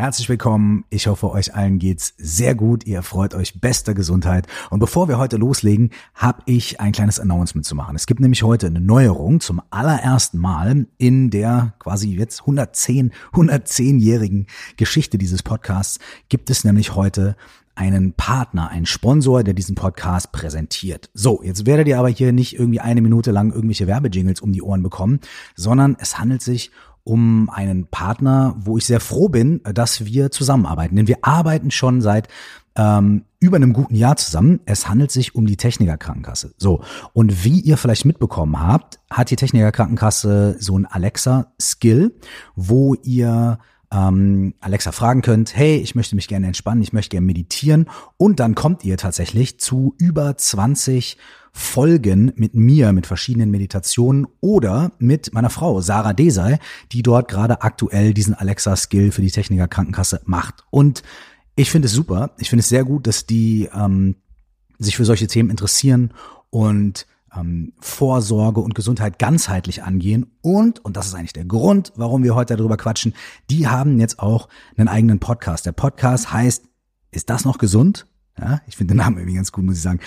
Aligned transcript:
Herzlich 0.00 0.30
willkommen. 0.30 0.86
Ich 0.88 1.08
hoffe, 1.08 1.30
euch 1.30 1.54
allen 1.54 1.78
geht's 1.78 2.14
sehr 2.16 2.54
gut. 2.54 2.86
Ihr 2.86 3.02
freut 3.02 3.34
euch 3.34 3.60
bester 3.60 3.92
Gesundheit. 3.92 4.46
Und 4.70 4.78
bevor 4.78 5.08
wir 5.08 5.18
heute 5.18 5.36
loslegen, 5.36 5.90
habe 6.14 6.40
ich 6.46 6.80
ein 6.80 6.92
kleines 6.92 7.20
Announcement 7.20 7.66
zu 7.66 7.74
machen. 7.74 7.96
Es 7.96 8.06
gibt 8.06 8.18
nämlich 8.18 8.42
heute 8.42 8.68
eine 8.68 8.80
Neuerung 8.80 9.40
zum 9.40 9.60
allerersten 9.68 10.38
Mal 10.38 10.86
in 10.96 11.28
der 11.28 11.74
quasi 11.78 12.16
jetzt 12.16 12.40
110, 12.40 13.12
110-jährigen 13.34 14.46
Geschichte 14.78 15.18
dieses 15.18 15.42
Podcasts 15.42 15.98
gibt 16.30 16.48
es 16.48 16.64
nämlich 16.64 16.94
heute 16.94 17.36
einen 17.74 18.14
Partner, 18.14 18.68
einen 18.68 18.86
Sponsor, 18.86 19.44
der 19.44 19.54
diesen 19.54 19.74
Podcast 19.74 20.32
präsentiert. 20.32 21.10
So, 21.14 21.42
jetzt 21.42 21.66
werdet 21.66 21.88
ihr 21.88 21.98
aber 21.98 22.08
hier 22.08 22.32
nicht 22.32 22.58
irgendwie 22.58 22.80
eine 22.80 23.00
Minute 23.02 23.32
lang 23.32 23.52
irgendwelche 23.52 23.86
Werbejingles 23.86 24.40
um 24.40 24.52
die 24.52 24.62
Ohren 24.62 24.82
bekommen, 24.82 25.20
sondern 25.56 25.96
es 25.98 26.18
handelt 26.18 26.42
sich 26.42 26.70
um 26.70 26.74
einen 27.06 27.86
Partner, 27.86 28.54
wo 28.58 28.78
ich 28.78 28.86
sehr 28.86 29.00
froh 29.00 29.28
bin, 29.28 29.60
dass 29.64 30.04
wir 30.04 30.30
zusammenarbeiten. 30.30 30.96
Denn 30.96 31.08
wir 31.08 31.18
arbeiten 31.22 31.70
schon 31.70 32.00
seit 32.00 32.28
ähm, 32.76 33.24
über 33.40 33.56
einem 33.56 33.72
guten 33.72 33.94
Jahr 33.94 34.16
zusammen. 34.16 34.60
Es 34.64 34.88
handelt 34.88 35.10
sich 35.10 35.34
um 35.34 35.46
die 35.46 35.56
Techniker 35.56 35.96
Krankenkasse. 35.96 36.54
So, 36.56 36.82
und 37.12 37.44
wie 37.44 37.60
ihr 37.60 37.76
vielleicht 37.76 38.04
mitbekommen 38.04 38.60
habt, 38.60 39.00
hat 39.10 39.30
die 39.30 39.36
Techniker 39.36 39.72
Krankenkasse 39.72 40.56
so 40.60 40.78
ein 40.78 40.86
Alexa-Skill, 40.86 42.14
wo 42.54 42.94
ihr 42.94 43.58
ähm, 43.92 44.54
Alexa 44.60 44.92
fragen 44.92 45.22
könnt, 45.22 45.56
hey, 45.56 45.76
ich 45.76 45.94
möchte 45.94 46.14
mich 46.14 46.28
gerne 46.28 46.46
entspannen, 46.46 46.82
ich 46.82 46.92
möchte 46.92 47.10
gerne 47.10 47.26
meditieren 47.26 47.86
und 48.16 48.38
dann 48.38 48.54
kommt 48.54 48.84
ihr 48.84 48.96
tatsächlich 48.96 49.58
zu 49.58 49.94
über 49.98 50.36
20 50.36 51.16
Folgen 51.52 52.32
mit 52.36 52.54
mir, 52.54 52.92
mit 52.92 53.06
verschiedenen 53.06 53.50
Meditationen 53.50 54.26
oder 54.40 54.92
mit 54.98 55.32
meiner 55.32 55.50
Frau 55.50 55.80
Sarah 55.80 56.12
Desai, 56.12 56.58
die 56.92 57.02
dort 57.02 57.28
gerade 57.28 57.62
aktuell 57.62 58.14
diesen 58.14 58.34
Alexa-Skill 58.34 59.12
für 59.12 59.22
die 59.22 59.30
Techniker 59.30 59.68
Krankenkasse 59.68 60.20
macht. 60.24 60.64
Und 60.70 61.02
ich 61.56 61.70
finde 61.70 61.86
es 61.86 61.92
super. 61.92 62.30
Ich 62.38 62.48
finde 62.48 62.60
es 62.60 62.68
sehr 62.68 62.84
gut, 62.84 63.06
dass 63.06 63.26
die 63.26 63.68
ähm, 63.74 64.16
sich 64.78 64.96
für 64.96 65.04
solche 65.04 65.26
Themen 65.26 65.50
interessieren 65.50 66.12
und 66.50 67.06
ähm, 67.36 67.72
Vorsorge 67.80 68.60
und 68.60 68.74
Gesundheit 68.74 69.18
ganzheitlich 69.18 69.82
angehen. 69.82 70.26
Und, 70.40 70.84
und 70.84 70.96
das 70.96 71.06
ist 71.06 71.14
eigentlich 71.14 71.32
der 71.32 71.44
Grund, 71.44 71.92
warum 71.96 72.22
wir 72.22 72.34
heute 72.34 72.56
darüber 72.56 72.76
quatschen, 72.76 73.14
die 73.50 73.68
haben 73.68 74.00
jetzt 74.00 74.18
auch 74.18 74.48
einen 74.76 74.88
eigenen 74.88 75.20
Podcast. 75.20 75.66
Der 75.66 75.72
Podcast 75.72 76.32
heißt, 76.32 76.64
ist 77.10 77.30
das 77.30 77.44
noch 77.44 77.58
gesund? 77.58 78.06
Ja, 78.38 78.60
ich 78.66 78.76
finde 78.76 78.94
den 78.94 78.98
Namen 78.98 79.18
irgendwie 79.18 79.36
ganz 79.36 79.52
gut, 79.52 79.64
muss 79.64 79.76
ich 79.76 79.82
sagen. 79.82 80.00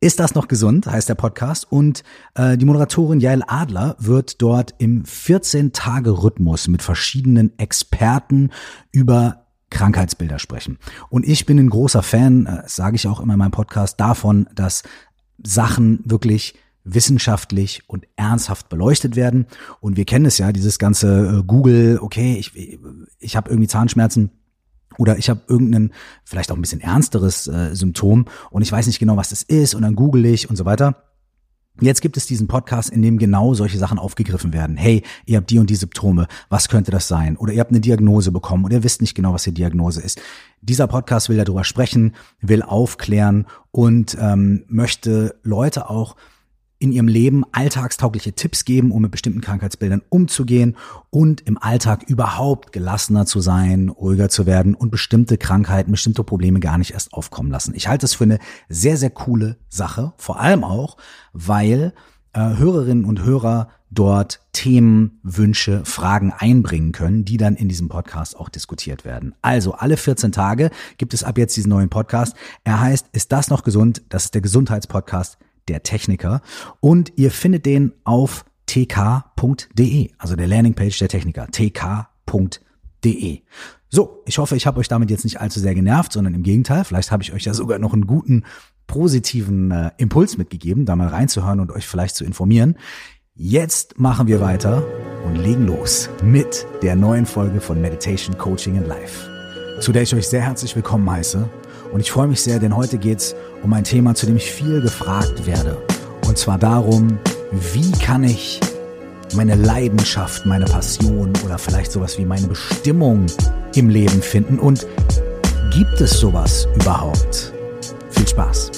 Ist 0.00 0.20
das 0.20 0.36
noch 0.36 0.46
gesund, 0.46 0.86
heißt 0.86 1.08
der 1.08 1.16
Podcast. 1.16 1.66
Und 1.70 2.04
äh, 2.34 2.56
die 2.56 2.64
Moderatorin 2.64 3.18
Jael 3.18 3.42
Adler 3.46 3.96
wird 3.98 4.40
dort 4.40 4.74
im 4.78 5.02
14-Tage-Rhythmus 5.02 6.68
mit 6.68 6.82
verschiedenen 6.82 7.58
Experten 7.58 8.50
über 8.92 9.46
Krankheitsbilder 9.70 10.38
sprechen. 10.38 10.78
Und 11.10 11.26
ich 11.26 11.46
bin 11.46 11.58
ein 11.58 11.68
großer 11.68 12.04
Fan, 12.04 12.46
äh, 12.46 12.62
sage 12.66 12.94
ich 12.94 13.08
auch 13.08 13.18
immer 13.18 13.34
in 13.34 13.40
meinem 13.40 13.50
Podcast, 13.50 13.98
davon, 13.98 14.48
dass 14.54 14.84
Sachen 15.42 16.00
wirklich 16.04 16.54
wissenschaftlich 16.84 17.82
und 17.88 18.06
ernsthaft 18.14 18.68
beleuchtet 18.68 19.16
werden. 19.16 19.46
Und 19.80 19.96
wir 19.96 20.04
kennen 20.04 20.26
es 20.26 20.38
ja, 20.38 20.52
dieses 20.52 20.78
ganze 20.78 21.40
äh, 21.40 21.42
Google, 21.42 21.98
okay, 22.00 22.36
ich, 22.38 22.78
ich 23.18 23.36
habe 23.36 23.50
irgendwie 23.50 23.68
Zahnschmerzen, 23.68 24.30
oder 24.98 25.16
ich 25.16 25.30
habe 25.30 25.40
irgendein, 25.48 25.92
vielleicht 26.24 26.52
auch 26.52 26.56
ein 26.56 26.60
bisschen 26.60 26.82
ernsteres 26.82 27.46
äh, 27.46 27.74
Symptom 27.74 28.26
und 28.50 28.60
ich 28.60 28.70
weiß 28.70 28.86
nicht 28.86 28.98
genau, 28.98 29.16
was 29.16 29.30
das 29.30 29.42
ist 29.42 29.74
und 29.74 29.82
dann 29.82 29.94
google 29.94 30.26
ich 30.26 30.50
und 30.50 30.56
so 30.56 30.66
weiter. 30.66 31.02
Jetzt 31.80 32.02
gibt 32.02 32.16
es 32.16 32.26
diesen 32.26 32.48
Podcast, 32.48 32.90
in 32.90 33.02
dem 33.02 33.18
genau 33.18 33.54
solche 33.54 33.78
Sachen 33.78 34.00
aufgegriffen 34.00 34.52
werden. 34.52 34.76
Hey, 34.76 35.04
ihr 35.26 35.36
habt 35.36 35.48
die 35.48 35.60
und 35.60 35.70
die 35.70 35.76
Symptome, 35.76 36.26
was 36.48 36.68
könnte 36.68 36.90
das 36.90 37.06
sein? 37.06 37.36
Oder 37.36 37.52
ihr 37.52 37.60
habt 37.60 37.70
eine 37.70 37.80
Diagnose 37.80 38.32
bekommen 38.32 38.64
oder 38.64 38.74
ihr 38.74 38.82
wisst 38.82 39.00
nicht 39.00 39.14
genau, 39.14 39.32
was 39.32 39.44
die 39.44 39.54
Diagnose 39.54 40.02
ist. 40.02 40.20
Dieser 40.60 40.88
Podcast 40.88 41.28
will 41.28 41.36
darüber 41.36 41.62
sprechen, 41.62 42.16
will 42.40 42.62
aufklären 42.62 43.46
und 43.70 44.16
ähm, 44.20 44.64
möchte 44.66 45.36
Leute 45.44 45.88
auch 45.88 46.16
in 46.78 46.92
ihrem 46.92 47.08
Leben 47.08 47.44
alltagstaugliche 47.52 48.32
Tipps 48.32 48.64
geben, 48.64 48.92
um 48.92 49.02
mit 49.02 49.10
bestimmten 49.10 49.40
Krankheitsbildern 49.40 50.02
umzugehen 50.08 50.76
und 51.10 51.40
im 51.40 51.58
Alltag 51.58 52.04
überhaupt 52.04 52.72
gelassener 52.72 53.26
zu 53.26 53.40
sein, 53.40 53.88
ruhiger 53.88 54.28
zu 54.28 54.46
werden 54.46 54.74
und 54.74 54.90
bestimmte 54.90 55.38
Krankheiten, 55.38 55.90
bestimmte 55.90 56.22
Probleme 56.22 56.60
gar 56.60 56.78
nicht 56.78 56.92
erst 56.92 57.12
aufkommen 57.12 57.50
lassen. 57.50 57.74
Ich 57.74 57.88
halte 57.88 58.06
es 58.06 58.14
für 58.14 58.24
eine 58.24 58.38
sehr, 58.68 58.96
sehr 58.96 59.10
coole 59.10 59.56
Sache, 59.68 60.12
vor 60.16 60.40
allem 60.40 60.62
auch, 60.62 60.96
weil 61.32 61.92
äh, 62.32 62.40
Hörerinnen 62.40 63.04
und 63.04 63.24
Hörer 63.24 63.68
dort 63.90 64.40
Themen, 64.52 65.18
Wünsche, 65.22 65.84
Fragen 65.84 66.32
einbringen 66.36 66.92
können, 66.92 67.24
die 67.24 67.38
dann 67.38 67.56
in 67.56 67.68
diesem 67.68 67.88
Podcast 67.88 68.36
auch 68.36 68.48
diskutiert 68.48 69.04
werden. 69.04 69.34
Also 69.40 69.72
alle 69.72 69.96
14 69.96 70.30
Tage 70.30 70.70
gibt 70.98 71.14
es 71.14 71.24
ab 71.24 71.38
jetzt 71.38 71.56
diesen 71.56 71.70
neuen 71.70 71.88
Podcast. 71.88 72.36
Er 72.64 72.80
heißt, 72.80 73.06
ist 73.12 73.32
das 73.32 73.50
noch 73.50 73.62
gesund? 73.62 74.02
Das 74.10 74.26
ist 74.26 74.34
der 74.34 74.42
Gesundheitspodcast 74.42 75.38
der 75.68 75.82
Techniker. 75.82 76.42
Und 76.80 77.12
ihr 77.16 77.30
findet 77.30 77.66
den 77.66 77.92
auf 78.04 78.44
tk.de, 78.66 80.10
also 80.18 80.36
der 80.36 80.46
Landingpage 80.46 80.98
der 80.98 81.08
Techniker, 81.08 81.46
tk.de. 81.50 83.40
So, 83.90 84.22
ich 84.26 84.36
hoffe, 84.36 84.54
ich 84.56 84.66
habe 84.66 84.80
euch 84.80 84.88
damit 84.88 85.10
jetzt 85.10 85.24
nicht 85.24 85.40
allzu 85.40 85.60
sehr 85.60 85.74
genervt, 85.74 86.12
sondern 86.12 86.34
im 86.34 86.42
Gegenteil, 86.42 86.84
vielleicht 86.84 87.10
habe 87.10 87.22
ich 87.22 87.32
euch 87.32 87.44
ja 87.44 87.54
sogar 87.54 87.78
noch 87.78 87.94
einen 87.94 88.06
guten, 88.06 88.44
positiven 88.86 89.70
äh, 89.70 89.90
Impuls 89.98 90.36
mitgegeben, 90.36 90.84
da 90.84 90.96
mal 90.96 91.08
reinzuhören 91.08 91.60
und 91.60 91.72
euch 91.72 91.86
vielleicht 91.86 92.16
zu 92.16 92.24
informieren. 92.24 92.76
Jetzt 93.34 93.98
machen 93.98 94.26
wir 94.26 94.40
weiter 94.40 94.84
und 95.24 95.36
legen 95.36 95.66
los 95.66 96.10
mit 96.22 96.66
der 96.82 96.96
neuen 96.96 97.24
Folge 97.24 97.60
von 97.60 97.80
Meditation 97.80 98.36
Coaching 98.36 98.76
in 98.76 98.86
Life, 98.86 99.30
zu 99.80 99.92
der 99.92 100.02
ich 100.02 100.14
euch 100.14 100.26
sehr 100.26 100.42
herzlich 100.42 100.74
willkommen 100.74 101.08
heiße 101.08 101.48
und 101.92 102.00
ich 102.00 102.10
freue 102.10 102.28
mich 102.28 102.42
sehr, 102.42 102.58
denn 102.58 102.76
heute 102.76 102.98
geht 102.98 103.18
es 103.18 103.36
um 103.62 103.72
ein 103.72 103.84
Thema, 103.84 104.14
zu 104.14 104.26
dem 104.26 104.36
ich 104.36 104.50
viel 104.50 104.80
gefragt 104.80 105.46
werde. 105.46 105.76
Und 106.26 106.38
zwar 106.38 106.58
darum, 106.58 107.18
wie 107.72 107.90
kann 107.92 108.24
ich 108.24 108.60
meine 109.34 109.54
Leidenschaft, 109.54 110.46
meine 110.46 110.64
Passion 110.64 111.32
oder 111.44 111.58
vielleicht 111.58 111.92
sowas 111.92 112.18
wie 112.18 112.24
meine 112.24 112.46
Bestimmung 112.46 113.26
im 113.74 113.88
Leben 113.88 114.22
finden 114.22 114.58
und 114.58 114.86
gibt 115.72 116.00
es 116.00 116.18
sowas 116.18 116.66
überhaupt? 116.76 117.52
Viel 118.10 118.28
Spaß! 118.28 118.70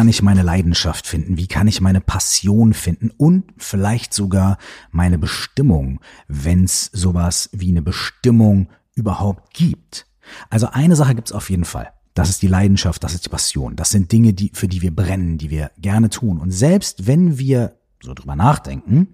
Kann 0.00 0.08
ich 0.08 0.22
meine 0.22 0.42
Leidenschaft 0.42 1.06
finden? 1.06 1.36
Wie 1.36 1.46
kann 1.46 1.68
ich 1.68 1.82
meine 1.82 2.00
Passion 2.00 2.72
finden? 2.72 3.10
Und 3.18 3.44
vielleicht 3.58 4.14
sogar 4.14 4.56
meine 4.92 5.18
Bestimmung, 5.18 6.00
wenn 6.26 6.64
es 6.64 6.86
sowas 6.86 7.50
wie 7.52 7.68
eine 7.68 7.82
Bestimmung 7.82 8.70
überhaupt 8.94 9.52
gibt. 9.52 10.06
Also 10.48 10.68
eine 10.68 10.96
Sache 10.96 11.14
gibt's 11.14 11.32
auf 11.32 11.50
jeden 11.50 11.66
Fall. 11.66 11.92
Das 12.14 12.30
ist 12.30 12.40
die 12.40 12.46
Leidenschaft, 12.46 13.04
das 13.04 13.12
ist 13.12 13.26
die 13.26 13.28
Passion. 13.28 13.76
Das 13.76 13.90
sind 13.90 14.10
Dinge, 14.10 14.32
die, 14.32 14.50
für 14.54 14.68
die 14.68 14.80
wir 14.80 14.96
brennen, 14.96 15.36
die 15.36 15.50
wir 15.50 15.70
gerne 15.76 16.08
tun. 16.08 16.38
Und 16.38 16.50
selbst 16.50 17.06
wenn 17.06 17.38
wir 17.38 17.74
so 18.02 18.14
drüber 18.14 18.36
nachdenken, 18.36 19.08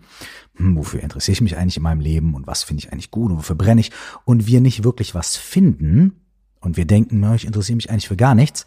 hm, 0.55 0.77
wofür 0.77 1.03
interessiere 1.03 1.33
ich 1.33 1.41
mich 1.41 1.57
eigentlich 1.57 1.79
in 1.79 1.83
meinem 1.83 2.01
Leben 2.01 2.33
und 2.35 2.47
was 2.47 2.63
finde 2.63 2.85
ich 2.85 2.93
eigentlich 2.93 3.11
gut 3.11 3.33
und 3.33 3.39
wofür 3.39 3.57
brenne 3.57 3.81
ich 3.81 3.91
und 4.25 4.47
wir 4.47 4.61
nicht 4.61 4.85
wirklich 4.85 5.17
was 5.17 5.37
finden 5.37 6.13
und 6.61 6.77
wir 6.77 6.85
denken, 6.85 7.19
na, 7.19 7.35
ich 7.35 7.45
interessiere 7.45 7.75
mich 7.75 7.91
eigentlich 7.91 8.07
für 8.07 8.17
gar 8.17 8.37
nichts, 8.37 8.67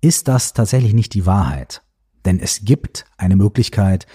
ist 0.00 0.28
das 0.28 0.52
tatsächlich 0.52 0.94
nicht 0.94 1.14
die 1.14 1.26
Wahrheit. 1.26 1.82
Denn 2.24 2.40
es 2.40 2.64
gibt 2.64 3.04
eine 3.16 3.36
Möglichkeit, 3.36 4.06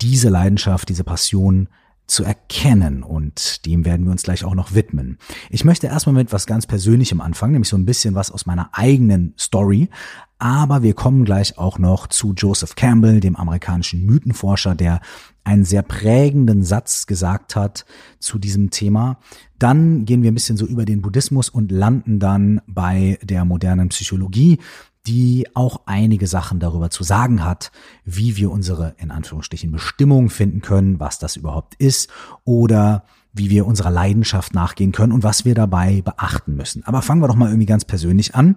diese 0.00 0.28
Leidenschaft, 0.28 0.88
diese 0.88 1.04
Passion 1.04 1.68
zu 2.06 2.24
erkennen 2.24 3.02
und 3.02 3.66
dem 3.66 3.84
werden 3.84 4.06
wir 4.06 4.12
uns 4.12 4.22
gleich 4.22 4.42
auch 4.42 4.54
noch 4.54 4.72
widmen. 4.72 5.18
Ich 5.50 5.64
möchte 5.64 5.88
erstmal 5.88 6.14
mit 6.14 6.32
was 6.32 6.46
ganz 6.46 6.66
Persönlichem 6.66 7.20
anfangen, 7.20 7.52
nämlich 7.52 7.68
so 7.68 7.76
ein 7.76 7.84
bisschen 7.84 8.14
was 8.14 8.30
aus 8.30 8.46
meiner 8.46 8.70
eigenen 8.72 9.34
Story, 9.38 9.90
aber 10.38 10.82
wir 10.82 10.94
kommen 10.94 11.24
gleich 11.24 11.58
auch 11.58 11.78
noch 11.78 12.06
zu 12.06 12.32
Joseph 12.32 12.76
Campbell, 12.76 13.20
dem 13.20 13.36
amerikanischen 13.36 14.06
Mythenforscher, 14.06 14.74
der 14.74 15.00
einen 15.44 15.64
sehr 15.64 15.82
prägenden 15.82 16.62
Satz 16.62 17.06
gesagt 17.06 17.56
hat 17.56 17.84
zu 18.20 18.38
diesem 18.38 18.70
Thema. 18.70 19.18
Dann 19.58 20.04
gehen 20.04 20.22
wir 20.22 20.30
ein 20.30 20.34
bisschen 20.34 20.56
so 20.56 20.64
über 20.64 20.84
den 20.84 21.02
Buddhismus 21.02 21.48
und 21.48 21.72
landen 21.72 22.20
dann 22.20 22.60
bei 22.66 23.18
der 23.22 23.44
modernen 23.44 23.88
Psychologie 23.88 24.60
die 25.08 25.46
auch 25.54 25.80
einige 25.86 26.26
Sachen 26.26 26.60
darüber 26.60 26.90
zu 26.90 27.02
sagen 27.02 27.42
hat, 27.42 27.72
wie 28.04 28.36
wir 28.36 28.50
unsere 28.50 28.94
in 28.98 29.10
Anführungsstrichen 29.10 29.72
Bestimmung 29.72 30.28
finden 30.28 30.60
können, 30.60 31.00
was 31.00 31.18
das 31.18 31.36
überhaupt 31.36 31.74
ist 31.76 32.10
oder 32.44 33.04
wie 33.32 33.48
wir 33.48 33.66
unserer 33.66 33.90
Leidenschaft 33.90 34.52
nachgehen 34.52 34.92
können 34.92 35.12
und 35.12 35.22
was 35.22 35.46
wir 35.46 35.54
dabei 35.54 36.02
beachten 36.02 36.56
müssen. 36.56 36.84
Aber 36.84 37.00
fangen 37.00 37.22
wir 37.22 37.28
doch 37.28 37.36
mal 37.36 37.48
irgendwie 37.48 37.66
ganz 37.66 37.86
persönlich 37.86 38.34
an, 38.34 38.56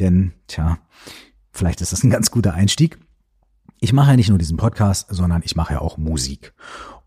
denn 0.00 0.32
tja, 0.46 0.78
vielleicht 1.52 1.82
ist 1.82 1.92
das 1.92 2.02
ein 2.04 2.10
ganz 2.10 2.30
guter 2.30 2.54
Einstieg. 2.54 2.98
Ich 3.78 3.92
mache 3.92 4.12
ja 4.12 4.16
nicht 4.16 4.30
nur 4.30 4.38
diesen 4.38 4.56
Podcast, 4.56 5.08
sondern 5.10 5.42
ich 5.44 5.56
mache 5.56 5.74
ja 5.74 5.80
auch 5.80 5.98
Musik. 5.98 6.54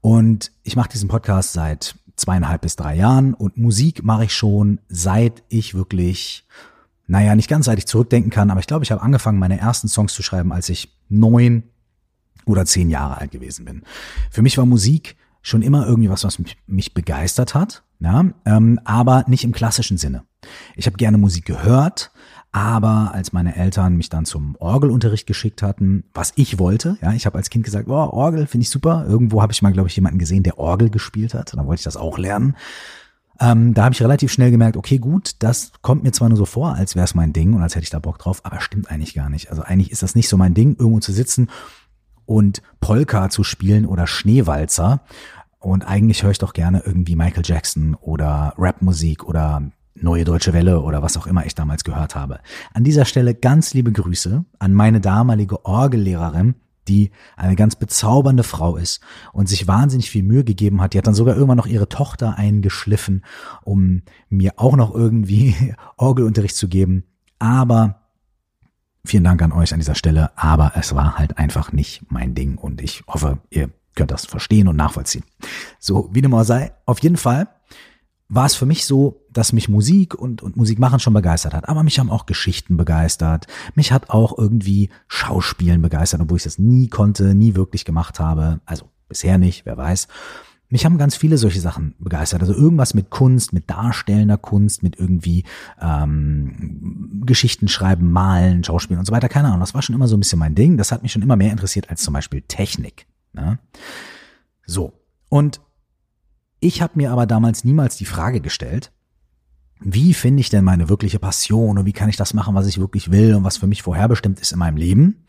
Und 0.02 0.52
ich 0.62 0.76
mache 0.76 0.90
diesen 0.90 1.10
Podcast 1.10 1.54
seit 1.54 1.96
zweieinhalb 2.18 2.62
bis 2.62 2.76
drei 2.76 2.96
Jahren 2.96 3.34
und 3.34 3.58
Musik 3.58 4.04
mache 4.04 4.26
ich 4.26 4.34
schon 4.34 4.80
seit 4.90 5.44
ich 5.50 5.74
wirklich, 5.74 6.46
naja, 7.08 7.36
nicht 7.36 7.50
ganz 7.50 7.66
seit 7.66 7.78
ich 7.78 7.88
zurückdenken 7.88 8.32
kann, 8.32 8.50
aber 8.50 8.60
ich 8.60 8.68
glaube, 8.68 8.84
ich 8.84 8.92
habe 8.92 9.02
angefangen, 9.02 9.40
meine 9.40 9.60
ersten 9.60 9.88
Songs 9.88 10.14
zu 10.14 10.24
schreiben, 10.24 10.52
als 10.52 10.70
ich 10.70 10.96
neun 11.10 11.64
oder 12.46 12.66
zehn 12.66 12.90
Jahre 12.90 13.18
alt 13.18 13.32
gewesen 13.32 13.66
bin. 13.66 13.84
Für 14.32 14.42
mich 14.42 14.58
war 14.58 14.66
Musik 14.66 15.16
schon 15.42 15.62
immer 15.62 15.86
irgendwie 15.86 16.10
was, 16.10 16.24
was 16.24 16.40
mich, 16.68 16.94
begeistert 16.94 17.54
hat, 17.54 17.84
ja, 18.00 18.26
ähm, 18.46 18.80
aber 18.84 19.26
nicht 19.28 19.44
im 19.44 19.52
klassischen 19.52 19.98
Sinne. 19.98 20.24
Ich 20.76 20.88
habe 20.88 20.98
gerne 20.98 21.18
Musik 21.18 21.46
gehört, 21.46 22.12
aber 22.52 23.12
als 23.14 23.34
meine 23.34 23.56
Eltern 23.56 23.98
mich 23.98 24.10
dann 24.10 24.26
zum 24.26 24.56
Orgelunterricht 24.60 25.28
geschickt 25.28 25.62
hatten, 25.62 26.06
was 26.14 26.32
ich 26.36 26.58
wollte, 26.58 26.98
ja, 27.02 27.12
ich 27.12 27.26
habe 27.26 27.38
als 27.38 27.50
Kind 27.50 27.66
gesagt, 27.66 27.90
oh, 27.90 27.94
Orgel 27.94 28.48
finde 28.48 28.64
ich 28.64 28.70
super. 28.70 29.06
Irgendwo 29.08 29.42
habe 29.42 29.52
ich 29.52 29.62
mal, 29.62 29.74
glaube 29.74 29.90
ich, 29.90 29.96
jemanden 29.98 30.20
gesehen, 30.20 30.44
der 30.44 30.58
Orgel 30.58 30.90
gespielt 30.90 31.34
hat. 31.34 31.54
Dann 31.54 31.68
wollte 31.68 31.82
ich 31.82 31.84
das 31.84 31.98
auch 31.98 32.18
lernen. 32.18 32.56
Ähm, 33.40 33.74
da 33.74 33.86
habe 33.86 33.94
ich 33.94 34.02
relativ 34.02 34.32
schnell 34.32 34.52
gemerkt, 34.52 34.78
okay, 34.78 34.98
gut, 34.98 35.36
das 35.40 35.72
kommt 35.82 36.04
mir 36.04 36.12
zwar 36.12 36.30
nur 36.30 36.38
so 36.38 36.46
vor, 36.46 36.74
als 36.74 36.96
wäre 36.96 37.04
es 37.04 37.16
mein 37.16 37.34
Ding 37.34 37.54
und 37.54 37.62
als 37.62 37.76
hätte 37.76 37.84
ich 37.84 37.90
da 37.90 38.00
Bock 38.00 38.18
drauf, 38.18 38.42
aber 38.44 38.62
stimmt 38.62 38.90
eigentlich 38.90 39.14
gar 39.14 39.30
nicht. 39.30 39.50
Also 39.50 39.62
eigentlich 39.62 39.92
ist 39.92 40.04
das 40.04 40.16
nicht 40.16 40.30
so 40.30 40.38
mein 40.38 40.54
Ding, 40.54 40.76
irgendwo 40.78 41.00
zu 41.00 41.12
sitzen 41.12 41.50
und 42.26 42.62
Polka 42.80 43.30
zu 43.30 43.44
spielen 43.44 43.86
oder 43.86 44.08
Schneewalzer. 44.08 45.02
Und 45.60 45.88
eigentlich 45.88 46.24
höre 46.24 46.32
ich 46.32 46.38
doch 46.38 46.54
gerne 46.54 46.84
irgendwie 46.86 47.16
Michael 47.16 47.44
Jackson 47.46 47.96
oder 47.96 48.54
Rapmusik 48.58 49.24
oder 49.24 49.64
Neue 49.98 50.26
Deutsche 50.26 50.52
Welle 50.52 50.82
oder 50.82 51.02
was 51.02 51.16
auch 51.16 51.26
immer 51.26 51.46
ich 51.46 51.56
damals 51.56 51.86
gehört 51.86 52.16
habe. 52.16 52.42
An 52.74 52.84
dieser 52.84 53.06
Stelle 53.06 53.34
ganz 53.34 53.74
liebe 53.74 53.94
Grüße 53.94 54.44
an 54.60 54.74
meine 54.74 55.00
damalige 55.00 55.66
Orgellehrerin, 55.66 56.56
die 56.88 57.12
eine 57.36 57.56
ganz 57.56 57.76
bezaubernde 57.76 58.44
Frau 58.44 58.78
ist 58.78 59.02
und 59.34 59.50
sich 59.50 59.68
wahnsinnig 59.68 60.10
viel 60.10 60.24
Mühe 60.24 60.44
gegeben 60.44 60.82
hat. 60.82 60.94
Die 60.94 60.98
hat 60.98 61.08
dann 61.08 61.14
sogar 61.14 61.36
irgendwann 61.36 61.58
noch 61.58 61.68
ihre 61.68 61.90
Tochter 61.90 62.38
eingeschliffen, 62.38 63.24
um 63.64 64.04
mir 64.30 64.54
auch 64.58 64.76
noch 64.76 64.94
irgendwie 64.94 65.76
Orgelunterricht 65.98 66.56
zu 66.56 66.68
geben. 66.68 67.04
Aber 67.40 68.02
vielen 69.04 69.24
Dank 69.24 69.42
an 69.42 69.52
euch 69.52 69.74
an 69.74 69.80
dieser 69.80 69.96
Stelle. 69.96 70.32
Aber 70.38 70.74
es 70.76 70.96
war 70.96 71.18
halt 71.18 71.38
einfach 71.38 71.72
nicht 71.72 72.04
mein 72.10 72.36
Ding 72.36 72.58
und 72.58 72.82
ich 72.82 73.04
hoffe, 73.08 73.40
ihr 73.50 73.70
könnt 73.96 74.12
das 74.12 74.26
verstehen 74.26 74.68
und 74.68 74.76
nachvollziehen. 74.76 75.24
So, 75.80 76.10
wie 76.12 76.22
dem 76.22 76.34
auch 76.34 76.44
sei, 76.44 76.74
auf 76.86 77.00
jeden 77.00 77.18
Fall 77.18 77.48
war 78.28 78.46
es 78.46 78.56
für 78.56 78.66
mich 78.66 78.86
so, 78.86 79.26
dass 79.32 79.54
mich 79.54 79.70
Musik 79.70 80.16
und, 80.16 80.42
und 80.42 80.58
Musik 80.58 80.80
machen 80.80 81.00
schon 81.00 81.14
begeistert 81.14 81.54
hat. 81.54 81.70
Aber 81.70 81.84
mich 81.84 82.00
haben 82.00 82.10
auch 82.10 82.26
Geschichten 82.26 82.78
begeistert. 82.78 83.48
Mich 83.76 83.92
hat 83.92 84.10
auch 84.10 84.38
irgendwie 84.38 84.90
Schauspielen 85.08 85.82
begeistert, 85.82 86.22
obwohl 86.22 86.38
ich 86.38 86.44
das 86.44 86.58
nie 86.58 86.88
konnte, 86.88 87.36
nie 87.36 87.56
wirklich 87.56 87.86
gemacht 87.86 88.20
habe. 88.20 88.62
Also 88.66 88.90
bisher 89.08 89.38
nicht, 89.38 89.66
wer 89.66 89.78
weiß. 89.78 90.08
Mich 90.70 90.84
haben 90.84 90.98
ganz 90.98 91.16
viele 91.16 91.38
solche 91.38 91.60
Sachen 91.60 91.94
begeistert. 92.00 92.42
Also 92.42 92.54
irgendwas 92.54 92.96
mit 92.96 93.12
Kunst, 93.12 93.54
mit 93.54 93.70
darstellender 93.70 94.38
Kunst, 94.38 94.82
mit 94.82 95.00
irgendwie 95.00 95.44
ähm, 95.80 97.22
Geschichten 97.26 97.68
schreiben, 97.68 98.12
malen, 98.12 98.64
Schauspielen 98.64 99.00
und 99.00 99.06
so 99.06 99.14
weiter. 99.14 99.30
Keine 99.30 99.50
Ahnung. 99.50 99.60
Das 99.60 99.76
war 99.76 99.84
schon 99.84 99.96
immer 99.96 100.08
so 100.08 100.18
ein 100.18 100.22
bisschen 100.22 100.40
mein 100.40 100.56
Ding. 100.56 100.78
Das 100.78 100.92
hat 100.92 101.04
mich 101.04 101.12
schon 101.12 101.22
immer 101.22 101.36
mehr 101.36 101.52
interessiert 101.52 101.92
als 101.92 102.02
zum 102.02 102.16
Beispiel 102.16 102.42
Technik. 102.42 103.06
Ne? 103.34 103.60
So. 104.66 104.94
Und 105.30 105.62
ich 106.60 106.82
habe 106.82 106.94
mir 106.96 107.12
aber 107.12 107.26
damals 107.26 107.64
niemals 107.64 107.98
die 107.98 108.06
Frage 108.06 108.42
gestellt, 108.42 108.92
wie 109.80 110.14
finde 110.14 110.40
ich 110.40 110.50
denn 110.50 110.64
meine 110.64 110.88
wirkliche 110.90 111.20
Passion 111.20 111.78
und 111.78 111.86
wie 111.86 111.94
kann 111.94 112.10
ich 112.10 112.16
das 112.16 112.34
machen, 112.34 112.56
was 112.56 112.68
ich 112.68 112.80
wirklich 112.80 113.12
will 113.12 113.36
und 113.36 113.44
was 113.44 113.58
für 113.58 113.68
mich 113.68 113.84
vorherbestimmt 113.84 114.40
ist 114.40 114.54
in 114.54 114.60
meinem 114.60 114.78
Leben? 114.78 115.26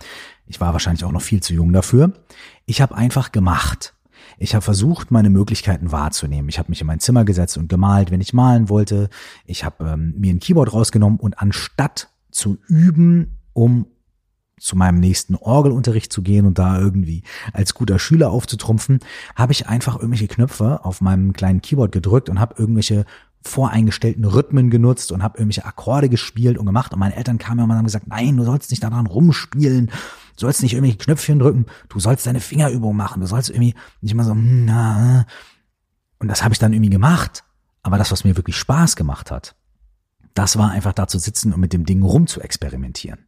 Ich 0.47 0.61
war 0.61 0.73
wahrscheinlich 0.73 1.05
auch 1.05 1.13
noch 1.13 1.23
viel 1.23 1.43
zu 1.43 1.53
jung 1.53 1.73
dafür. 1.73 2.13
Ich 2.65 2.81
habe 2.81 2.95
einfach 2.95 3.33
gemacht. 3.33 3.95
Ich 4.39 4.55
habe 4.55 4.63
versucht, 4.63 5.11
meine 5.11 5.31
Möglichkeiten 5.31 5.93
wahrzunehmen. 5.93 6.49
Ich 6.49 6.59
habe 6.59 6.71
mich 6.71 6.81
in 6.81 6.87
mein 6.87 7.01
Zimmer 7.01 7.25
gesetzt 7.25 7.59
und 7.59 7.69
gemalt, 7.69 8.11
wenn 8.11 8.21
ich 8.21 8.33
malen 8.33 8.69
wollte. 8.69 9.09
Ich 9.47 9.65
habe 9.65 9.85
ähm, 9.85 10.15
mir 10.17 10.33
ein 10.33 10.41
Keyboard 10.41 10.73
rausgenommen 10.73 11.19
und 11.19 11.39
anstatt 11.39 12.11
zu 12.31 12.59
üben, 12.69 13.39
um 13.53 13.87
zu 14.59 14.77
meinem 14.77 15.01
nächsten 15.01 15.35
Orgelunterricht 15.35 16.13
zu 16.13 16.23
gehen 16.23 16.47
und 16.47 16.59
da 16.59 16.79
irgendwie 16.81 17.23
als 17.53 17.75
guter 17.75 17.99
Schüler 17.99 18.31
aufzutrumpfen, 18.31 19.01
habe 19.35 19.53
ich 19.53 19.69
einfach 19.69 19.97
irgendwelche 19.97 20.29
Knöpfe 20.29 20.85
auf 20.85 21.01
meinem 21.01 21.33
kleinen 21.33 21.61
Keyboard 21.61 21.93
gedrückt 21.93 22.29
und 22.29 22.41
habe 22.41 22.55
irgendwelche 22.59 23.05
voreingestellten 23.43 24.25
Rhythmen 24.25 24.71
genutzt 24.71 25.13
und 25.13 25.23
habe 25.23 25.39
irgendwelche 25.39 25.65
Akkorde 25.65 26.09
gespielt 26.09 26.59
und 26.59 26.67
gemacht. 26.67 26.93
Und 26.93 26.99
meine 26.99 27.17
Eltern 27.17 27.39
kamen 27.39 27.61
und 27.61 27.73
haben 27.73 27.85
gesagt, 27.85 28.09
nein, 28.09 28.37
du 28.37 28.45
sollst 28.45 28.71
nicht 28.71 28.83
daran 28.83 29.07
rumspielen, 29.07 29.87
du 29.87 29.93
sollst 30.37 30.63
nicht 30.63 30.73
irgendwelche 30.73 30.99
Knöpfchen 30.99 31.39
drücken, 31.39 31.67
du 31.89 32.01
sollst 32.01 32.27
deine 32.27 32.41
Fingerübung 32.41 32.97
machen, 32.97 33.21
du 33.21 33.27
sollst 33.27 33.51
irgendwie 33.51 33.75
nicht 34.01 34.13
immer 34.13 34.25
so, 34.25 34.33
hm, 34.33 34.65
na, 34.65 35.27
und 36.19 36.29
das 36.29 36.43
habe 36.43 36.55
ich 36.55 36.59
dann 36.59 36.73
irgendwie 36.73 36.91
gemacht, 36.91 37.45
aber 37.83 37.99
das, 37.99 38.11
was 38.11 38.25
mir 38.25 38.37
wirklich 38.37 38.57
Spaß 38.57 38.97
gemacht 38.97 39.31
hat, 39.31 39.55
das 40.35 40.59
war 40.59 40.71
einfach 40.71 40.93
da 40.93 41.07
zu 41.07 41.19
sitzen 41.19 41.53
und 41.53 41.61
mit 41.61 41.73
dem 41.73 41.87
Ding 41.87 42.03
rum 42.03 42.27
zu 42.27 42.41
experimentieren. 42.41 43.26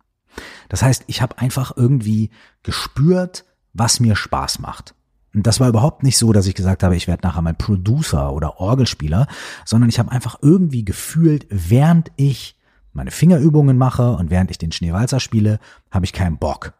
Das 0.69 0.83
heißt, 0.83 1.05
ich 1.07 1.23
habe 1.23 1.39
einfach 1.39 1.77
irgendwie 1.77 2.31
gespürt, 2.63 3.45
was 3.73 4.01
mir 4.01 4.17
Spaß 4.17 4.59
macht. 4.59 4.95
Und 5.35 5.47
das 5.47 5.61
war 5.61 5.69
überhaupt 5.69 6.03
nicht 6.03 6.19
so, 6.19 6.33
dass 6.33 6.47
ich 6.47 6.55
gesagt 6.55 6.83
habe, 6.83 6.97
ich 6.97 7.07
werde 7.07 7.27
nachher 7.27 7.43
mal 7.43 7.55
Producer 7.55 8.33
oder 8.33 8.61
Orgelspieler, 8.61 9.27
sondern 9.65 9.91
ich 9.91 9.99
habe 9.99 10.11
einfach 10.11 10.39
irgendwie 10.43 10.85
gefühlt, 10.85 11.47
während 11.51 12.11
ich 12.17 12.57
meine 12.93 13.11
Fingerübungen 13.11 13.77
mache 13.77 14.13
und 14.13 14.31
während 14.31 14.51
ich 14.51 14.59
den 14.59 14.73
Schneewalzer 14.73 15.21
spiele, 15.21 15.61
habe 15.91 16.05
ich 16.05 16.13
keinen 16.13 16.39
Bock. 16.39 16.73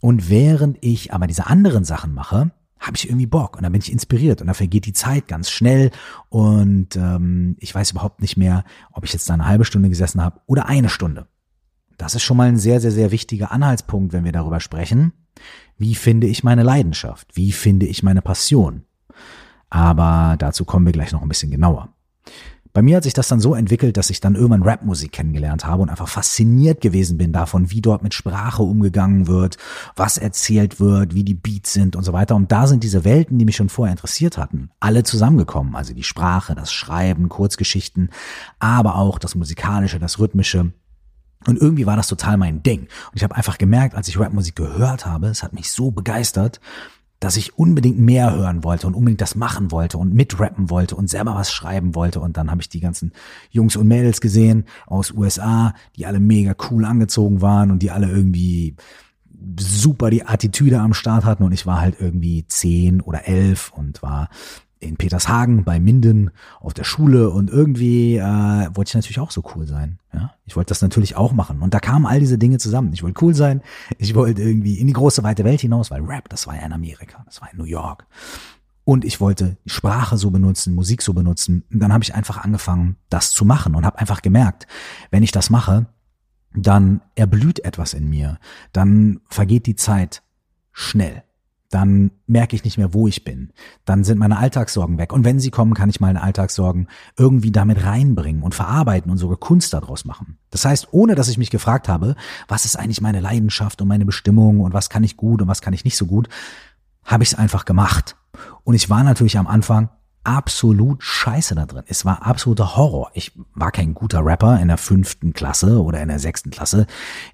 Und 0.00 0.30
während 0.30 0.78
ich 0.80 1.12
aber 1.12 1.26
diese 1.26 1.46
anderen 1.46 1.84
Sachen 1.84 2.14
mache, 2.14 2.50
habe 2.80 2.96
ich 2.96 3.08
irgendwie 3.08 3.26
Bock 3.26 3.56
und 3.56 3.62
dann 3.62 3.72
bin 3.72 3.80
ich 3.80 3.92
inspiriert 3.92 4.40
und 4.40 4.48
da 4.48 4.54
vergeht 4.54 4.86
die 4.86 4.92
Zeit 4.92 5.28
ganz 5.28 5.50
schnell 5.50 5.92
und 6.30 6.96
ähm, 6.96 7.56
ich 7.60 7.72
weiß 7.72 7.92
überhaupt 7.92 8.20
nicht 8.20 8.36
mehr, 8.36 8.64
ob 8.92 9.04
ich 9.04 9.12
jetzt 9.12 9.28
da 9.28 9.34
eine 9.34 9.46
halbe 9.46 9.64
Stunde 9.64 9.88
gesessen 9.88 10.20
habe 10.20 10.40
oder 10.46 10.66
eine 10.66 10.88
Stunde. 10.88 11.28
Das 12.02 12.16
ist 12.16 12.24
schon 12.24 12.36
mal 12.36 12.48
ein 12.48 12.58
sehr, 12.58 12.80
sehr, 12.80 12.90
sehr 12.90 13.12
wichtiger 13.12 13.52
Anhaltspunkt, 13.52 14.12
wenn 14.12 14.24
wir 14.24 14.32
darüber 14.32 14.58
sprechen. 14.58 15.12
Wie 15.78 15.94
finde 15.94 16.26
ich 16.26 16.42
meine 16.42 16.64
Leidenschaft? 16.64 17.28
Wie 17.34 17.52
finde 17.52 17.86
ich 17.86 18.02
meine 18.02 18.22
Passion? 18.22 18.82
Aber 19.70 20.34
dazu 20.36 20.64
kommen 20.64 20.84
wir 20.84 20.92
gleich 20.92 21.12
noch 21.12 21.22
ein 21.22 21.28
bisschen 21.28 21.52
genauer. 21.52 21.90
Bei 22.72 22.82
mir 22.82 22.96
hat 22.96 23.04
sich 23.04 23.14
das 23.14 23.28
dann 23.28 23.38
so 23.38 23.54
entwickelt, 23.54 23.96
dass 23.96 24.10
ich 24.10 24.20
dann 24.20 24.34
irgendwann 24.34 24.64
Rapmusik 24.64 25.12
kennengelernt 25.12 25.64
habe 25.64 25.82
und 25.82 25.90
einfach 25.90 26.08
fasziniert 26.08 26.80
gewesen 26.80 27.18
bin 27.18 27.32
davon, 27.32 27.70
wie 27.70 27.82
dort 27.82 28.02
mit 28.02 28.14
Sprache 28.14 28.64
umgegangen 28.64 29.28
wird, 29.28 29.56
was 29.94 30.18
erzählt 30.18 30.80
wird, 30.80 31.14
wie 31.14 31.22
die 31.22 31.34
Beats 31.34 31.72
sind 31.72 31.94
und 31.94 32.02
so 32.02 32.12
weiter. 32.12 32.34
Und 32.34 32.50
da 32.50 32.66
sind 32.66 32.82
diese 32.82 33.04
Welten, 33.04 33.38
die 33.38 33.44
mich 33.44 33.56
schon 33.56 33.68
vorher 33.68 33.92
interessiert 33.92 34.38
hatten, 34.38 34.70
alle 34.80 35.04
zusammengekommen. 35.04 35.76
Also 35.76 35.94
die 35.94 36.02
Sprache, 36.02 36.56
das 36.56 36.72
Schreiben, 36.72 37.28
Kurzgeschichten, 37.28 38.10
aber 38.58 38.96
auch 38.96 39.20
das 39.20 39.36
Musikalische, 39.36 40.00
das 40.00 40.18
Rhythmische. 40.18 40.72
Und 41.46 41.60
irgendwie 41.60 41.86
war 41.86 41.96
das 41.96 42.08
total 42.08 42.36
mein 42.36 42.62
Ding. 42.62 42.80
Und 42.82 43.16
ich 43.16 43.24
habe 43.24 43.36
einfach 43.36 43.58
gemerkt, 43.58 43.94
als 43.94 44.08
ich 44.08 44.18
Rapmusik 44.18 44.56
gehört 44.56 45.06
habe, 45.06 45.28
es 45.28 45.42
hat 45.42 45.52
mich 45.52 45.70
so 45.70 45.90
begeistert, 45.90 46.60
dass 47.22 47.36
ich 47.36 47.56
unbedingt 47.56 48.00
mehr 48.00 48.34
hören 48.34 48.64
wollte 48.64 48.88
und 48.88 48.94
unbedingt 48.94 49.20
das 49.20 49.36
machen 49.36 49.70
wollte 49.70 49.96
und 49.96 50.12
mitrappen 50.12 50.70
wollte 50.70 50.96
und 50.96 51.08
selber 51.08 51.36
was 51.36 51.52
schreiben 51.52 51.94
wollte. 51.94 52.18
Und 52.18 52.36
dann 52.36 52.50
habe 52.50 52.60
ich 52.60 52.68
die 52.68 52.80
ganzen 52.80 53.12
Jungs 53.50 53.76
und 53.76 53.86
Mädels 53.86 54.20
gesehen 54.20 54.64
aus 54.86 55.12
USA, 55.12 55.72
die 55.96 56.06
alle 56.06 56.18
mega 56.18 56.56
cool 56.70 56.84
angezogen 56.84 57.40
waren 57.40 57.70
und 57.70 57.80
die 57.80 57.92
alle 57.92 58.08
irgendwie 58.08 58.74
super 59.58 60.10
die 60.10 60.26
Attitüde 60.26 60.80
am 60.80 60.94
Start 60.94 61.24
hatten. 61.24 61.44
Und 61.44 61.52
ich 61.52 61.64
war 61.64 61.80
halt 61.80 61.96
irgendwie 62.00 62.44
zehn 62.48 63.00
oder 63.00 63.28
elf 63.28 63.72
und 63.72 64.02
war 64.02 64.28
in 64.82 64.96
Petershagen 64.96 65.64
bei 65.64 65.80
Minden 65.80 66.30
auf 66.60 66.74
der 66.74 66.84
Schule 66.84 67.30
und 67.30 67.50
irgendwie 67.50 68.16
äh, 68.16 68.68
wollte 68.74 68.88
ich 68.88 68.94
natürlich 68.94 69.20
auch 69.20 69.30
so 69.30 69.42
cool 69.54 69.66
sein. 69.66 69.98
Ja, 70.12 70.34
ich 70.44 70.56
wollte 70.56 70.68
das 70.68 70.82
natürlich 70.82 71.16
auch 71.16 71.32
machen 71.32 71.62
und 71.62 71.72
da 71.72 71.80
kamen 71.80 72.06
all 72.06 72.20
diese 72.20 72.38
Dinge 72.38 72.58
zusammen. 72.58 72.92
Ich 72.92 73.02
wollte 73.02 73.24
cool 73.24 73.34
sein, 73.34 73.62
ich 73.98 74.14
wollte 74.14 74.42
irgendwie 74.42 74.78
in 74.78 74.86
die 74.86 74.92
große 74.92 75.22
weite 75.22 75.44
Welt 75.44 75.60
hinaus, 75.60 75.90
weil 75.90 76.02
Rap, 76.02 76.28
das 76.28 76.46
war 76.46 76.56
ja 76.56 76.62
in 76.62 76.72
Amerika, 76.72 77.22
das 77.26 77.40
war 77.40 77.50
in 77.50 77.58
New 77.58 77.64
York 77.64 78.06
und 78.84 79.04
ich 79.04 79.20
wollte 79.20 79.56
Sprache 79.66 80.16
so 80.16 80.30
benutzen, 80.30 80.74
Musik 80.74 81.02
so 81.02 81.14
benutzen. 81.14 81.64
Und 81.72 81.80
dann 81.80 81.92
habe 81.92 82.02
ich 82.02 82.14
einfach 82.14 82.38
angefangen, 82.38 82.96
das 83.08 83.30
zu 83.30 83.44
machen 83.44 83.74
und 83.74 83.86
habe 83.86 83.98
einfach 83.98 84.22
gemerkt, 84.22 84.66
wenn 85.10 85.22
ich 85.22 85.30
das 85.30 85.50
mache, 85.50 85.86
dann 86.54 87.00
erblüht 87.14 87.64
etwas 87.64 87.94
in 87.94 88.10
mir, 88.10 88.38
dann 88.72 89.20
vergeht 89.28 89.66
die 89.66 89.76
Zeit 89.76 90.22
schnell 90.72 91.22
dann 91.72 92.10
merke 92.26 92.54
ich 92.54 92.64
nicht 92.64 92.76
mehr, 92.76 92.92
wo 92.92 93.08
ich 93.08 93.24
bin. 93.24 93.52
Dann 93.86 94.04
sind 94.04 94.18
meine 94.18 94.36
Alltagssorgen 94.36 94.98
weg. 94.98 95.12
Und 95.12 95.24
wenn 95.24 95.40
sie 95.40 95.50
kommen, 95.50 95.72
kann 95.72 95.88
ich 95.88 96.00
meine 96.00 96.22
Alltagssorgen 96.22 96.88
irgendwie 97.16 97.50
damit 97.50 97.82
reinbringen 97.84 98.42
und 98.42 98.54
verarbeiten 98.54 99.10
und 99.10 99.16
sogar 99.16 99.38
Kunst 99.38 99.72
daraus 99.72 100.04
machen. 100.04 100.36
Das 100.50 100.66
heißt, 100.66 100.88
ohne 100.90 101.14
dass 101.14 101.28
ich 101.28 101.38
mich 101.38 101.50
gefragt 101.50 101.88
habe, 101.88 102.14
was 102.46 102.66
ist 102.66 102.76
eigentlich 102.76 103.00
meine 103.00 103.20
Leidenschaft 103.20 103.80
und 103.80 103.88
meine 103.88 104.04
Bestimmung 104.04 104.60
und 104.60 104.74
was 104.74 104.90
kann 104.90 105.02
ich 105.02 105.16
gut 105.16 105.40
und 105.40 105.48
was 105.48 105.62
kann 105.62 105.72
ich 105.72 105.84
nicht 105.84 105.96
so 105.96 106.04
gut, 106.04 106.28
habe 107.04 107.22
ich 107.22 107.32
es 107.32 107.38
einfach 107.38 107.64
gemacht. 107.64 108.16
Und 108.64 108.74
ich 108.74 108.90
war 108.90 109.02
natürlich 109.02 109.38
am 109.38 109.46
Anfang 109.46 109.88
absolut 110.24 111.02
scheiße 111.02 111.54
da 111.54 111.64
drin. 111.64 111.84
Es 111.86 112.04
war 112.04 112.26
absoluter 112.26 112.76
Horror. 112.76 113.10
Ich 113.14 113.32
war 113.54 113.72
kein 113.72 113.94
guter 113.94 114.24
Rapper 114.24 114.60
in 114.60 114.68
der 114.68 114.78
fünften 114.78 115.32
Klasse 115.32 115.82
oder 115.82 116.02
in 116.02 116.08
der 116.08 116.18
sechsten 116.18 116.50
Klasse. 116.50 116.86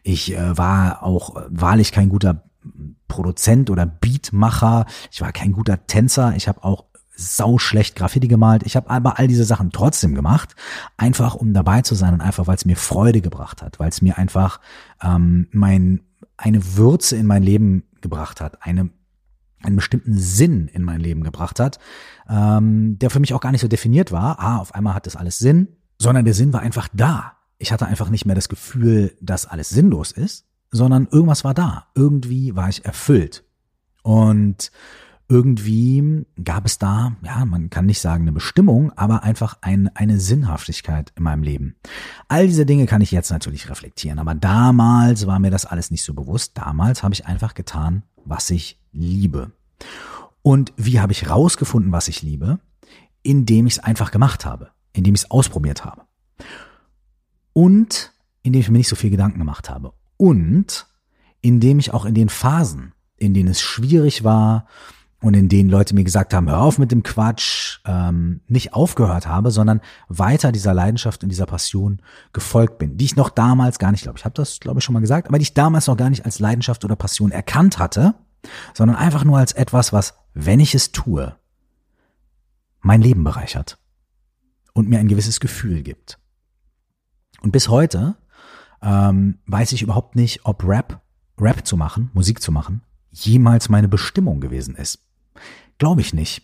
Ich 0.04 0.32
äh, 0.32 0.56
war 0.56 1.02
auch 1.02 1.42
wahrlich 1.48 1.90
kein 1.90 2.08
guter 2.08 2.44
Produzent 3.08 3.70
oder 3.70 3.86
Beatmacher. 3.86 4.86
Ich 5.10 5.20
war 5.20 5.32
kein 5.32 5.52
guter 5.52 5.86
Tänzer. 5.86 6.34
Ich 6.36 6.48
habe 6.48 6.64
auch 6.64 6.84
sau 7.18 7.58
schlecht 7.58 7.96
Graffiti 7.96 8.28
gemalt. 8.28 8.62
Ich 8.64 8.76
habe 8.76 8.88
aber 8.90 9.18
all 9.18 9.26
diese 9.26 9.44
Sachen 9.44 9.70
trotzdem 9.72 10.14
gemacht, 10.14 10.54
einfach 10.96 11.34
um 11.34 11.52
dabei 11.52 11.82
zu 11.82 11.94
sein 11.96 12.14
und 12.14 12.20
einfach, 12.20 12.46
weil 12.46 12.54
es 12.54 12.64
mir 12.64 12.76
Freude 12.76 13.20
gebracht 13.20 13.60
hat, 13.60 13.80
weil 13.80 13.88
es 13.88 14.00
mir 14.00 14.18
einfach 14.18 14.60
ähm, 15.02 15.48
mein 15.50 16.02
eine 16.36 16.76
Würze 16.76 17.16
in 17.16 17.26
mein 17.26 17.42
Leben 17.42 17.82
gebracht 18.00 18.40
hat, 18.40 18.64
eine 18.64 18.90
einen 19.60 19.74
bestimmten 19.74 20.16
Sinn 20.16 20.68
in 20.68 20.84
mein 20.84 21.00
Leben 21.00 21.24
gebracht 21.24 21.58
hat, 21.58 21.80
ähm, 22.28 22.96
der 23.00 23.10
für 23.10 23.18
mich 23.18 23.34
auch 23.34 23.40
gar 23.40 23.50
nicht 23.50 23.60
so 23.60 23.66
definiert 23.66 24.12
war. 24.12 24.38
Ah, 24.38 24.58
auf 24.58 24.72
einmal 24.72 24.94
hat 24.94 25.06
das 25.06 25.16
alles 25.16 25.40
Sinn, 25.40 25.68
sondern 25.98 26.24
der 26.24 26.34
Sinn 26.34 26.52
war 26.52 26.60
einfach 26.60 26.88
da. 26.92 27.32
Ich 27.58 27.72
hatte 27.72 27.86
einfach 27.86 28.08
nicht 28.08 28.24
mehr 28.24 28.36
das 28.36 28.48
Gefühl, 28.48 29.16
dass 29.20 29.46
alles 29.46 29.68
sinnlos 29.68 30.12
ist, 30.12 30.46
sondern 30.70 31.08
irgendwas 31.10 31.44
war 31.44 31.54
da. 31.54 31.86
Irgendwie 31.94 32.56
war 32.56 32.68
ich 32.68 32.84
erfüllt. 32.84 33.44
Und 34.02 34.70
irgendwie 35.28 36.24
gab 36.42 36.64
es 36.64 36.78
da, 36.78 37.12
ja, 37.22 37.44
man 37.44 37.68
kann 37.68 37.84
nicht 37.84 38.00
sagen 38.00 38.22
eine 38.22 38.32
Bestimmung, 38.32 38.92
aber 38.96 39.22
einfach 39.24 39.58
ein, 39.60 39.94
eine 39.94 40.18
Sinnhaftigkeit 40.18 41.12
in 41.16 41.22
meinem 41.22 41.42
Leben. 41.42 41.76
All 42.28 42.46
diese 42.46 42.64
Dinge 42.64 42.86
kann 42.86 43.02
ich 43.02 43.10
jetzt 43.10 43.30
natürlich 43.30 43.68
reflektieren, 43.68 44.18
aber 44.18 44.34
damals 44.34 45.26
war 45.26 45.38
mir 45.38 45.50
das 45.50 45.66
alles 45.66 45.90
nicht 45.90 46.02
so 46.02 46.14
bewusst. 46.14 46.56
Damals 46.56 47.02
habe 47.02 47.12
ich 47.12 47.26
einfach 47.26 47.52
getan, 47.52 48.04
was 48.24 48.48
ich 48.48 48.80
liebe. 48.92 49.52
Und 50.40 50.72
wie 50.76 50.98
habe 50.98 51.12
ich 51.12 51.28
rausgefunden, 51.28 51.92
was 51.92 52.08
ich 52.08 52.22
liebe? 52.22 52.58
Indem 53.22 53.66
ich 53.66 53.74
es 53.74 53.84
einfach 53.84 54.10
gemacht 54.10 54.46
habe, 54.46 54.70
indem 54.94 55.14
ich 55.14 55.22
es 55.24 55.30
ausprobiert 55.30 55.84
habe. 55.84 56.02
Und 57.52 58.14
indem 58.42 58.60
ich 58.62 58.70
mir 58.70 58.78
nicht 58.78 58.88
so 58.88 58.96
viel 58.96 59.10
Gedanken 59.10 59.40
gemacht 59.40 59.68
habe. 59.68 59.92
Und 60.18 60.86
indem 61.40 61.78
ich 61.78 61.94
auch 61.94 62.04
in 62.04 62.14
den 62.14 62.28
Phasen, 62.28 62.92
in 63.16 63.32
denen 63.32 63.48
es 63.48 63.62
schwierig 63.62 64.22
war, 64.24 64.66
und 65.20 65.34
in 65.34 65.48
denen 65.48 65.68
Leute 65.68 65.94
mir 65.94 66.04
gesagt 66.04 66.32
haben, 66.32 66.48
hör 66.48 66.60
auf 66.60 66.78
mit 66.78 66.92
dem 66.92 67.02
Quatsch, 67.02 67.80
ähm, 67.86 68.40
nicht 68.46 68.72
aufgehört 68.72 69.26
habe, 69.26 69.50
sondern 69.50 69.80
weiter 70.08 70.52
dieser 70.52 70.74
Leidenschaft 70.74 71.22
und 71.22 71.28
dieser 71.28 71.46
Passion 71.46 72.00
gefolgt 72.32 72.78
bin, 72.78 72.96
die 72.96 73.04
ich 73.04 73.16
noch 73.16 73.30
damals 73.30 73.78
gar 73.78 73.90
nicht, 73.90 74.02
glaube 74.02 74.18
ich, 74.18 74.24
habe 74.24 74.34
das, 74.34 74.60
glaube 74.60 74.78
ich, 74.78 74.84
schon 74.84 74.92
mal 74.92 75.00
gesagt, 75.00 75.26
aber 75.26 75.38
die 75.38 75.42
ich 75.42 75.54
damals 75.54 75.88
noch 75.88 75.96
gar 75.96 76.10
nicht 76.10 76.24
als 76.24 76.38
Leidenschaft 76.38 76.84
oder 76.84 76.94
Passion 76.94 77.32
erkannt 77.32 77.78
hatte, 77.78 78.14
sondern 78.74 78.96
einfach 78.96 79.24
nur 79.24 79.38
als 79.38 79.52
etwas, 79.52 79.92
was, 79.92 80.14
wenn 80.34 80.60
ich 80.60 80.74
es 80.74 80.92
tue, 80.92 81.34
mein 82.80 83.02
Leben 83.02 83.24
bereichert 83.24 83.78
und 84.72 84.88
mir 84.88 85.00
ein 85.00 85.08
gewisses 85.08 85.40
Gefühl 85.40 85.82
gibt. 85.82 86.20
Und 87.40 87.50
bis 87.50 87.68
heute 87.68 88.16
ähm, 88.82 89.38
weiß 89.46 89.72
ich 89.72 89.82
überhaupt 89.82 90.16
nicht, 90.16 90.44
ob 90.44 90.64
Rap, 90.64 91.00
Rap 91.40 91.66
zu 91.66 91.76
machen, 91.76 92.10
Musik 92.14 92.40
zu 92.42 92.52
machen, 92.52 92.82
jemals 93.10 93.68
meine 93.68 93.88
Bestimmung 93.88 94.40
gewesen 94.40 94.74
ist. 94.74 95.00
Glaube 95.78 96.00
ich 96.00 96.14
nicht. 96.14 96.42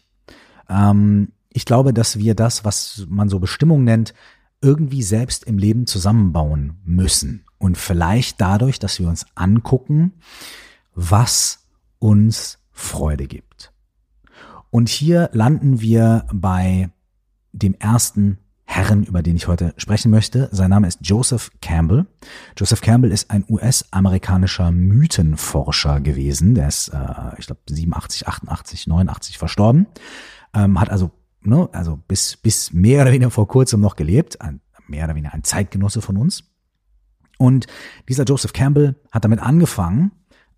Ähm, 0.68 1.32
ich 1.50 1.64
glaube, 1.64 1.92
dass 1.92 2.18
wir 2.18 2.34
das, 2.34 2.64
was 2.64 3.06
man 3.08 3.28
so 3.28 3.38
Bestimmung 3.38 3.84
nennt, 3.84 4.14
irgendwie 4.60 5.02
selbst 5.02 5.44
im 5.44 5.58
Leben 5.58 5.86
zusammenbauen 5.86 6.78
müssen. 6.84 7.44
Und 7.58 7.78
vielleicht 7.78 8.40
dadurch, 8.40 8.78
dass 8.78 8.98
wir 8.98 9.08
uns 9.08 9.26
angucken, 9.34 10.14
was 10.94 11.66
uns 11.98 12.58
Freude 12.72 13.26
gibt. 13.26 13.72
Und 14.70 14.88
hier 14.88 15.30
landen 15.32 15.80
wir 15.80 16.26
bei 16.32 16.90
dem 17.52 17.74
ersten 17.74 18.38
Herren, 18.74 19.04
über 19.04 19.22
den 19.22 19.36
ich 19.36 19.46
heute 19.46 19.72
sprechen 19.76 20.10
möchte. 20.10 20.48
Sein 20.50 20.70
Name 20.70 20.88
ist 20.88 20.98
Joseph 21.00 21.52
Campbell. 21.62 22.06
Joseph 22.58 22.80
Campbell 22.80 23.12
ist 23.12 23.30
ein 23.30 23.44
US-amerikanischer 23.48 24.72
Mythenforscher 24.72 26.00
gewesen. 26.00 26.56
Der 26.56 26.66
ist, 26.66 26.88
äh, 26.88 27.38
ich 27.38 27.46
glaube, 27.46 27.60
87, 27.68 28.26
88, 28.26 28.88
89 28.88 29.38
verstorben. 29.38 29.86
Ähm, 30.54 30.80
hat 30.80 30.90
also, 30.90 31.12
ne, 31.40 31.68
also 31.70 32.00
bis, 32.08 32.36
bis 32.36 32.72
mehr 32.72 33.02
oder 33.02 33.12
weniger 33.12 33.30
vor 33.30 33.46
kurzem 33.46 33.80
noch 33.80 33.94
gelebt. 33.94 34.40
Ein, 34.40 34.60
mehr 34.88 35.04
oder 35.04 35.14
weniger 35.14 35.34
ein 35.34 35.44
Zeitgenosse 35.44 36.02
von 36.02 36.16
uns. 36.16 36.42
Und 37.38 37.68
dieser 38.08 38.24
Joseph 38.24 38.52
Campbell 38.52 38.96
hat 39.12 39.24
damit 39.24 39.38
angefangen, 39.38 40.10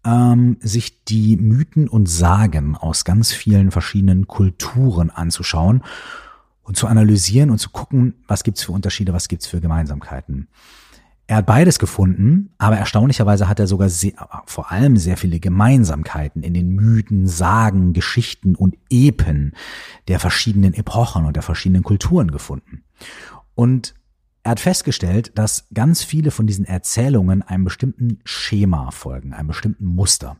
ähm, 0.06 0.56
sich 0.60 1.04
die 1.04 1.36
Mythen 1.36 1.86
und 1.86 2.08
Sagen 2.08 2.76
aus 2.76 3.04
ganz 3.04 3.32
vielen 3.32 3.70
verschiedenen 3.70 4.26
Kulturen 4.26 5.10
anzuschauen 5.10 5.82
und 6.66 6.76
zu 6.76 6.88
analysieren 6.88 7.50
und 7.50 7.58
zu 7.58 7.70
gucken, 7.70 8.14
was 8.26 8.42
gibt's 8.42 8.64
für 8.64 8.72
Unterschiede, 8.72 9.12
was 9.12 9.28
gibt's 9.28 9.46
für 9.46 9.60
Gemeinsamkeiten. 9.60 10.48
Er 11.28 11.36
hat 11.36 11.46
beides 11.46 11.78
gefunden, 11.78 12.50
aber 12.58 12.76
erstaunlicherweise 12.76 13.48
hat 13.48 13.58
er 13.58 13.66
sogar 13.66 13.88
sehr, 13.88 14.12
vor 14.46 14.70
allem 14.70 14.96
sehr 14.96 15.16
viele 15.16 15.40
Gemeinsamkeiten 15.40 16.42
in 16.42 16.54
den 16.54 16.68
Mythen, 16.74 17.26
Sagen, 17.26 17.92
Geschichten 17.92 18.54
und 18.54 18.76
Epen 18.90 19.52
der 20.06 20.20
verschiedenen 20.20 20.74
Epochen 20.74 21.24
und 21.24 21.34
der 21.34 21.42
verschiedenen 21.42 21.82
Kulturen 21.82 22.30
gefunden. 22.30 22.84
Und 23.54 23.94
er 24.46 24.50
hat 24.50 24.60
festgestellt, 24.60 25.32
dass 25.34 25.66
ganz 25.74 26.04
viele 26.04 26.30
von 26.30 26.46
diesen 26.46 26.64
Erzählungen 26.64 27.42
einem 27.42 27.64
bestimmten 27.64 28.20
Schema 28.24 28.92
folgen, 28.92 29.32
einem 29.32 29.48
bestimmten 29.48 29.86
Muster. 29.86 30.36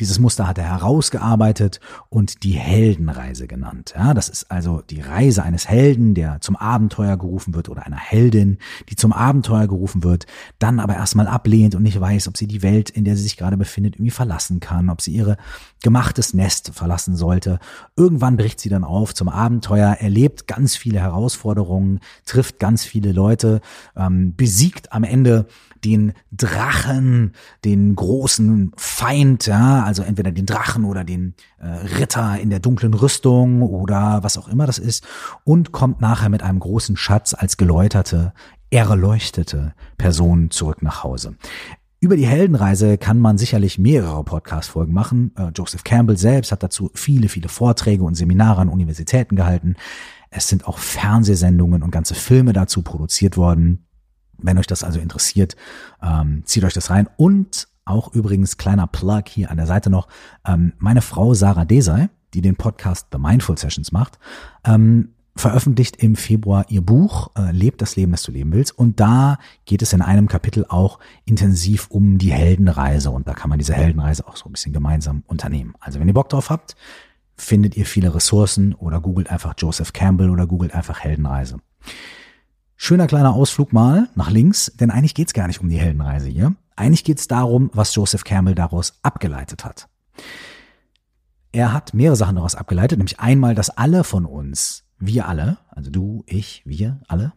Dieses 0.00 0.18
Muster 0.18 0.48
hat 0.48 0.58
er 0.58 0.64
herausgearbeitet 0.64 1.78
und 2.08 2.42
die 2.42 2.54
Heldenreise 2.58 3.46
genannt. 3.46 3.94
Ja, 3.96 4.12
das 4.12 4.28
ist 4.28 4.50
also 4.50 4.82
die 4.82 5.00
Reise 5.00 5.44
eines 5.44 5.68
Helden, 5.68 6.14
der 6.14 6.40
zum 6.40 6.56
Abenteuer 6.56 7.16
gerufen 7.16 7.54
wird 7.54 7.68
oder 7.68 7.86
einer 7.86 7.96
Heldin, 7.96 8.58
die 8.88 8.96
zum 8.96 9.12
Abenteuer 9.12 9.68
gerufen 9.68 10.02
wird, 10.02 10.26
dann 10.58 10.80
aber 10.80 10.96
erstmal 10.96 11.28
ablehnt 11.28 11.76
und 11.76 11.84
nicht 11.84 12.00
weiß, 12.00 12.26
ob 12.26 12.36
sie 12.36 12.48
die 12.48 12.62
Welt, 12.62 12.90
in 12.90 13.04
der 13.04 13.16
sie 13.16 13.22
sich 13.22 13.36
gerade 13.36 13.56
befindet, 13.56 13.94
irgendwie 13.94 14.10
verlassen 14.10 14.58
kann, 14.58 14.90
ob 14.90 15.00
sie 15.00 15.12
ihre 15.12 15.36
gemachtes 15.80 16.34
Nest 16.34 16.72
verlassen 16.74 17.14
sollte. 17.14 17.60
Irgendwann 17.94 18.36
bricht 18.36 18.58
sie 18.58 18.70
dann 18.70 18.82
auf 18.82 19.14
zum 19.14 19.28
Abenteuer, 19.28 19.98
erlebt 20.00 20.48
ganz 20.48 20.74
viele 20.74 20.98
Herausforderungen, 20.98 22.00
trifft 22.24 22.58
ganz 22.58 22.84
viele 22.84 23.12
Leute, 23.12 23.43
ähm, 23.96 24.34
besiegt 24.36 24.92
am 24.92 25.04
Ende 25.04 25.46
den 25.84 26.14
Drachen, 26.32 27.32
den 27.64 27.94
großen 27.94 28.72
Feind, 28.76 29.46
ja, 29.46 29.84
also 29.84 30.02
entweder 30.02 30.32
den 30.32 30.46
Drachen 30.46 30.84
oder 30.84 31.04
den 31.04 31.34
äh, 31.58 31.66
Ritter 31.98 32.38
in 32.40 32.50
der 32.50 32.60
dunklen 32.60 32.94
Rüstung 32.94 33.62
oder 33.62 34.22
was 34.22 34.38
auch 34.38 34.48
immer 34.48 34.66
das 34.66 34.78
ist 34.78 35.06
und 35.44 35.72
kommt 35.72 36.00
nachher 36.00 36.30
mit 36.30 36.42
einem 36.42 36.60
großen 36.60 36.96
Schatz 36.96 37.34
als 37.34 37.56
geläuterte, 37.56 38.32
erleuchtete 38.70 39.74
Person 39.98 40.50
zurück 40.50 40.82
nach 40.82 41.04
Hause. 41.04 41.36
Über 42.04 42.16
die 42.16 42.26
Heldenreise 42.26 42.98
kann 42.98 43.18
man 43.18 43.38
sicherlich 43.38 43.78
mehrere 43.78 44.24
Podcast-Folgen 44.24 44.92
machen. 44.92 45.32
Äh, 45.38 45.52
Joseph 45.54 45.84
Campbell 45.84 46.18
selbst 46.18 46.52
hat 46.52 46.62
dazu 46.62 46.90
viele, 46.92 47.30
viele 47.30 47.48
Vorträge 47.48 48.04
und 48.04 48.14
Seminare 48.14 48.60
an 48.60 48.68
Universitäten 48.68 49.36
gehalten. 49.36 49.76
Es 50.36 50.48
sind 50.48 50.66
auch 50.66 50.78
Fernsehsendungen 50.78 51.82
und 51.82 51.92
ganze 51.92 52.14
Filme 52.14 52.52
dazu 52.52 52.82
produziert 52.82 53.36
worden. 53.36 53.86
Wenn 54.38 54.58
euch 54.58 54.66
das 54.66 54.82
also 54.82 54.98
interessiert, 54.98 55.54
ähm, 56.02 56.42
zieht 56.44 56.64
euch 56.64 56.74
das 56.74 56.90
rein. 56.90 57.08
Und 57.16 57.68
auch 57.84 58.12
übrigens 58.12 58.56
kleiner 58.56 58.88
Plug 58.88 59.22
hier 59.28 59.50
an 59.50 59.58
der 59.58 59.66
Seite 59.66 59.90
noch, 59.90 60.08
ähm, 60.44 60.72
meine 60.78 61.02
Frau 61.02 61.34
Sarah 61.34 61.64
Desai, 61.64 62.08
die 62.34 62.40
den 62.40 62.56
Podcast 62.56 63.06
The 63.12 63.18
Mindful 63.18 63.56
Sessions 63.56 63.92
macht, 63.92 64.18
ähm, 64.64 65.10
veröffentlicht 65.36 65.96
im 65.96 66.16
Februar 66.16 66.66
ihr 66.68 66.80
Buch 66.80 67.30
äh, 67.36 67.52
Lebt 67.52 67.80
das 67.80 67.94
Leben, 67.94 68.12
das 68.12 68.22
du 68.22 68.32
leben 68.32 68.52
willst. 68.52 68.76
Und 68.76 68.98
da 68.98 69.38
geht 69.66 69.82
es 69.82 69.92
in 69.92 70.02
einem 70.02 70.26
Kapitel 70.26 70.66
auch 70.68 70.98
intensiv 71.24 71.88
um 71.90 72.18
die 72.18 72.32
Heldenreise. 72.32 73.10
Und 73.10 73.28
da 73.28 73.34
kann 73.34 73.50
man 73.50 73.58
diese 73.58 73.74
Heldenreise 73.74 74.26
auch 74.26 74.36
so 74.36 74.48
ein 74.48 74.52
bisschen 74.52 74.72
gemeinsam 74.72 75.22
unternehmen. 75.26 75.74
Also 75.78 76.00
wenn 76.00 76.08
ihr 76.08 76.14
Bock 76.14 76.28
drauf 76.28 76.50
habt, 76.50 76.74
findet 77.36 77.76
ihr 77.76 77.86
viele 77.86 78.14
Ressourcen 78.14 78.74
oder 78.74 79.00
googelt 79.00 79.30
einfach 79.30 79.54
Joseph 79.58 79.92
Campbell 79.92 80.30
oder 80.30 80.46
googelt 80.46 80.74
einfach 80.74 81.00
Heldenreise. 81.00 81.58
Schöner 82.76 83.06
kleiner 83.06 83.34
Ausflug 83.34 83.72
mal 83.72 84.08
nach 84.14 84.30
links, 84.30 84.72
denn 84.78 84.90
eigentlich 84.90 85.14
geht's 85.14 85.32
gar 85.32 85.46
nicht 85.46 85.60
um 85.60 85.68
die 85.68 85.78
Heldenreise 85.78 86.28
hier. 86.28 86.54
Eigentlich 86.76 87.04
geht's 87.04 87.28
darum, 87.28 87.70
was 87.72 87.94
Joseph 87.94 88.24
Campbell 88.24 88.54
daraus 88.54 88.98
abgeleitet 89.02 89.64
hat. 89.64 89.88
Er 91.52 91.72
hat 91.72 91.94
mehrere 91.94 92.16
Sachen 92.16 92.36
daraus 92.36 92.56
abgeleitet, 92.56 92.98
nämlich 92.98 93.20
einmal, 93.20 93.54
dass 93.54 93.70
alle 93.70 94.02
von 94.02 94.24
uns 94.24 94.84
wir 94.98 95.28
alle, 95.28 95.58
also 95.70 95.90
du, 95.90 96.24
ich, 96.26 96.62
wir 96.64 97.00
alle, 97.08 97.32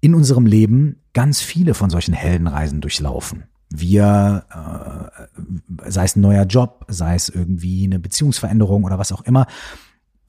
in 0.00 0.14
unserem 0.14 0.46
Leben 0.46 1.02
ganz 1.12 1.40
viele 1.40 1.74
von 1.74 1.90
solchen 1.90 2.14
Heldenreisen 2.14 2.80
durchlaufen. 2.80 3.44
Wir, 3.70 4.44
äh, 4.50 5.90
sei 5.90 6.04
es 6.04 6.16
ein 6.16 6.20
neuer 6.20 6.44
Job, 6.44 6.84
sei 6.88 7.14
es 7.14 7.28
irgendwie 7.28 7.84
eine 7.84 7.98
Beziehungsveränderung 7.98 8.84
oder 8.84 8.98
was 8.98 9.12
auch 9.12 9.22
immer, 9.22 9.46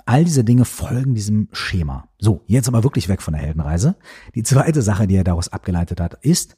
all 0.06 0.24
diese 0.24 0.44
Dinge 0.44 0.66
folgen 0.66 1.16
diesem 1.16 1.48
Schema. 1.52 2.08
So, 2.20 2.44
jetzt 2.48 2.68
aber 2.68 2.84
wirklich 2.84 3.10
weg 3.10 3.22
von 3.22 3.34
der 3.34 3.44
Heldenreise. 3.44 3.96
Die 4.36 4.44
zweite 4.44 4.82
Sache, 4.82 5.08
die 5.08 5.16
er 5.16 5.24
daraus 5.24 5.50
abgeleitet 5.50 6.00
hat, 6.00 6.16
ist, 6.22 6.58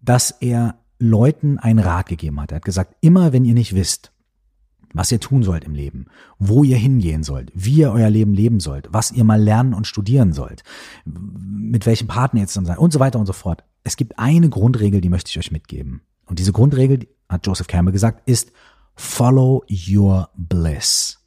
dass 0.00 0.30
er 0.30 0.76
Leuten 0.98 1.58
einen 1.58 1.78
Rat 1.78 2.08
gegeben 2.08 2.40
hat. 2.40 2.52
Er 2.52 2.56
hat 2.56 2.64
gesagt, 2.64 2.96
immer 3.00 3.32
wenn 3.32 3.44
ihr 3.44 3.54
nicht 3.54 3.74
wisst, 3.74 4.12
was 4.94 5.12
ihr 5.12 5.20
tun 5.20 5.42
sollt 5.42 5.64
im 5.64 5.74
Leben, 5.74 6.06
wo 6.38 6.64
ihr 6.64 6.76
hingehen 6.76 7.22
sollt, 7.22 7.52
wie 7.54 7.80
ihr 7.80 7.92
euer 7.92 8.10
Leben 8.10 8.32
leben 8.32 8.58
sollt, 8.58 8.88
was 8.90 9.12
ihr 9.12 9.24
mal 9.24 9.40
lernen 9.40 9.74
und 9.74 9.86
studieren 9.86 10.32
sollt, 10.32 10.62
mit 11.04 11.86
welchem 11.86 12.08
Partner 12.08 12.40
ihr 12.40 12.44
jetzt 12.44 12.56
dann 12.56 12.66
seid 12.66 12.78
und 12.78 12.92
so 12.92 13.00
weiter 13.00 13.18
und 13.18 13.26
so 13.26 13.32
fort. 13.32 13.64
Es 13.84 13.96
gibt 13.96 14.18
eine 14.18 14.48
Grundregel, 14.48 15.00
die 15.00 15.08
möchte 15.08 15.30
ich 15.30 15.38
euch 15.38 15.52
mitgeben. 15.52 16.00
Und 16.28 16.38
diese 16.38 16.52
Grundregel, 16.52 17.08
hat 17.28 17.46
Joseph 17.46 17.66
Campbell 17.66 17.92
gesagt, 17.92 18.28
ist 18.28 18.52
follow 18.94 19.64
your 19.68 20.30
bliss. 20.36 21.18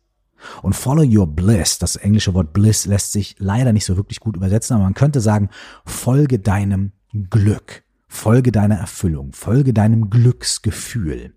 Und 0.64 0.74
follow 0.74 1.04
your 1.04 1.28
bliss, 1.28 1.78
das 1.78 1.96
englische 1.96 2.34
Wort 2.34 2.54
bliss 2.54 2.86
lässt 2.86 3.12
sich 3.12 3.36
leider 3.38 3.74
nicht 3.74 3.86
so 3.86 3.96
wirklich 3.98 4.20
gut 4.20 4.36
übersetzen, 4.36 4.76
aber 4.76 4.86
man 4.86 4.96
könnte 4.96 5.22
sagen, 5.22 5.50
folge 5.86 6.40
deinem 6.40 6.94
Glück, 7.30 7.84
folge 8.08 8.52
deiner 8.52 8.76
Erfüllung, 8.76 9.34
folge 9.34 9.74
deinem 9.74 10.10
Glücksgefühl. 10.10 11.36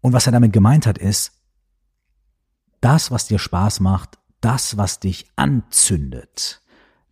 Und 0.00 0.12
was 0.12 0.26
er 0.26 0.32
damit 0.32 0.52
gemeint 0.52 0.86
hat, 0.86 0.98
ist, 0.98 1.32
das, 2.80 3.10
was 3.10 3.26
dir 3.26 3.38
Spaß 3.38 3.80
macht, 3.80 4.18
das, 4.40 4.76
was 4.76 5.00
dich 5.00 5.26
anzündet, 5.36 6.60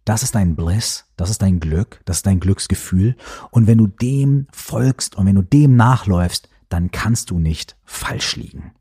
das 0.07 0.23
ist 0.23 0.37
dein 0.37 0.55
Bliss, 0.55 1.05
das 1.17 1.31
ist 1.31 1.43
dein 1.43 1.59
Glück, 1.59 2.01
das 2.05 2.19
ist 2.19 2.27
dein 2.27 2.39
Glücksgefühl. 2.39 3.17
Und 3.51 3.67
wenn 3.67 3.77
du 3.77 3.89
dem 3.89 4.47
folgst 4.53 5.17
und 5.17 5.27
wenn 5.27 5.35
du 5.35 5.43
dem 5.43 5.75
nachläufst, 5.75 6.49
dann 6.69 6.93
kannst 6.93 7.31
du 7.31 7.41
nicht 7.41 7.77
falsch 7.85 8.37
liegen. 8.37 8.73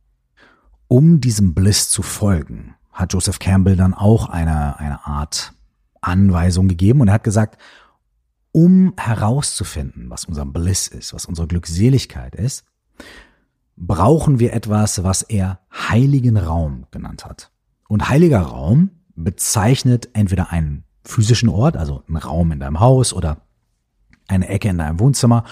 Um 0.87 1.19
diesem 1.21 1.55
Bliss 1.55 1.89
zu 1.89 2.03
folgen, 2.03 2.75
hat 2.91 3.13
Joseph 3.13 3.39
Campbell 3.39 3.75
dann 3.75 3.95
auch 3.95 4.29
eine, 4.29 4.79
eine 4.79 5.05
Art 5.07 5.53
Anweisung 5.99 6.67
gegeben 6.67 7.01
und 7.01 7.07
er 7.07 7.15
hat 7.15 7.23
gesagt, 7.23 7.59
um 8.51 8.93
herauszufinden, 8.95 10.11
was 10.11 10.25
unser 10.25 10.45
Bliss 10.45 10.87
ist, 10.87 11.11
was 11.15 11.25
unsere 11.25 11.47
Glückseligkeit 11.47 12.35
ist, 12.35 12.65
brauchen 13.75 14.39
wir 14.39 14.53
etwas, 14.53 15.03
was 15.03 15.23
er 15.23 15.59
heiligen 15.73 16.37
Raum 16.37 16.85
genannt 16.91 17.25
hat. 17.25 17.51
Und 17.87 18.09
heiliger 18.09 18.41
Raum 18.41 18.91
bezeichnet 19.15 20.09
entweder 20.13 20.51
einen 20.51 20.85
physischen 21.05 21.49
Ort, 21.49 21.77
also 21.77 22.03
einen 22.07 22.17
Raum 22.17 22.51
in 22.51 22.59
deinem 22.59 22.79
Haus 22.79 23.13
oder 23.13 23.37
eine 24.27 24.47
Ecke 24.47 24.69
in 24.69 24.77
deinem 24.77 24.99
Wohnzimmer, 24.99 25.43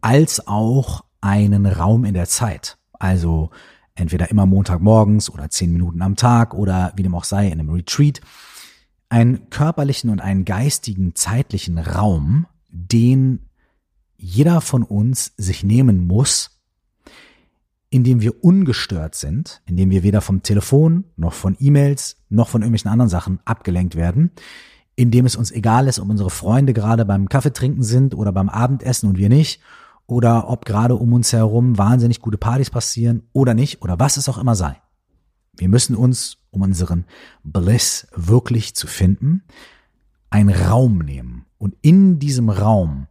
als 0.00 0.46
auch 0.46 1.04
einen 1.20 1.66
Raum 1.66 2.04
in 2.04 2.14
der 2.14 2.26
Zeit. 2.26 2.78
Also 2.92 3.50
entweder 3.94 4.30
immer 4.30 4.46
Montagmorgens 4.46 5.30
oder 5.30 5.50
zehn 5.50 5.72
Minuten 5.72 6.02
am 6.02 6.16
Tag 6.16 6.54
oder 6.54 6.92
wie 6.96 7.02
dem 7.02 7.14
auch 7.14 7.24
sei, 7.24 7.46
in 7.46 7.60
einem 7.60 7.70
Retreat. 7.70 8.20
Einen 9.08 9.50
körperlichen 9.50 10.10
und 10.10 10.20
einen 10.20 10.44
geistigen, 10.44 11.14
zeitlichen 11.14 11.78
Raum, 11.78 12.46
den 12.68 13.46
jeder 14.16 14.60
von 14.60 14.82
uns 14.82 15.32
sich 15.36 15.64
nehmen 15.64 16.06
muss, 16.06 16.59
in 17.90 18.04
dem 18.04 18.20
wir 18.20 18.44
ungestört 18.44 19.16
sind, 19.16 19.62
in 19.66 19.76
dem 19.76 19.90
wir 19.90 20.04
weder 20.04 20.20
vom 20.20 20.42
Telefon 20.42 21.04
noch 21.16 21.32
von 21.32 21.56
E-Mails 21.58 22.16
noch 22.28 22.48
von 22.48 22.62
irgendwelchen 22.62 22.90
anderen 22.90 23.10
Sachen 23.10 23.40
abgelenkt 23.44 23.96
werden, 23.96 24.30
in 24.94 25.10
dem 25.10 25.26
es 25.26 25.34
uns 25.34 25.50
egal 25.50 25.88
ist, 25.88 25.98
ob 25.98 26.08
unsere 26.08 26.30
Freunde 26.30 26.72
gerade 26.72 27.04
beim 27.04 27.28
Kaffeetrinken 27.28 27.82
sind 27.82 28.14
oder 28.14 28.32
beim 28.32 28.48
Abendessen 28.48 29.08
und 29.08 29.18
wir 29.18 29.28
nicht, 29.28 29.60
oder 30.06 30.48
ob 30.48 30.64
gerade 30.64 30.96
um 30.96 31.12
uns 31.12 31.32
herum 31.32 31.78
wahnsinnig 31.78 32.20
gute 32.20 32.38
Partys 32.38 32.70
passieren 32.70 33.22
oder 33.32 33.54
nicht, 33.54 33.82
oder 33.82 33.98
was 33.98 34.16
es 34.16 34.28
auch 34.28 34.38
immer 34.38 34.54
sei. 34.54 34.80
Wir 35.56 35.68
müssen 35.68 35.96
uns, 35.96 36.38
um 36.50 36.62
unseren 36.62 37.04
Bliss 37.42 38.06
wirklich 38.14 38.74
zu 38.74 38.86
finden, 38.86 39.42
einen 40.30 40.54
Raum 40.54 40.98
nehmen 40.98 41.44
und 41.58 41.74
in 41.82 42.18
diesem 42.18 42.50
Raum 42.50 43.08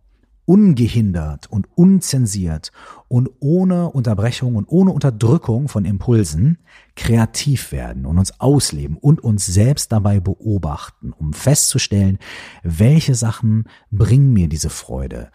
ungehindert 0.50 1.46
und 1.52 1.68
unzensiert 1.76 2.72
und 3.08 3.30
ohne 3.40 3.92
Unterbrechung 3.92 4.56
und 4.56 4.66
ohne 4.68 4.90
Unterdrückung 4.90 5.68
von 5.68 5.86
Impulsen 5.86 6.58
kreativ 6.96 7.72
werden 7.72 8.08
und 8.08 8.18
uns 8.18 8.40
ausleben 8.40 8.98
und 8.98 9.24
uns 9.24 9.46
selbst 9.46 9.92
dabei 9.92 10.20
beobachten, 10.20 11.14
um 11.14 11.34
festzustellen, 11.34 12.18
welche 12.64 13.14
Sachen 13.14 13.66
bringen 13.92 14.34
mir 14.34 14.50
diese 14.50 14.72
Freude. 14.72 15.30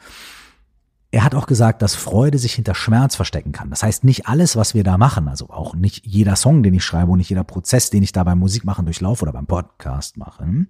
Er 1.12 1.22
hat 1.22 1.36
auch 1.36 1.46
gesagt, 1.46 1.82
dass 1.82 1.94
Freude 1.94 2.38
sich 2.38 2.54
hinter 2.54 2.74
Schmerz 2.74 3.14
verstecken 3.14 3.52
kann. 3.52 3.70
Das 3.70 3.84
heißt, 3.84 4.02
nicht 4.02 4.26
alles, 4.26 4.56
was 4.56 4.74
wir 4.74 4.82
da 4.82 4.98
machen, 4.98 5.28
also 5.28 5.48
auch 5.48 5.76
nicht 5.76 6.04
jeder 6.04 6.34
Song, 6.34 6.64
den 6.64 6.74
ich 6.74 6.82
schreibe 6.82 7.12
und 7.12 7.18
nicht 7.18 7.30
jeder 7.30 7.44
Prozess, 7.44 7.88
den 7.88 8.02
ich 8.02 8.10
da 8.10 8.24
beim 8.24 8.40
Musikmachen 8.40 8.84
durchlaufe 8.84 9.22
oder 9.22 9.32
beim 9.32 9.46
Podcast 9.46 10.16
mache, 10.16 10.66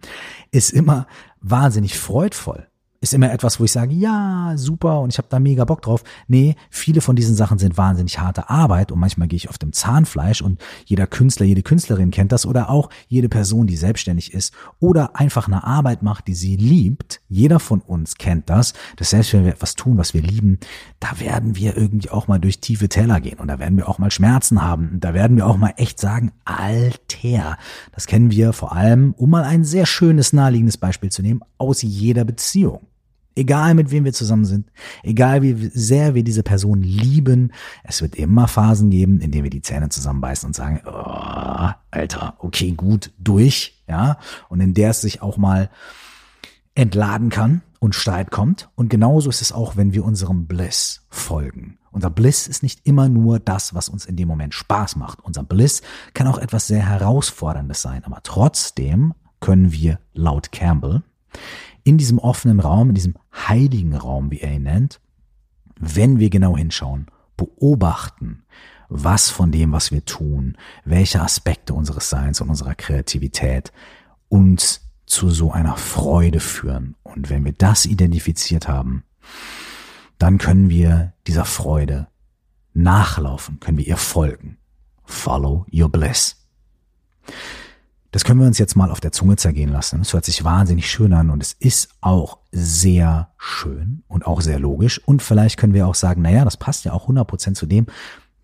ist 0.50 0.70
immer 0.70 1.06
wahnsinnig 1.40 1.98
freudvoll 1.98 2.66
ist 3.04 3.12
immer 3.12 3.30
etwas, 3.30 3.60
wo 3.60 3.64
ich 3.64 3.72
sage, 3.72 3.94
ja, 3.94 4.54
super 4.56 5.00
und 5.00 5.12
ich 5.12 5.18
habe 5.18 5.28
da 5.30 5.38
mega 5.38 5.66
Bock 5.66 5.82
drauf. 5.82 6.02
Nee, 6.26 6.56
viele 6.70 7.02
von 7.02 7.14
diesen 7.16 7.36
Sachen 7.36 7.58
sind 7.58 7.76
wahnsinnig 7.76 8.18
harte 8.18 8.48
Arbeit 8.48 8.90
und 8.90 8.98
manchmal 8.98 9.28
gehe 9.28 9.36
ich 9.36 9.50
auf 9.50 9.58
dem 9.58 9.74
Zahnfleisch 9.74 10.40
und 10.40 10.60
jeder 10.86 11.06
Künstler, 11.06 11.44
jede 11.44 11.62
Künstlerin 11.62 12.10
kennt 12.10 12.32
das 12.32 12.46
oder 12.46 12.70
auch 12.70 12.88
jede 13.06 13.28
Person, 13.28 13.66
die 13.66 13.76
selbstständig 13.76 14.32
ist 14.32 14.54
oder 14.80 15.16
einfach 15.16 15.48
eine 15.48 15.64
Arbeit 15.64 16.02
macht, 16.02 16.26
die 16.28 16.34
sie 16.34 16.56
liebt. 16.56 17.20
Jeder 17.28 17.60
von 17.60 17.80
uns 17.80 18.14
kennt 18.14 18.48
das, 18.48 18.72
dass 18.96 19.10
selbst 19.10 19.34
wenn 19.34 19.44
wir 19.44 19.52
etwas 19.52 19.74
tun, 19.74 19.98
was 19.98 20.14
wir 20.14 20.22
lieben, 20.22 20.58
da 20.98 21.20
werden 21.20 21.56
wir 21.56 21.76
irgendwie 21.76 22.08
auch 22.08 22.26
mal 22.26 22.38
durch 22.38 22.60
tiefe 22.60 22.88
Täler 22.88 23.20
gehen 23.20 23.38
und 23.38 23.48
da 23.48 23.58
werden 23.58 23.76
wir 23.76 23.86
auch 23.86 23.98
mal 23.98 24.10
Schmerzen 24.10 24.62
haben. 24.62 24.98
Da 25.00 25.12
werden 25.12 25.36
wir 25.36 25.46
auch 25.46 25.58
mal 25.58 25.74
echt 25.76 26.00
sagen, 26.00 26.32
Alter, 26.46 27.58
das 27.92 28.06
kennen 28.06 28.30
wir 28.30 28.54
vor 28.54 28.72
allem, 28.72 29.12
um 29.18 29.28
mal 29.28 29.44
ein 29.44 29.62
sehr 29.62 29.84
schönes, 29.84 30.32
naheliegendes 30.32 30.78
Beispiel 30.78 31.10
zu 31.10 31.20
nehmen, 31.20 31.42
aus 31.58 31.82
jeder 31.82 32.24
Beziehung. 32.24 32.80
Egal 33.36 33.74
mit 33.74 33.90
wem 33.90 34.04
wir 34.04 34.12
zusammen 34.12 34.44
sind, 34.44 34.70
egal 35.02 35.42
wie 35.42 35.70
sehr 35.74 36.14
wir 36.14 36.22
diese 36.22 36.42
Person 36.42 36.82
lieben, 36.82 37.52
es 37.82 38.00
wird 38.00 38.14
immer 38.14 38.46
Phasen 38.46 38.90
geben, 38.90 39.20
in 39.20 39.32
denen 39.32 39.44
wir 39.44 39.50
die 39.50 39.62
Zähne 39.62 39.88
zusammenbeißen 39.88 40.46
und 40.46 40.54
sagen, 40.54 40.80
oh, 40.86 41.70
Alter, 41.90 42.34
okay, 42.38 42.72
gut, 42.72 43.12
durch, 43.18 43.82
ja, 43.88 44.18
und 44.48 44.60
in 44.60 44.74
der 44.74 44.90
es 44.90 45.00
sich 45.00 45.20
auch 45.20 45.36
mal 45.36 45.70
entladen 46.74 47.30
kann 47.30 47.62
und 47.78 47.94
Streit 47.94 48.30
kommt. 48.30 48.68
Und 48.74 48.88
genauso 48.88 49.30
ist 49.30 49.42
es 49.42 49.52
auch, 49.52 49.76
wenn 49.76 49.92
wir 49.92 50.04
unserem 50.04 50.46
Bliss 50.46 51.02
folgen. 51.08 51.78
Unser 51.90 52.10
Bliss 52.10 52.48
ist 52.48 52.62
nicht 52.62 52.86
immer 52.86 53.08
nur 53.08 53.38
das, 53.38 53.74
was 53.74 53.88
uns 53.88 54.04
in 54.04 54.16
dem 54.16 54.26
Moment 54.26 54.54
Spaß 54.54 54.96
macht. 54.96 55.20
Unser 55.20 55.44
Bliss 55.44 55.82
kann 56.12 56.26
auch 56.26 56.38
etwas 56.38 56.66
sehr 56.66 56.84
Herausforderndes 56.84 57.82
sein, 57.82 58.04
aber 58.04 58.20
trotzdem 58.22 59.14
können 59.38 59.72
wir 59.72 60.00
laut 60.12 60.50
Campbell 60.50 61.02
in 61.84 61.98
diesem 61.98 62.18
offenen 62.18 62.60
Raum, 62.60 62.88
in 62.88 62.94
diesem 62.94 63.14
heiligen 63.32 63.94
Raum, 63.94 64.30
wie 64.30 64.40
er 64.40 64.54
ihn 64.54 64.64
nennt, 64.64 65.00
wenn 65.78 66.18
wir 66.18 66.30
genau 66.30 66.56
hinschauen, 66.56 67.06
beobachten, 67.36 68.44
was 68.88 69.30
von 69.30 69.52
dem, 69.52 69.72
was 69.72 69.92
wir 69.92 70.04
tun, 70.04 70.56
welche 70.84 71.20
Aspekte 71.20 71.74
unseres 71.74 72.10
Seins 72.10 72.40
und 72.40 72.48
unserer 72.48 72.74
Kreativität 72.74 73.72
uns 74.28 74.88
zu 75.06 75.30
so 75.30 75.52
einer 75.52 75.76
Freude 75.76 76.40
führen. 76.40 76.96
Und 77.02 77.28
wenn 77.28 77.44
wir 77.44 77.52
das 77.52 77.86
identifiziert 77.86 78.68
haben, 78.68 79.04
dann 80.18 80.38
können 80.38 80.70
wir 80.70 81.12
dieser 81.26 81.44
Freude 81.44 82.08
nachlaufen, 82.72 83.60
können 83.60 83.78
wir 83.78 83.86
ihr 83.86 83.96
folgen. 83.96 84.58
Follow 85.04 85.66
your 85.72 85.90
bliss. 85.90 86.36
Das 88.14 88.22
können 88.22 88.38
wir 88.38 88.46
uns 88.46 88.58
jetzt 88.58 88.76
mal 88.76 88.92
auf 88.92 89.00
der 89.00 89.10
Zunge 89.10 89.34
zergehen 89.34 89.72
lassen. 89.72 90.00
Es 90.00 90.12
hört 90.12 90.24
sich 90.24 90.44
wahnsinnig 90.44 90.88
schön 90.88 91.12
an 91.12 91.30
und 91.30 91.42
es 91.42 91.52
ist 91.52 91.88
auch 92.00 92.38
sehr 92.52 93.32
schön 93.38 94.04
und 94.06 94.24
auch 94.24 94.40
sehr 94.40 94.60
logisch. 94.60 95.00
Und 95.04 95.20
vielleicht 95.20 95.56
können 95.56 95.74
wir 95.74 95.88
auch 95.88 95.96
sagen, 95.96 96.22
naja, 96.22 96.44
das 96.44 96.56
passt 96.56 96.84
ja 96.84 96.92
auch 96.92 97.08
100% 97.08 97.54
zu 97.54 97.66
dem, 97.66 97.86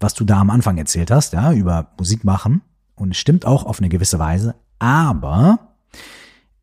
was 0.01 0.15
du 0.15 0.25
da 0.25 0.41
am 0.41 0.51
Anfang 0.51 0.77
erzählt 0.77 1.13
hast, 1.13 1.35
ja, 1.35 1.53
über 1.53 1.93
Musik 1.97 2.25
machen. 2.25 2.63
Und 2.97 3.13
es 3.13 3.19
stimmt 3.19 3.47
auch 3.47 3.63
auf 3.65 3.79
eine 3.79 3.89
gewisse 3.89 4.19
Weise. 4.19 4.57
Aber 4.81 5.77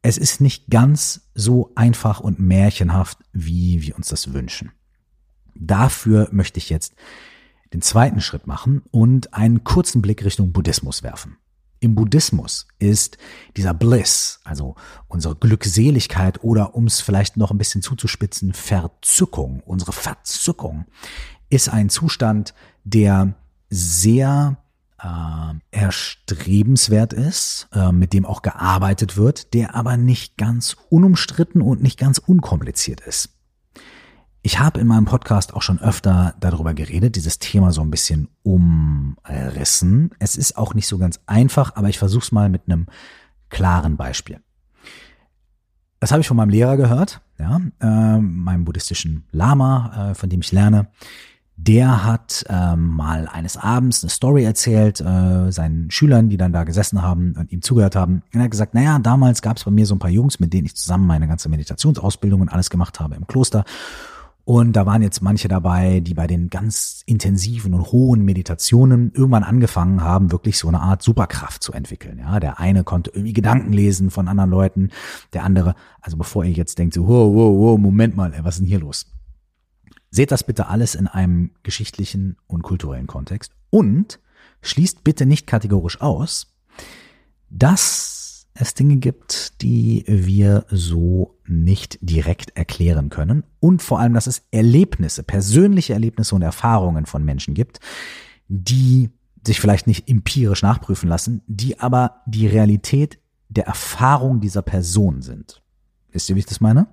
es 0.02 0.18
ist 0.18 0.42
nicht 0.42 0.70
ganz 0.70 1.30
so 1.34 1.72
einfach 1.76 2.20
und 2.20 2.40
märchenhaft, 2.40 3.20
wie 3.32 3.84
wir 3.84 3.96
uns 3.96 4.10
das 4.10 4.34
wünschen. 4.34 4.74
Dafür 5.56 6.28
möchte 6.34 6.58
ich 6.58 6.70
jetzt 6.70 6.94
den 7.72 7.82
zweiten 7.82 8.20
Schritt 8.20 8.48
machen 8.48 8.82
und 8.92 9.34
einen 9.34 9.64
kurzen 9.64 10.02
Blick 10.02 10.26
Richtung 10.26 10.52
Buddhismus 10.52 11.04
werfen. 11.04 11.38
Im 11.80 11.96
Buddhismus 11.96 12.68
ist 12.80 13.18
dieser 13.56 13.74
Bliss, 13.74 14.40
also 14.44 14.76
unsere 15.08 15.36
Glückseligkeit 15.36 16.44
oder 16.44 16.76
um 16.76 16.88
es 16.88 17.02
vielleicht 17.02 17.38
noch 17.38 17.52
ein 17.52 17.58
bisschen 17.58 17.82
zuzuspitzen, 17.82 18.54
Verzückung, 18.54 19.62
unsere 19.66 19.92
Verzückung, 19.92 20.86
ist 21.50 21.70
ein 21.70 21.90
Zustand, 21.90 22.54
der 22.84 23.36
sehr 23.70 24.58
äh, 25.00 25.54
erstrebenswert 25.72 27.14
ist, 27.14 27.68
äh, 27.74 27.92
mit 27.92 28.14
dem 28.14 28.26
auch 28.26 28.42
gearbeitet 28.42 29.18
wird, 29.18 29.54
der 29.54 29.76
aber 29.76 29.98
nicht 29.98 30.38
ganz 30.38 30.76
unumstritten 30.90 31.62
und 31.62 31.84
nicht 31.84 32.00
ganz 32.00 32.18
unkompliziert 32.18 33.02
ist. 33.02 33.37
Ich 34.48 34.60
habe 34.60 34.80
in 34.80 34.88
meinem 34.88 35.04
Podcast 35.04 35.54
auch 35.54 35.62
schon 35.62 35.78
öfter 35.82 36.34
darüber 36.40 36.74
geredet, 36.74 37.18
dieses 37.18 37.38
Thema 37.38 37.74
so 37.74 37.82
ein 37.82 37.92
bisschen 37.92 38.30
umrissen. 38.44 40.12
Es 40.20 40.38
ist 40.38 40.58
auch 40.58 40.74
nicht 40.74 40.88
so 40.88 40.98
ganz 40.98 41.20
einfach, 41.26 41.76
aber 41.76 41.90
ich 41.90 42.00
versuche 42.00 42.24
es 42.24 42.32
mal 42.32 42.48
mit 42.48 42.62
einem 42.66 42.86
klaren 43.50 43.98
Beispiel. 43.98 44.40
Das 46.00 46.14
habe 46.14 46.22
ich 46.22 46.30
von 46.30 46.38
meinem 46.38 46.52
Lehrer 46.52 46.78
gehört, 46.78 47.20
ja, 47.38 47.60
äh, 47.82 48.22
meinem 48.22 48.64
buddhistischen 48.64 49.26
Lama, 49.32 50.12
äh, 50.12 50.16
von 50.16 50.30
dem 50.30 50.40
ich 50.40 50.54
lerne. 50.54 50.88
Der 51.58 52.06
hat 52.06 52.46
ähm, 52.48 52.88
mal 52.96 53.28
eines 53.28 53.58
Abends 53.58 54.02
eine 54.02 54.12
Story 54.12 54.46
erzählt, 54.46 55.02
äh, 55.02 55.52
seinen 55.52 55.92
Schülern, 55.92 56.30
die 56.30 56.38
dann 56.38 56.54
da 56.54 56.64
gesessen 56.64 57.02
haben 57.02 57.36
und 57.38 57.52
ihm 57.52 57.62
zugehört 57.62 57.98
haben. 57.98 58.24
Und 58.34 58.40
er 58.40 58.44
hat 58.44 58.52
gesagt, 58.52 58.76
naja, 58.76 58.98
damals 59.00 59.42
gab 59.42 59.58
es 59.58 59.66
bei 59.66 59.72
mir 59.72 59.86
so 59.86 59.96
ein 59.96 60.00
paar 60.00 60.10
Jungs, 60.10 60.40
mit 60.40 60.54
denen 60.54 60.68
ich 60.68 60.78
zusammen 60.78 61.06
meine 61.06 61.28
ganze 61.28 61.50
Meditationsausbildung 61.50 62.40
und 62.40 62.48
alles 62.48 62.70
gemacht 62.70 63.02
habe 63.02 63.16
im 63.16 63.28
Kloster. 63.28 63.66
Und 64.48 64.78
da 64.78 64.86
waren 64.86 65.02
jetzt 65.02 65.22
manche 65.22 65.50
dabei, 65.50 66.00
die 66.00 66.14
bei 66.14 66.26
den 66.26 66.50
ganz 66.50 67.02
intensiven 67.06 67.74
und 67.74 67.92
hohen 67.92 68.24
Meditationen 68.24 69.12
irgendwann 69.14 69.44
angefangen 69.44 70.02
haben, 70.02 70.32
wirklich 70.32 70.58
so 70.58 70.70
eine 70.70 70.80
Art 70.80 71.04
Superkraft 71.04 71.62
zu 71.62 71.74
entwickeln. 71.74 72.20
Ja, 72.20 72.40
der 72.40 72.58
eine 72.58 72.86
konnte 72.86 73.12
irgendwie 73.14 73.34
Gedanken 73.34 73.74
lesen 73.74 74.10
von 74.10 74.30
anderen 74.30 74.50
Leuten, 74.50 74.92
der 75.34 75.44
andere, 75.44 75.76
also 76.00 76.16
bevor 76.16 76.46
ihr 76.46 76.54
jetzt 76.54 76.80
denkt, 76.80 76.94
so, 76.94 77.10
wow, 77.10 77.36
wow, 77.36 77.60
wow, 77.60 77.78
Moment 77.78 78.16
mal, 78.16 78.34
ey, 78.34 78.46
was 78.46 78.56
ist 78.56 78.60
denn 78.62 78.70
hier 78.70 78.80
los? 78.80 79.12
Seht 80.12 80.32
das 80.32 80.46
bitte 80.46 80.70
alles 80.70 80.96
in 80.96 81.08
einem 81.08 81.52
geschichtlichen 81.64 82.38
und 82.48 82.64
kulturellen 82.64 83.08
Kontext 83.08 83.52
und 83.70 84.22
schließt 84.62 85.04
bitte 85.04 85.26
nicht 85.26 85.46
kategorisch 85.46 86.00
aus, 86.00 86.56
dass 87.50 88.17
es 88.60 88.74
Dinge 88.74 88.98
gibt, 88.98 89.62
die 89.62 90.04
wir 90.08 90.66
so 90.70 91.38
nicht 91.46 91.98
direkt 92.02 92.56
erklären 92.58 93.10
können 93.10 93.44
und 93.60 93.82
vor 93.82 94.00
allem, 94.00 94.14
dass 94.14 94.28
es 94.28 94.44
Erlebnisse, 94.52 95.24
persönliche 95.24 95.94
Erlebnisse 95.94 96.36
und 96.36 96.42
Erfahrungen 96.42 97.06
von 97.06 97.24
Menschen 97.24 97.54
gibt, 97.54 97.80
die 98.48 99.10
sich 99.46 99.60
vielleicht 99.60 99.88
nicht 99.88 100.10
empirisch 100.10 100.62
nachprüfen 100.62 101.08
lassen, 101.08 101.42
die 101.48 101.80
aber 101.80 102.22
die 102.26 102.48
Realität 102.48 103.20
der 103.50 103.66
Erfahrung 103.66 104.42
dieser 104.42 104.62
Person 104.62 105.22
sind. 105.22 105.62
Wisst 106.12 106.30
ihr, 106.30 106.36
wie 106.36 106.40
ich 106.40 106.46
das 106.46 106.60
meine? 106.60 106.88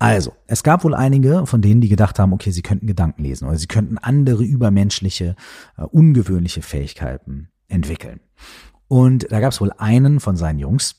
Also, 0.00 0.32
es 0.46 0.62
gab 0.62 0.84
wohl 0.84 0.94
einige 0.94 1.46
von 1.46 1.60
denen, 1.60 1.80
die 1.80 1.88
gedacht 1.88 2.18
haben, 2.18 2.32
okay, 2.32 2.50
sie 2.50 2.62
könnten 2.62 2.86
Gedanken 2.86 3.22
lesen 3.22 3.48
oder 3.48 3.56
sie 3.56 3.66
könnten 3.66 3.98
andere 3.98 4.44
übermenschliche, 4.44 5.34
uh, 5.76 5.86
ungewöhnliche 5.86 6.62
Fähigkeiten 6.62 7.48
entwickeln. 7.66 8.20
Und 8.88 9.30
da 9.30 9.40
gab 9.40 9.52
es 9.52 9.60
wohl 9.60 9.72
einen 9.76 10.18
von 10.18 10.36
seinen 10.36 10.58
Jungs, 10.58 10.96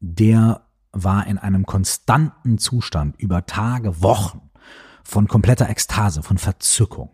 der 0.00 0.62
war 0.92 1.26
in 1.26 1.38
einem 1.38 1.66
konstanten 1.66 2.58
Zustand 2.58 3.16
über 3.18 3.46
Tage, 3.46 4.02
Wochen 4.02 4.50
von 5.04 5.26
kompletter 5.26 5.68
Ekstase, 5.68 6.22
von 6.22 6.38
Verzückung. 6.38 7.10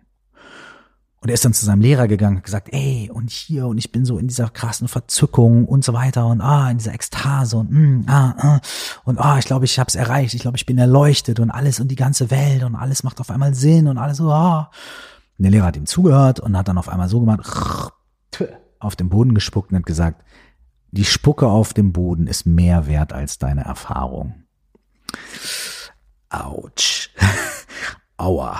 Und 1.20 1.31
er 1.31 1.35
ist 1.35 1.44
dann 1.44 1.53
zu 1.53 1.66
seinem 1.66 1.81
Lehrer 1.81 2.07
gegangen 2.07 2.37
und 2.37 2.44
gesagt, 2.44 2.68
ey, 2.70 3.11
und 3.12 3.31
hier, 3.31 3.66
und 3.66 3.77
ich 3.77 3.90
bin 3.90 4.05
so 4.05 4.18
in 4.18 4.29
dieser 4.29 4.48
krassen 4.48 4.87
Verzückung 4.87 5.66
und 5.66 5.85
so 5.85 5.92
weiter 5.92 6.27
und 6.27 6.40
ah, 6.40 6.70
in 6.70 6.79
dieser 6.79 6.94
Ekstase 6.94 7.57
und 7.57 7.72
mm, 7.72 8.05
ah, 8.09 8.35
ah, 8.38 8.61
und 9.05 9.18
ah, 9.18 9.37
ich 9.38 9.44
glaube, 9.44 9.64
ich 9.64 9.81
habe 9.81 9.88
es 9.88 9.96
erreicht, 9.96 10.35
ich 10.35 10.42
glaube, 10.42 10.57
ich 10.57 10.66
bin 10.66 10.79
erleuchtet 10.79 11.40
und 11.40 11.51
alles 11.51 11.81
und 11.81 11.88
die 11.88 11.96
ganze 11.96 12.31
Welt 12.31 12.62
und 12.62 12.77
alles 12.77 13.03
macht 13.03 13.20
auf 13.20 13.31
einmal 13.31 13.55
Sinn 13.55 13.88
und 13.88 13.98
alles 13.98 14.18
so, 14.18 14.31
ah. 14.31 14.70
Und 15.38 15.42
der 15.42 15.51
Lehrer 15.51 15.66
hat 15.66 15.77
ihm 15.77 15.87
zugehört 15.87 16.38
und 16.38 16.57
hat 16.57 16.68
dann 16.68 16.79
auf 16.79 16.88
einmal 16.88 17.09
so 17.09 17.18
gemacht, 17.18 17.92
auf 18.78 18.96
den 18.96 19.08
Boden 19.08 19.34
gespuckt 19.34 19.70
und 19.70 19.78
hat 19.78 19.86
gesagt, 19.86 20.24
die 20.90 21.04
Spucke 21.04 21.46
auf 21.46 21.74
dem 21.74 21.92
Boden 21.92 22.26
ist 22.26 22.46
mehr 22.46 22.86
wert 22.86 23.12
als 23.12 23.38
deine 23.38 23.62
Erfahrung. 23.62 24.44
Autsch. 26.30 27.10
Aua. 28.16 28.58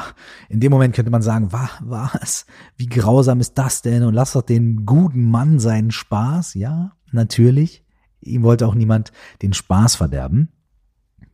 In 0.49 0.61
dem 0.61 0.71
Moment 0.71 0.95
könnte 0.95 1.11
man 1.11 1.23
sagen, 1.23 1.53
wa, 1.53 1.69
was? 1.81 2.47
Wie 2.77 2.87
grausam 2.87 3.41
ist 3.41 3.59
das 3.59 3.83
denn? 3.83 4.05
Und 4.05 4.15
lass 4.15 4.33
doch 4.33 4.43
den 4.43 4.87
guten 4.87 5.29
Mann 5.29 5.59
seinen 5.59 5.91
Spaß. 5.91 6.55
Ja, 6.55 6.93
natürlich. 7.11 7.85
Ihm 8.21 8.43
wollte 8.43 8.67
auch 8.67 8.75
niemand 8.75 9.13
den 9.43 9.53
Spaß 9.53 9.97
verderben. 9.97 10.53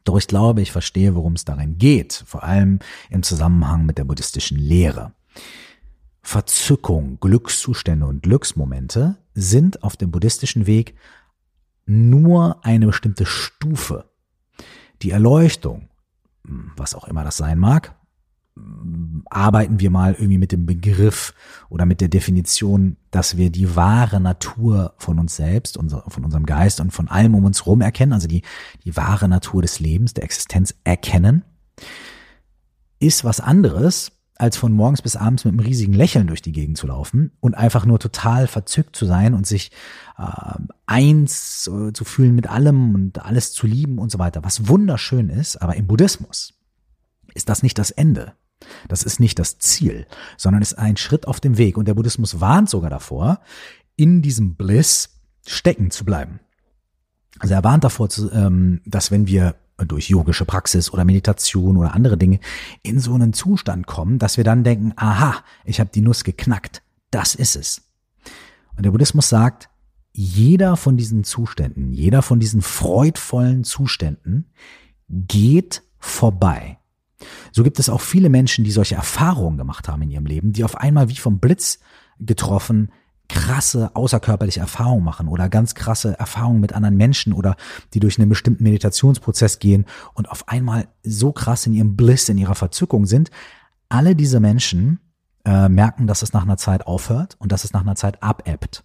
Doch 0.04 0.18
ich 0.18 0.26
glaube, 0.26 0.62
ich 0.62 0.72
verstehe, 0.72 1.14
worum 1.14 1.34
es 1.34 1.44
darin 1.44 1.76
geht. 1.76 2.24
Vor 2.26 2.44
allem 2.44 2.78
im 3.10 3.22
Zusammenhang 3.22 3.84
mit 3.84 3.98
der 3.98 4.04
buddhistischen 4.04 4.58
Lehre. 4.58 5.12
Verzückung, 6.24 7.18
Glückszustände 7.20 8.06
und 8.06 8.22
Glücksmomente 8.22 9.18
sind 9.34 9.82
auf 9.82 9.96
dem 9.96 10.10
buddhistischen 10.10 10.66
Weg 10.66 10.96
nur 11.84 12.64
eine 12.64 12.86
bestimmte 12.86 13.26
Stufe. 13.26 14.06
Die 15.02 15.10
Erleuchtung, 15.10 15.90
was 16.42 16.94
auch 16.94 17.04
immer 17.04 17.24
das 17.24 17.36
sein 17.36 17.58
mag, 17.58 17.94
arbeiten 19.26 19.80
wir 19.80 19.90
mal 19.90 20.14
irgendwie 20.14 20.38
mit 20.38 20.52
dem 20.52 20.64
Begriff 20.64 21.34
oder 21.68 21.84
mit 21.84 22.00
der 22.00 22.08
Definition, 22.08 22.96
dass 23.10 23.36
wir 23.36 23.50
die 23.50 23.76
wahre 23.76 24.18
Natur 24.18 24.94
von 24.96 25.18
uns 25.18 25.36
selbst, 25.36 25.76
von 25.76 26.24
unserem 26.24 26.46
Geist 26.46 26.80
und 26.80 26.92
von 26.92 27.08
allem 27.08 27.34
um 27.34 27.44
uns 27.44 27.66
herum 27.66 27.82
erkennen, 27.82 28.14
also 28.14 28.28
die, 28.28 28.42
die 28.84 28.96
wahre 28.96 29.28
Natur 29.28 29.60
des 29.60 29.78
Lebens, 29.78 30.14
der 30.14 30.24
Existenz 30.24 30.74
erkennen, 30.84 31.44
ist 32.98 33.24
was 33.24 33.40
anderes 33.40 34.12
als 34.44 34.58
von 34.58 34.72
morgens 34.72 35.00
bis 35.00 35.16
abends 35.16 35.44
mit 35.44 35.52
einem 35.52 35.66
riesigen 35.66 35.94
Lächeln 35.94 36.26
durch 36.26 36.42
die 36.42 36.52
Gegend 36.52 36.76
zu 36.76 36.86
laufen 36.86 37.32
und 37.40 37.54
einfach 37.54 37.86
nur 37.86 37.98
total 37.98 38.46
verzückt 38.46 38.94
zu 38.94 39.06
sein 39.06 39.32
und 39.32 39.46
sich 39.46 39.70
äh, 40.18 40.58
eins 40.84 41.66
äh, 41.66 41.92
zu 41.94 42.04
fühlen 42.04 42.34
mit 42.34 42.46
allem 42.46 42.94
und 42.94 43.24
alles 43.24 43.52
zu 43.52 43.66
lieben 43.66 43.98
und 43.98 44.12
so 44.12 44.18
weiter, 44.18 44.44
was 44.44 44.68
wunderschön 44.68 45.30
ist, 45.30 45.56
aber 45.62 45.76
im 45.76 45.86
Buddhismus 45.86 46.52
ist 47.32 47.48
das 47.48 47.62
nicht 47.62 47.78
das 47.78 47.90
Ende. 47.90 48.34
Das 48.86 49.02
ist 49.02 49.18
nicht 49.18 49.38
das 49.38 49.58
Ziel, 49.58 50.06
sondern 50.36 50.62
ist 50.62 50.74
ein 50.74 50.96
Schritt 50.98 51.26
auf 51.26 51.40
dem 51.40 51.58
Weg. 51.58 51.76
Und 51.76 51.88
der 51.88 51.94
Buddhismus 51.94 52.40
warnt 52.40 52.68
sogar 52.70 52.90
davor, 52.90 53.40
in 53.96 54.22
diesem 54.22 54.56
Bliss 54.56 55.20
stecken 55.46 55.90
zu 55.90 56.04
bleiben. 56.04 56.40
Also 57.38 57.54
er 57.54 57.64
warnt 57.64 57.84
davor, 57.84 58.08
ähm, 58.32 58.80
dass 58.84 59.10
wenn 59.10 59.26
wir 59.26 59.56
durch 59.78 60.08
yogische 60.08 60.44
Praxis 60.44 60.92
oder 60.92 61.04
Meditation 61.04 61.76
oder 61.76 61.94
andere 61.94 62.16
Dinge 62.16 62.38
in 62.82 63.00
so 63.00 63.14
einen 63.14 63.32
Zustand 63.32 63.86
kommen, 63.86 64.18
dass 64.18 64.36
wir 64.36 64.44
dann 64.44 64.64
denken, 64.64 64.92
aha, 64.96 65.42
ich 65.64 65.80
habe 65.80 65.90
die 65.92 66.00
Nuss 66.00 66.24
geknackt, 66.24 66.82
das 67.10 67.34
ist 67.34 67.56
es. 67.56 67.82
Und 68.76 68.84
der 68.84 68.90
Buddhismus 68.90 69.28
sagt, 69.28 69.68
jeder 70.12 70.76
von 70.76 70.96
diesen 70.96 71.24
Zuständen, 71.24 71.92
jeder 71.92 72.22
von 72.22 72.38
diesen 72.38 72.62
freudvollen 72.62 73.64
Zuständen 73.64 74.50
geht 75.08 75.82
vorbei. 75.98 76.78
So 77.52 77.62
gibt 77.64 77.78
es 77.78 77.88
auch 77.88 78.00
viele 78.00 78.28
Menschen, 78.28 78.64
die 78.64 78.70
solche 78.70 78.94
Erfahrungen 78.94 79.58
gemacht 79.58 79.88
haben 79.88 80.02
in 80.02 80.10
ihrem 80.10 80.26
Leben, 80.26 80.52
die 80.52 80.64
auf 80.64 80.76
einmal 80.76 81.08
wie 81.08 81.16
vom 81.16 81.40
Blitz 81.40 81.80
getroffen 82.20 82.90
krasse 83.28 83.94
außerkörperliche 83.94 84.60
Erfahrungen 84.60 85.04
machen 85.04 85.28
oder 85.28 85.48
ganz 85.48 85.74
krasse 85.74 86.18
Erfahrungen 86.18 86.60
mit 86.60 86.74
anderen 86.74 86.96
Menschen 86.96 87.32
oder 87.32 87.56
die 87.94 88.00
durch 88.00 88.18
einen 88.18 88.28
bestimmten 88.28 88.64
Meditationsprozess 88.64 89.58
gehen 89.58 89.86
und 90.12 90.30
auf 90.30 90.48
einmal 90.48 90.88
so 91.02 91.32
krass 91.32 91.66
in 91.66 91.72
ihrem 91.72 91.96
Bliss, 91.96 92.28
in 92.28 92.38
ihrer 92.38 92.54
Verzückung 92.54 93.06
sind. 93.06 93.30
Alle 93.88 94.14
diese 94.14 94.40
Menschen 94.40 95.00
äh, 95.44 95.68
merken, 95.68 96.06
dass 96.06 96.22
es 96.22 96.32
nach 96.32 96.42
einer 96.42 96.56
Zeit 96.56 96.86
aufhört 96.86 97.36
und 97.38 97.52
dass 97.52 97.64
es 97.64 97.72
nach 97.72 97.82
einer 97.82 97.96
Zeit 97.96 98.22
abebbt. 98.22 98.84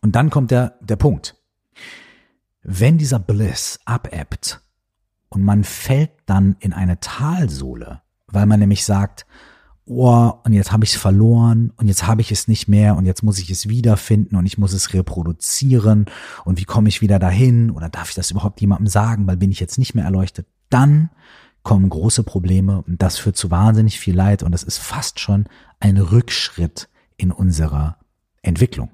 Und 0.00 0.16
dann 0.16 0.30
kommt 0.30 0.50
der, 0.50 0.78
der 0.80 0.96
Punkt. 0.96 1.36
Wenn 2.62 2.98
dieser 2.98 3.18
Bliss 3.18 3.80
abebbt 3.84 4.60
und 5.28 5.42
man 5.42 5.64
fällt 5.64 6.12
dann 6.26 6.56
in 6.60 6.72
eine 6.72 7.00
Talsohle, 7.00 8.02
weil 8.26 8.46
man 8.46 8.60
nämlich 8.60 8.84
sagt, 8.84 9.26
oh, 9.86 10.32
und 10.44 10.52
jetzt 10.52 10.72
habe 10.72 10.84
ich 10.84 10.94
es 10.94 11.00
verloren 11.00 11.72
und 11.76 11.88
jetzt 11.88 12.06
habe 12.06 12.20
ich 12.20 12.30
es 12.32 12.48
nicht 12.48 12.68
mehr 12.68 12.96
und 12.96 13.06
jetzt 13.06 13.22
muss 13.22 13.38
ich 13.38 13.50
es 13.50 13.68
wiederfinden 13.68 14.36
und 14.36 14.46
ich 14.46 14.58
muss 14.58 14.72
es 14.72 14.94
reproduzieren. 14.94 16.06
Und 16.44 16.58
wie 16.58 16.64
komme 16.64 16.88
ich 16.88 17.00
wieder 17.00 17.18
dahin? 17.18 17.70
Oder 17.70 17.88
darf 17.88 18.08
ich 18.08 18.14
das 18.14 18.30
überhaupt 18.30 18.60
jemandem 18.60 18.86
sagen, 18.86 19.26
weil 19.26 19.36
bin 19.36 19.50
ich 19.50 19.60
jetzt 19.60 19.78
nicht 19.78 19.94
mehr 19.94 20.04
erleuchtet, 20.04 20.46
dann 20.70 21.10
kommen 21.62 21.88
große 21.88 22.24
Probleme 22.24 22.82
und 22.82 23.00
das 23.00 23.18
führt 23.18 23.36
zu 23.36 23.50
wahnsinnig 23.50 23.98
viel 23.98 24.14
Leid 24.14 24.42
und 24.42 24.52
das 24.52 24.62
ist 24.62 24.78
fast 24.78 25.18
schon 25.18 25.46
ein 25.80 25.96
Rückschritt 25.96 26.88
in 27.16 27.32
unserer 27.32 27.96
Entwicklung. 28.42 28.90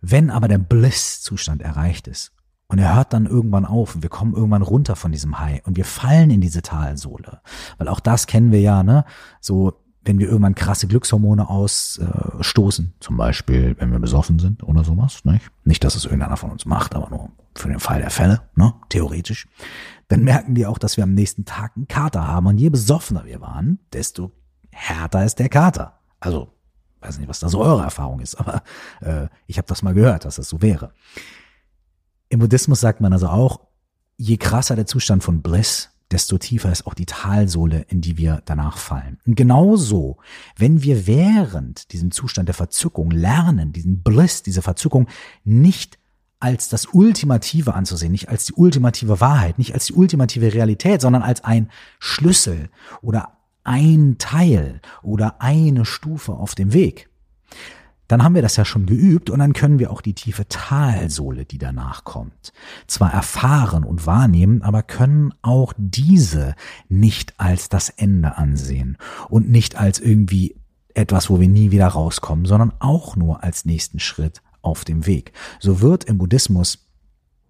Wenn 0.00 0.30
aber 0.30 0.48
der 0.48 0.58
Bliss-Zustand 0.58 1.62
erreicht 1.62 2.08
ist 2.08 2.35
und 2.68 2.78
er 2.78 2.94
hört 2.94 3.12
dann 3.12 3.26
irgendwann 3.26 3.64
auf 3.64 3.94
und 3.94 4.02
wir 4.02 4.10
kommen 4.10 4.34
irgendwann 4.34 4.62
runter 4.62 4.96
von 4.96 5.12
diesem 5.12 5.38
High 5.38 5.64
und 5.66 5.76
wir 5.76 5.84
fallen 5.84 6.30
in 6.30 6.40
diese 6.40 6.62
Talsohle. 6.62 7.40
Weil 7.78 7.88
auch 7.88 8.00
das 8.00 8.26
kennen 8.26 8.50
wir 8.50 8.60
ja, 8.60 8.82
ne? 8.82 9.04
So, 9.40 9.74
wenn 10.04 10.18
wir 10.18 10.28
irgendwann 10.28 10.54
krasse 10.54 10.86
Glückshormone 10.86 11.48
ausstoßen, 11.48 12.94
zum 13.00 13.16
Beispiel, 13.16 13.76
wenn 13.78 13.90
wir 13.92 13.98
besoffen 13.98 14.38
sind 14.38 14.62
oder 14.62 14.84
sowas, 14.84 15.24
nicht? 15.24 15.50
Nicht, 15.64 15.84
dass 15.84 15.94
es 15.94 16.04
irgendeiner 16.04 16.36
von 16.36 16.50
uns 16.50 16.64
macht, 16.64 16.94
aber 16.94 17.10
nur 17.10 17.30
für 17.54 17.68
den 17.68 17.80
Fall 17.80 18.00
der 18.00 18.10
Fälle, 18.10 18.42
ne? 18.54 18.74
Theoretisch. 18.88 19.48
Dann 20.08 20.22
merken 20.22 20.54
wir 20.54 20.70
auch, 20.70 20.78
dass 20.78 20.96
wir 20.96 21.04
am 21.04 21.14
nächsten 21.14 21.44
Tag 21.44 21.72
einen 21.76 21.88
Kater 21.88 22.26
haben. 22.26 22.46
Und 22.46 22.58
je 22.58 22.70
besoffener 22.70 23.24
wir 23.24 23.40
waren, 23.40 23.80
desto 23.92 24.30
härter 24.70 25.24
ist 25.24 25.38
der 25.38 25.48
Kater. 25.48 25.98
Also, 26.20 26.52
weiß 27.00 27.18
nicht, 27.18 27.28
was 27.28 27.40
da 27.40 27.48
so 27.48 27.60
eure 27.60 27.82
Erfahrung 27.82 28.20
ist, 28.20 28.36
aber 28.36 28.62
äh, 29.00 29.26
ich 29.46 29.58
habe 29.58 29.66
das 29.66 29.82
mal 29.82 29.94
gehört, 29.94 30.24
dass 30.24 30.36
das 30.36 30.48
so 30.48 30.62
wäre. 30.62 30.92
Im 32.28 32.40
Buddhismus 32.40 32.80
sagt 32.80 33.00
man 33.00 33.12
also 33.12 33.28
auch, 33.28 33.60
je 34.16 34.36
krasser 34.36 34.76
der 34.76 34.86
Zustand 34.86 35.22
von 35.22 35.42
Bliss, 35.42 35.90
desto 36.10 36.38
tiefer 36.38 36.70
ist 36.70 36.86
auch 36.86 36.94
die 36.94 37.06
Talsohle, 37.06 37.84
in 37.88 38.00
die 38.00 38.16
wir 38.16 38.42
danach 38.44 38.78
fallen. 38.78 39.18
Und 39.26 39.34
genauso, 39.34 40.18
wenn 40.56 40.82
wir 40.82 41.06
während 41.06 41.92
diesem 41.92 42.10
Zustand 42.10 42.48
der 42.48 42.54
Verzückung 42.54 43.10
lernen, 43.10 43.72
diesen 43.72 44.02
Bliss, 44.02 44.42
diese 44.42 44.62
Verzückung 44.62 45.08
nicht 45.44 45.98
als 46.38 46.68
das 46.68 46.86
Ultimative 46.86 47.74
anzusehen, 47.74 48.12
nicht 48.12 48.28
als 48.28 48.46
die 48.46 48.52
ultimative 48.52 49.20
Wahrheit, 49.20 49.58
nicht 49.58 49.74
als 49.74 49.86
die 49.86 49.94
ultimative 49.94 50.52
Realität, 50.52 51.00
sondern 51.00 51.22
als 51.22 51.42
ein 51.44 51.70
Schlüssel 51.98 52.68
oder 53.02 53.38
ein 53.64 54.16
Teil 54.18 54.80
oder 55.02 55.40
eine 55.40 55.84
Stufe 55.84 56.32
auf 56.32 56.54
dem 56.54 56.72
Weg, 56.72 57.08
dann 58.08 58.22
haben 58.22 58.34
wir 58.34 58.42
das 58.42 58.56
ja 58.56 58.64
schon 58.64 58.86
geübt 58.86 59.30
und 59.30 59.38
dann 59.40 59.52
können 59.52 59.78
wir 59.78 59.90
auch 59.90 60.00
die 60.00 60.14
tiefe 60.14 60.46
Talsohle, 60.48 61.44
die 61.44 61.58
danach 61.58 62.04
kommt, 62.04 62.52
zwar 62.86 63.12
erfahren 63.12 63.84
und 63.84 64.06
wahrnehmen, 64.06 64.62
aber 64.62 64.82
können 64.82 65.34
auch 65.42 65.72
diese 65.76 66.54
nicht 66.88 67.34
als 67.38 67.68
das 67.68 67.88
Ende 67.88 68.36
ansehen 68.36 68.96
und 69.28 69.50
nicht 69.50 69.76
als 69.76 69.98
irgendwie 69.98 70.56
etwas, 70.94 71.28
wo 71.28 71.40
wir 71.40 71.48
nie 71.48 71.70
wieder 71.70 71.88
rauskommen, 71.88 72.46
sondern 72.46 72.72
auch 72.78 73.16
nur 73.16 73.42
als 73.42 73.64
nächsten 73.64 73.98
Schritt 73.98 74.42
auf 74.62 74.84
dem 74.84 75.06
Weg. 75.06 75.32
So 75.60 75.80
wird 75.80 76.04
im 76.04 76.18
Buddhismus 76.18 76.86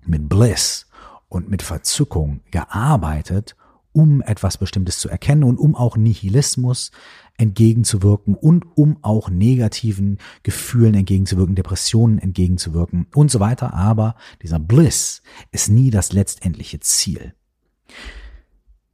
mit 0.04 0.28
Bliss 0.28 0.86
und 1.28 1.48
mit 1.48 1.62
Verzückung 1.62 2.40
gearbeitet, 2.50 3.56
um 3.92 4.20
etwas 4.20 4.58
Bestimmtes 4.58 4.98
zu 4.98 5.08
erkennen 5.08 5.44
und 5.44 5.58
um 5.58 5.74
auch 5.74 5.96
Nihilismus 5.96 6.90
entgegenzuwirken 7.38 8.34
und 8.34 8.64
um 8.76 8.98
auch 9.02 9.28
negativen 9.28 10.18
Gefühlen 10.42 10.94
entgegenzuwirken, 10.94 11.54
Depressionen 11.54 12.18
entgegenzuwirken 12.18 13.06
und 13.14 13.30
so 13.30 13.40
weiter. 13.40 13.74
Aber 13.74 14.16
dieser 14.42 14.58
Bliss 14.58 15.22
ist 15.52 15.68
nie 15.68 15.90
das 15.90 16.12
letztendliche 16.12 16.80
Ziel. 16.80 17.34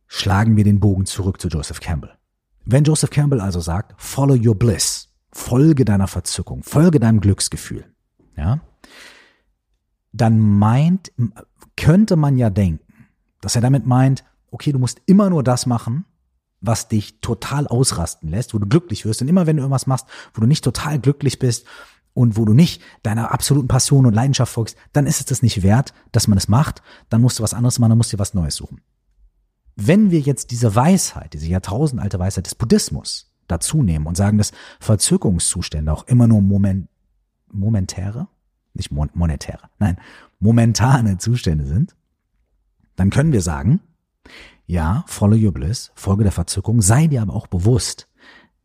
Schlagen 0.06 0.56
wir 0.56 0.64
den 0.64 0.80
Bogen 0.80 1.06
zurück 1.06 1.40
zu 1.40 1.48
Joseph 1.48 1.80
Campbell. 1.80 2.12
Wenn 2.64 2.84
Joseph 2.84 3.10
Campbell 3.10 3.40
also 3.40 3.60
sagt, 3.60 3.94
follow 3.96 4.36
your 4.36 4.54
bliss, 4.54 5.08
folge 5.32 5.84
deiner 5.84 6.06
Verzückung, 6.06 6.62
folge 6.62 7.00
deinem 7.00 7.20
Glücksgefühl, 7.20 7.86
ja, 8.36 8.60
dann 10.12 10.38
meint, 10.38 11.12
könnte 11.76 12.16
man 12.16 12.36
ja 12.36 12.50
denken, 12.50 13.06
dass 13.40 13.56
er 13.56 13.62
damit 13.62 13.86
meint, 13.86 14.24
okay, 14.50 14.72
du 14.72 14.78
musst 14.78 15.00
immer 15.06 15.30
nur 15.30 15.42
das 15.42 15.66
machen, 15.66 16.04
was 16.62 16.88
dich 16.88 17.20
total 17.20 17.66
ausrasten 17.66 18.30
lässt, 18.30 18.54
wo 18.54 18.58
du 18.58 18.66
glücklich 18.66 19.04
wirst. 19.04 19.20
Und 19.20 19.28
immer 19.28 19.46
wenn 19.46 19.56
du 19.56 19.62
irgendwas 19.62 19.86
machst, 19.86 20.06
wo 20.32 20.40
du 20.40 20.46
nicht 20.46 20.64
total 20.64 20.98
glücklich 20.98 21.38
bist 21.38 21.66
und 22.14 22.36
wo 22.36 22.44
du 22.44 22.54
nicht 22.54 22.80
deiner 23.02 23.32
absoluten 23.32 23.68
Passion 23.68 24.06
und 24.06 24.14
Leidenschaft 24.14 24.52
folgst, 24.52 24.76
dann 24.92 25.06
ist 25.06 25.20
es 25.20 25.26
das 25.26 25.42
nicht 25.42 25.62
wert, 25.62 25.92
dass 26.12 26.28
man 26.28 26.38
es 26.38 26.48
macht. 26.48 26.82
Dann 27.10 27.20
musst 27.20 27.38
du 27.38 27.42
was 27.42 27.52
anderes 27.52 27.78
machen, 27.78 27.90
dann 27.90 27.98
musst 27.98 28.12
du 28.12 28.16
dir 28.16 28.20
was 28.20 28.34
Neues 28.34 28.56
suchen. 28.56 28.80
Wenn 29.74 30.10
wir 30.10 30.20
jetzt 30.20 30.50
diese 30.50 30.74
Weisheit, 30.74 31.32
diese 31.32 31.48
jahrtausendalte 31.48 32.18
Weisheit 32.18 32.46
des 32.46 32.54
Buddhismus 32.54 33.32
dazu 33.48 33.82
nehmen 33.82 34.06
und 34.06 34.16
sagen, 34.16 34.38
dass 34.38 34.52
Verzückungszustände 34.80 35.92
auch 35.92 36.06
immer 36.06 36.28
nur 36.28 36.42
moment, 36.42 36.88
momentäre, 37.50 38.28
nicht 38.74 38.92
mon 38.92 39.10
monetäre, 39.14 39.68
nein, 39.78 39.98
momentane 40.38 41.18
Zustände 41.18 41.66
sind, 41.66 41.96
dann 42.96 43.10
können 43.10 43.32
wir 43.32 43.42
sagen, 43.42 43.80
ja, 44.72 45.04
follow 45.06 45.36
your 45.36 45.52
bliss, 45.52 45.92
folge 45.94 46.22
der 46.22 46.32
Verzückung, 46.32 46.80
sei 46.80 47.06
dir 47.06 47.20
aber 47.20 47.34
auch 47.34 47.46
bewusst, 47.46 48.08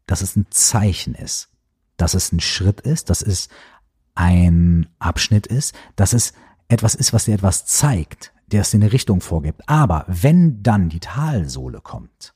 dass 0.05 0.21
es 0.21 0.37
ein 0.37 0.47
Zeichen 0.49 1.13
ist, 1.13 1.49
dass 1.97 2.13
es 2.13 2.31
ein 2.31 2.39
Schritt 2.39 2.79
ist, 2.79 3.09
dass 3.09 3.21
es 3.21 3.49
ein 4.15 4.87
Abschnitt 4.99 5.47
ist, 5.47 5.75
dass 5.97 6.13
es 6.13 6.31
etwas 6.69 6.95
ist, 6.95 7.11
was 7.11 7.25
dir 7.25 7.33
etwas 7.35 7.65
zeigt, 7.65 8.31
der 8.47 8.61
es 8.61 8.71
dir 8.71 8.77
eine 8.77 8.93
Richtung 8.93 9.19
vorgibt. 9.19 9.67
Aber 9.67 10.05
wenn 10.07 10.63
dann 10.63 10.87
die 10.87 11.01
Talsohle 11.01 11.81
kommt, 11.81 12.33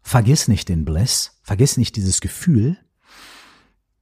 vergiss 0.00 0.46
nicht 0.46 0.68
den 0.68 0.84
Bliss, 0.84 1.40
vergiss 1.42 1.76
nicht 1.76 1.96
dieses 1.96 2.20
Gefühl, 2.20 2.78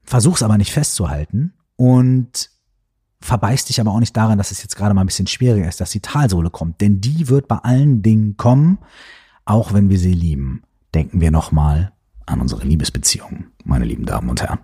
versuch's 0.02 0.42
aber 0.42 0.58
nicht 0.58 0.72
festzuhalten 0.72 1.54
und 1.76 2.50
verbeißt 3.24 3.68
dich 3.68 3.80
aber 3.80 3.90
auch 3.90 4.00
nicht 4.00 4.16
daran, 4.16 4.38
dass 4.38 4.50
es 4.50 4.62
jetzt 4.62 4.76
gerade 4.76 4.94
mal 4.94 5.00
ein 5.00 5.06
bisschen 5.06 5.26
schwieriger 5.26 5.66
ist, 5.66 5.80
dass 5.80 5.90
die 5.90 6.00
Talsohle 6.00 6.50
kommt. 6.50 6.80
Denn 6.80 7.00
die 7.00 7.28
wird 7.28 7.48
bei 7.48 7.56
allen 7.56 8.02
Dingen 8.02 8.36
kommen, 8.36 8.78
auch 9.44 9.72
wenn 9.72 9.88
wir 9.88 9.98
sie 9.98 10.12
lieben. 10.12 10.62
Denken 10.94 11.20
wir 11.20 11.30
nochmal 11.30 11.92
an 12.26 12.40
unsere 12.40 12.64
Liebesbeziehungen, 12.64 13.46
meine 13.64 13.86
lieben 13.86 14.04
Damen 14.04 14.28
und 14.28 14.42
Herren. 14.42 14.58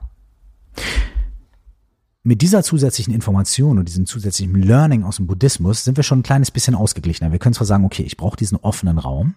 Mit 2.22 2.42
dieser 2.42 2.62
zusätzlichen 2.62 3.14
Information 3.14 3.78
und 3.78 3.88
diesem 3.88 4.04
zusätzlichen 4.04 4.54
Learning 4.60 5.04
aus 5.04 5.16
dem 5.16 5.26
Buddhismus 5.26 5.84
sind 5.84 5.96
wir 5.96 6.04
schon 6.04 6.18
ein 6.18 6.22
kleines 6.22 6.50
bisschen 6.50 6.74
ausgeglichener. 6.74 7.32
Wir 7.32 7.38
können 7.38 7.54
zwar 7.54 7.66
sagen, 7.66 7.86
okay, 7.86 8.02
ich 8.02 8.18
brauche 8.18 8.36
diesen 8.36 8.58
offenen 8.58 8.98
Raum, 8.98 9.36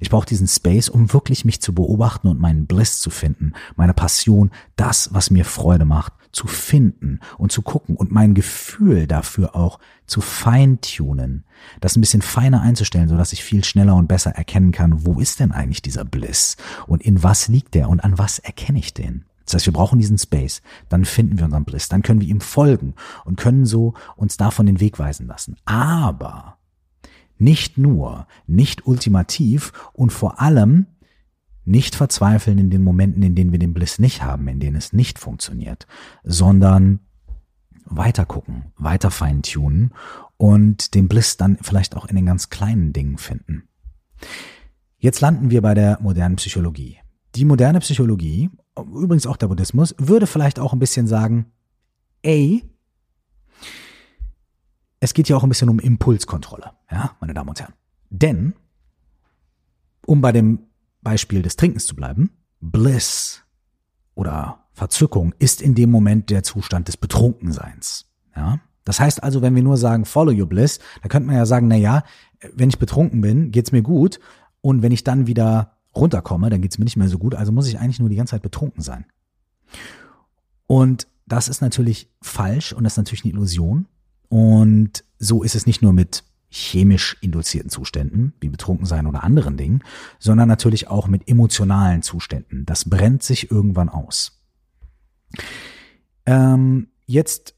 ich 0.00 0.10
brauche 0.10 0.26
diesen 0.26 0.48
Space, 0.48 0.88
um 0.88 1.12
wirklich 1.12 1.44
mich 1.44 1.62
zu 1.62 1.72
beobachten 1.72 2.26
und 2.26 2.40
meinen 2.40 2.66
Bliss 2.66 2.98
zu 2.98 3.10
finden, 3.10 3.52
meine 3.76 3.94
Passion, 3.94 4.50
das, 4.74 5.14
was 5.14 5.30
mir 5.30 5.44
Freude 5.44 5.84
macht, 5.84 6.14
zu 6.32 6.46
finden 6.46 7.20
und 7.38 7.52
zu 7.52 7.62
gucken 7.62 7.96
und 7.96 8.12
mein 8.12 8.34
Gefühl 8.34 9.06
dafür 9.06 9.56
auch 9.56 9.78
zu 10.06 10.20
feintunen, 10.20 11.44
das 11.80 11.96
ein 11.96 12.00
bisschen 12.00 12.22
feiner 12.22 12.60
einzustellen, 12.60 13.08
so 13.08 13.16
dass 13.16 13.32
ich 13.32 13.42
viel 13.42 13.64
schneller 13.64 13.94
und 13.94 14.08
besser 14.08 14.32
erkennen 14.32 14.72
kann, 14.72 15.04
wo 15.04 15.20
ist 15.20 15.40
denn 15.40 15.52
eigentlich 15.52 15.82
dieser 15.82 16.04
Bliss 16.04 16.56
und 16.86 17.02
in 17.02 17.22
was 17.22 17.48
liegt 17.48 17.74
der 17.74 17.88
und 17.88 18.00
an 18.00 18.18
was 18.18 18.38
erkenne 18.38 18.78
ich 18.78 18.94
den. 18.94 19.24
Das 19.44 19.54
heißt, 19.54 19.66
wir 19.66 19.72
brauchen 19.72 20.00
diesen 20.00 20.18
Space, 20.18 20.60
dann 20.88 21.04
finden 21.04 21.38
wir 21.38 21.44
unseren 21.44 21.64
Bliss, 21.64 21.88
dann 21.88 22.02
können 22.02 22.20
wir 22.20 22.28
ihm 22.28 22.40
folgen 22.40 22.94
und 23.24 23.38
können 23.38 23.64
so 23.64 23.94
uns 24.16 24.36
davon 24.36 24.66
den 24.66 24.80
Weg 24.80 24.98
weisen 24.98 25.28
lassen. 25.28 25.56
Aber 25.64 26.58
nicht 27.38 27.78
nur, 27.78 28.26
nicht 28.46 28.86
ultimativ 28.86 29.72
und 29.92 30.12
vor 30.12 30.40
allem 30.40 30.86
nicht 31.66 31.96
verzweifeln 31.96 32.58
in 32.58 32.70
den 32.70 32.82
Momenten, 32.82 33.22
in 33.22 33.34
denen 33.34 33.52
wir 33.52 33.58
den 33.58 33.74
Bliss 33.74 33.98
nicht 33.98 34.22
haben, 34.22 34.48
in 34.48 34.60
denen 34.60 34.76
es 34.76 34.92
nicht 34.92 35.18
funktioniert, 35.18 35.86
sondern 36.22 37.00
weiter 37.84 38.24
gucken, 38.24 38.72
weiter 38.76 39.10
feintunen 39.10 39.92
und 40.36 40.94
den 40.94 41.08
Bliss 41.08 41.36
dann 41.36 41.58
vielleicht 41.60 41.96
auch 41.96 42.06
in 42.06 42.16
den 42.16 42.26
ganz 42.26 42.50
kleinen 42.50 42.92
Dingen 42.92 43.18
finden. 43.18 43.68
Jetzt 44.98 45.20
landen 45.20 45.50
wir 45.50 45.62
bei 45.62 45.74
der 45.74 45.98
modernen 46.00 46.36
Psychologie. 46.36 46.98
Die 47.34 47.44
moderne 47.44 47.80
Psychologie, 47.80 48.50
übrigens 48.76 49.26
auch 49.26 49.36
der 49.36 49.48
Buddhismus, 49.48 49.94
würde 49.98 50.26
vielleicht 50.26 50.58
auch 50.58 50.72
ein 50.72 50.78
bisschen 50.78 51.06
sagen, 51.06 51.46
ey, 52.22 52.64
es 55.00 55.14
geht 55.14 55.28
ja 55.28 55.36
auch 55.36 55.42
ein 55.42 55.48
bisschen 55.48 55.68
um 55.68 55.78
Impulskontrolle, 55.78 56.72
ja, 56.90 57.14
meine 57.20 57.34
Damen 57.34 57.50
und 57.50 57.60
Herren. 57.60 57.74
Denn, 58.08 58.54
um 60.06 60.20
bei 60.20 60.32
dem 60.32 60.65
Beispiel 61.06 61.40
des 61.40 61.54
Trinkens 61.54 61.86
zu 61.86 61.94
bleiben, 61.94 62.30
Bliss 62.60 63.44
oder 64.16 64.64
Verzückung 64.72 65.32
ist 65.38 65.62
in 65.62 65.76
dem 65.76 65.88
Moment 65.88 66.30
der 66.30 66.42
Zustand 66.42 66.88
des 66.88 66.96
Betrunkenseins. 66.96 68.06
Ja? 68.34 68.58
Das 68.82 68.98
heißt 68.98 69.22
also, 69.22 69.40
wenn 69.40 69.54
wir 69.54 69.62
nur 69.62 69.76
sagen, 69.76 70.04
follow 70.04 70.32
your 70.32 70.48
bliss, 70.48 70.80
dann 71.02 71.08
könnte 71.08 71.28
man 71.28 71.36
ja 71.36 71.46
sagen, 71.46 71.68
na 71.68 71.76
ja, 71.76 72.02
wenn 72.54 72.70
ich 72.70 72.80
betrunken 72.80 73.20
bin, 73.20 73.52
geht's 73.52 73.70
mir 73.70 73.82
gut 73.82 74.18
und 74.62 74.82
wenn 74.82 74.90
ich 74.90 75.04
dann 75.04 75.28
wieder 75.28 75.76
runterkomme, 75.94 76.50
dann 76.50 76.60
geht's 76.60 76.76
mir 76.76 76.84
nicht 76.84 76.96
mehr 76.96 77.08
so 77.08 77.18
gut, 77.18 77.36
also 77.36 77.52
muss 77.52 77.68
ich 77.68 77.78
eigentlich 77.78 78.00
nur 78.00 78.08
die 78.08 78.16
ganze 78.16 78.32
Zeit 78.32 78.42
betrunken 78.42 78.82
sein. 78.82 79.04
Und 80.66 81.06
das 81.24 81.46
ist 81.46 81.60
natürlich 81.60 82.10
falsch 82.20 82.72
und 82.72 82.82
das 82.82 82.94
ist 82.94 82.98
natürlich 82.98 83.24
eine 83.24 83.32
Illusion. 83.32 83.86
Und 84.28 85.04
so 85.20 85.44
ist 85.44 85.54
es 85.54 85.66
nicht 85.66 85.82
nur 85.82 85.92
mit 85.92 86.24
chemisch 86.56 87.16
induzierten 87.20 87.70
Zuständen, 87.70 88.32
wie 88.40 88.48
Betrunkensein 88.48 89.06
oder 89.06 89.22
anderen 89.22 89.56
Dingen, 89.56 89.82
sondern 90.18 90.48
natürlich 90.48 90.88
auch 90.88 91.06
mit 91.06 91.28
emotionalen 91.28 92.02
Zuständen. 92.02 92.64
Das 92.64 92.88
brennt 92.88 93.22
sich 93.22 93.50
irgendwann 93.50 93.88
aus. 93.88 94.42
Ähm, 96.24 96.88
jetzt 97.06 97.54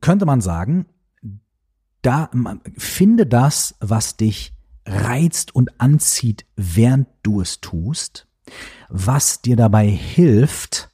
könnte 0.00 0.24
man 0.24 0.40
sagen, 0.40 0.86
da 2.02 2.30
finde 2.76 3.26
das, 3.26 3.74
was 3.80 4.16
dich 4.16 4.54
reizt 4.86 5.54
und 5.54 5.80
anzieht, 5.80 6.46
während 6.56 7.08
du 7.22 7.40
es 7.40 7.60
tust, 7.60 8.26
was 8.88 9.42
dir 9.42 9.56
dabei 9.56 9.86
hilft, 9.88 10.90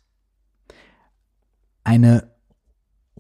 eine 1.85 2.33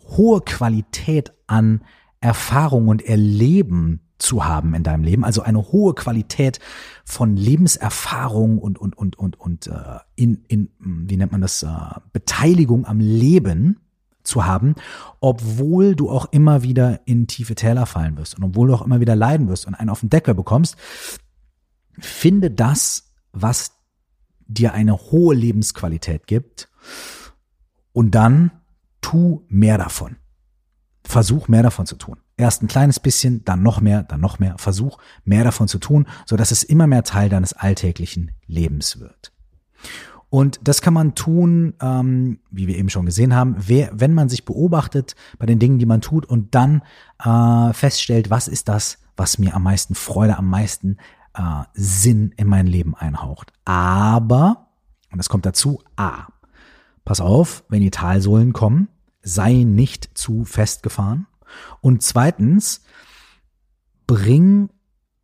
hohe 0.00 0.40
Qualität 0.40 1.32
an 1.46 1.84
Erfahrung 2.20 2.88
und 2.88 3.02
Erleben 3.02 4.03
zu 4.24 4.44
haben 4.44 4.74
in 4.74 4.82
deinem 4.82 5.04
Leben, 5.04 5.24
also 5.24 5.42
eine 5.42 5.70
hohe 5.70 5.94
Qualität 5.94 6.58
von 7.04 7.36
Lebenserfahrung 7.36 8.58
und 8.58 8.78
und 8.78 8.96
und 8.96 9.16
und 9.18 9.38
und 9.38 9.66
äh, 9.66 9.98
in 10.16 10.44
in 10.48 10.70
wie 10.78 11.16
nennt 11.16 11.32
man 11.32 11.42
das 11.42 11.62
äh, 11.62 11.68
Beteiligung 12.12 12.86
am 12.86 13.00
Leben 13.00 13.80
zu 14.22 14.46
haben, 14.46 14.74
obwohl 15.20 15.94
du 15.94 16.10
auch 16.10 16.26
immer 16.32 16.62
wieder 16.62 17.06
in 17.06 17.26
tiefe 17.26 17.54
Täler 17.54 17.84
fallen 17.84 18.16
wirst 18.16 18.36
und 18.36 18.44
obwohl 18.44 18.68
du 18.68 18.74
auch 18.74 18.82
immer 18.82 19.00
wieder 19.00 19.14
leiden 19.14 19.48
wirst 19.48 19.66
und 19.66 19.74
einen 19.74 19.90
auf 19.90 20.00
den 20.00 20.08
Deckel 20.08 20.34
bekommst, 20.34 20.76
finde 21.98 22.50
das, 22.50 23.12
was 23.32 23.72
dir 24.46 24.72
eine 24.72 24.96
hohe 24.96 25.34
Lebensqualität 25.34 26.26
gibt 26.26 26.70
und 27.92 28.14
dann 28.14 28.50
tu 29.02 29.44
mehr 29.48 29.76
davon. 29.76 30.16
Versuch 31.14 31.46
mehr 31.46 31.62
davon 31.62 31.86
zu 31.86 31.94
tun. 31.94 32.16
Erst 32.36 32.60
ein 32.60 32.66
kleines 32.66 32.98
bisschen, 32.98 33.44
dann 33.44 33.62
noch 33.62 33.80
mehr, 33.80 34.02
dann 34.02 34.20
noch 34.20 34.40
mehr. 34.40 34.56
Versuch 34.58 34.98
mehr 35.24 35.44
davon 35.44 35.68
zu 35.68 35.78
tun, 35.78 36.08
so 36.26 36.36
dass 36.36 36.50
es 36.50 36.64
immer 36.64 36.88
mehr 36.88 37.04
Teil 37.04 37.28
deines 37.28 37.52
alltäglichen 37.52 38.32
Lebens 38.48 38.98
wird. 38.98 39.30
Und 40.28 40.58
das 40.64 40.82
kann 40.82 40.92
man 40.92 41.14
tun, 41.14 41.74
ähm, 41.80 42.40
wie 42.50 42.66
wir 42.66 42.76
eben 42.76 42.90
schon 42.90 43.06
gesehen 43.06 43.32
haben, 43.32 43.54
wer, 43.56 43.90
wenn 43.92 44.12
man 44.12 44.28
sich 44.28 44.44
beobachtet 44.44 45.14
bei 45.38 45.46
den 45.46 45.60
Dingen, 45.60 45.78
die 45.78 45.86
man 45.86 46.00
tut 46.00 46.26
und 46.26 46.56
dann 46.56 46.82
äh, 47.24 47.72
feststellt, 47.72 48.28
was 48.28 48.48
ist 48.48 48.66
das, 48.66 48.98
was 49.16 49.38
mir 49.38 49.54
am 49.54 49.62
meisten 49.62 49.94
Freude, 49.94 50.36
am 50.36 50.50
meisten 50.50 50.96
äh, 51.34 51.62
Sinn 51.74 52.34
in 52.36 52.48
mein 52.48 52.66
Leben 52.66 52.96
einhaucht. 52.96 53.52
Aber, 53.64 54.66
und 55.12 55.18
das 55.18 55.28
kommt 55.28 55.46
dazu, 55.46 55.80
A, 55.94 56.26
pass 57.04 57.20
auf, 57.20 57.62
wenn 57.68 57.82
die 57.82 57.92
Talsohlen 57.92 58.52
kommen, 58.52 58.88
sei 59.24 59.64
nicht 59.64 60.16
zu 60.16 60.44
festgefahren. 60.44 61.26
Und 61.80 62.02
zweitens, 62.02 62.82
bring 64.06 64.68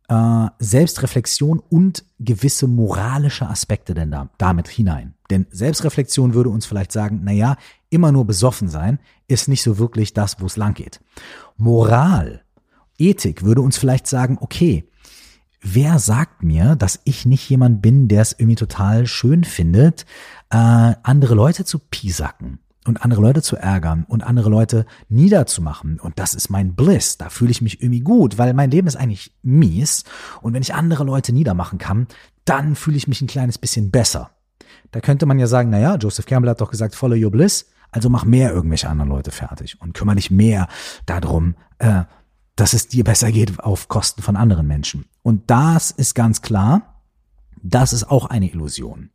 äh, 0.07 0.47
Selbstreflexion 0.59 1.59
und 1.59 2.03
gewisse 2.19 2.67
moralische 2.67 3.47
Aspekte 3.47 3.93
denn 3.93 4.11
da, 4.11 4.29
damit 4.37 4.67
hinein. 4.67 5.13
Denn 5.29 5.47
Selbstreflexion 5.51 6.33
würde 6.33 6.49
uns 6.49 6.65
vielleicht 6.65 6.91
sagen, 6.91 7.21
na 7.23 7.31
ja, 7.31 7.55
immer 7.89 8.11
nur 8.11 8.25
besoffen 8.25 8.67
sein 8.67 8.99
ist 9.27 9.47
nicht 9.47 9.63
so 9.63 9.77
wirklich 9.77 10.13
das, 10.13 10.41
wo 10.41 10.45
es 10.45 10.57
lang 10.57 10.73
geht. 10.73 10.99
Moral, 11.57 12.43
Ethik 12.97 13.43
würde 13.43 13.61
uns 13.61 13.77
vielleicht 13.77 14.07
sagen, 14.07 14.37
okay, 14.41 14.89
wer 15.61 15.99
sagt 15.99 16.43
mir, 16.43 16.75
dass 16.75 16.99
ich 17.05 17.25
nicht 17.25 17.49
jemand 17.49 17.81
bin, 17.81 18.07
der 18.07 18.21
es 18.21 18.33
irgendwie 18.33 18.55
total 18.55 19.07
schön 19.07 19.43
findet, 19.43 20.05
äh, 20.49 20.93
andere 21.03 21.35
Leute 21.35 21.63
zu 21.63 21.79
piesacken? 21.79 22.59
Und 22.85 23.03
andere 23.03 23.21
Leute 23.21 23.41
zu 23.41 23.55
ärgern 23.55 24.05
und 24.07 24.23
andere 24.23 24.49
Leute 24.49 24.85
niederzumachen. 25.07 25.99
Und 25.99 26.17
das 26.17 26.33
ist 26.33 26.49
mein 26.49 26.73
Bliss. 26.73 27.17
Da 27.17 27.29
fühle 27.29 27.51
ich 27.51 27.61
mich 27.61 27.81
irgendwie 27.81 28.01
gut, 28.01 28.37
weil 28.37 28.53
mein 28.53 28.71
Leben 28.71 28.87
ist 28.87 28.95
eigentlich 28.95 29.33
mies. 29.43 30.03
Und 30.41 30.53
wenn 30.53 30.63
ich 30.63 30.73
andere 30.73 31.03
Leute 31.03 31.31
niedermachen 31.31 31.77
kann, 31.77 32.07
dann 32.45 32.75
fühle 32.75 32.97
ich 32.97 33.07
mich 33.07 33.21
ein 33.21 33.27
kleines 33.27 33.57
bisschen 33.57 33.91
besser. 33.91 34.31
Da 34.91 34.99
könnte 34.99 35.25
man 35.25 35.39
ja 35.39 35.47
sagen, 35.47 35.69
na 35.69 35.79
ja, 35.79 35.95
Joseph 35.95 36.25
Campbell 36.25 36.49
hat 36.49 36.61
doch 36.61 36.71
gesagt, 36.71 36.95
follow 36.95 37.15
your 37.15 37.31
bliss. 37.31 37.67
Also 37.91 38.09
mach 38.09 38.25
mehr 38.25 38.51
irgendwelche 38.51 38.89
anderen 38.89 39.09
Leute 39.09 39.31
fertig 39.31 39.79
und 39.81 39.93
kümmere 39.93 40.15
dich 40.15 40.31
mehr 40.31 40.67
darum, 41.05 41.55
äh, 41.77 42.03
dass 42.55 42.73
es 42.73 42.87
dir 42.87 43.03
besser 43.03 43.31
geht 43.31 43.59
auf 43.59 43.89
Kosten 43.89 44.21
von 44.21 44.35
anderen 44.35 44.65
Menschen. 44.67 45.05
Und 45.23 45.49
das 45.51 45.91
ist 45.91 46.15
ganz 46.15 46.41
klar, 46.41 47.01
das 47.61 47.93
ist 47.93 48.09
auch 48.09 48.25
eine 48.25 48.49
Illusion. 48.49 49.09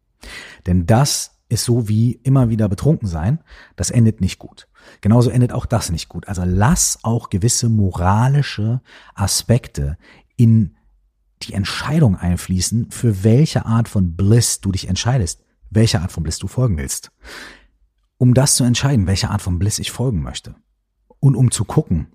Denn 0.67 0.87
das 0.87 1.36
ist 1.49 1.65
so 1.65 1.89
wie 1.89 2.13
immer 2.23 2.49
wieder 2.51 2.69
betrunken 2.69 3.09
sein. 3.09 3.41
Das 3.77 3.91
endet 3.91 4.21
nicht 4.21 4.39
gut. 4.39 4.69
Genauso 5.01 5.31
endet 5.31 5.53
auch 5.53 5.67
das 5.67 5.91
nicht 5.91 6.09
gut. 6.09 6.29
Also 6.29 6.43
lass 6.45 6.99
auch 7.03 7.31
gewisse 7.31 7.69
moralische 7.69 8.81
Aspekte 9.15 9.97
in 10.37 10.77
die 11.43 11.53
Entscheidung 11.53 12.17
einfließen, 12.17 12.91
für 12.91 13.23
welche 13.23 13.67
Art 13.67 13.89
von 13.89 14.17
Bliss 14.17 14.61
du 14.61 14.73
dich 14.73 14.89
entscheidest, 14.89 15.43
welche 15.71 16.01
Art 16.01 16.13
von 16.13 16.23
Bliss 16.23 16.39
du 16.39 16.49
folgen 16.49 16.79
willst. 16.79 17.13
Um 18.19 18.35
das 18.35 18.57
zu 18.57 18.65
entscheiden, 18.65 19.07
welche 19.07 19.31
Art 19.31 19.43
von 19.43 19.59
Bliss 19.59 19.79
ich 19.79 19.93
folgen 19.93 20.23
möchte. 20.23 20.55
Und 21.21 21.37
um 21.37 21.51
zu 21.51 21.65
gucken, 21.65 22.09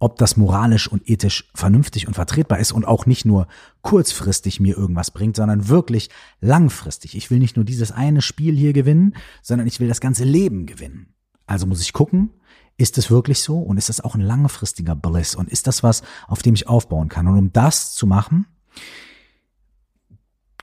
ob 0.00 0.16
das 0.16 0.36
moralisch 0.36 0.88
und 0.88 1.08
ethisch 1.08 1.50
vernünftig 1.54 2.08
und 2.08 2.14
vertretbar 2.14 2.58
ist 2.58 2.72
und 2.72 2.86
auch 2.86 3.04
nicht 3.04 3.26
nur 3.26 3.46
kurzfristig 3.82 4.58
mir 4.58 4.76
irgendwas 4.76 5.10
bringt, 5.10 5.36
sondern 5.36 5.68
wirklich 5.68 6.08
langfristig. 6.40 7.14
Ich 7.14 7.30
will 7.30 7.38
nicht 7.38 7.56
nur 7.56 7.66
dieses 7.66 7.92
eine 7.92 8.22
Spiel 8.22 8.56
hier 8.56 8.72
gewinnen, 8.72 9.14
sondern 9.42 9.68
ich 9.68 9.78
will 9.78 9.88
das 9.88 10.00
ganze 10.00 10.24
Leben 10.24 10.64
gewinnen. 10.64 11.14
Also 11.46 11.66
muss 11.66 11.82
ich 11.82 11.92
gucken, 11.92 12.30
ist 12.78 12.96
es 12.96 13.10
wirklich 13.10 13.42
so 13.42 13.58
und 13.58 13.76
ist 13.76 13.90
das 13.90 14.00
auch 14.00 14.14
ein 14.14 14.22
langfristiger 14.22 14.96
Bliss 14.96 15.34
und 15.34 15.50
ist 15.50 15.66
das 15.66 15.82
was, 15.82 16.02
auf 16.26 16.40
dem 16.40 16.54
ich 16.54 16.66
aufbauen 16.66 17.10
kann? 17.10 17.28
Und 17.28 17.36
um 17.36 17.52
das 17.52 17.94
zu 17.94 18.06
machen, 18.06 18.46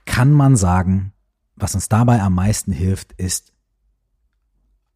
kann 0.06 0.32
man 0.32 0.56
sagen, 0.56 1.14
was 1.56 1.76
uns 1.76 1.90
dabei 1.90 2.22
am 2.22 2.34
meisten 2.34 2.72
hilft, 2.72 3.14
ist 3.14 3.54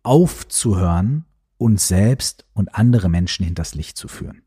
aufzuhören, 0.01 1.25
uns 1.61 1.87
selbst 1.87 2.45
und 2.53 2.75
andere 2.75 3.07
Menschen 3.07 3.45
hinters 3.45 3.75
Licht 3.75 3.95
zu 3.95 4.07
führen. 4.07 4.41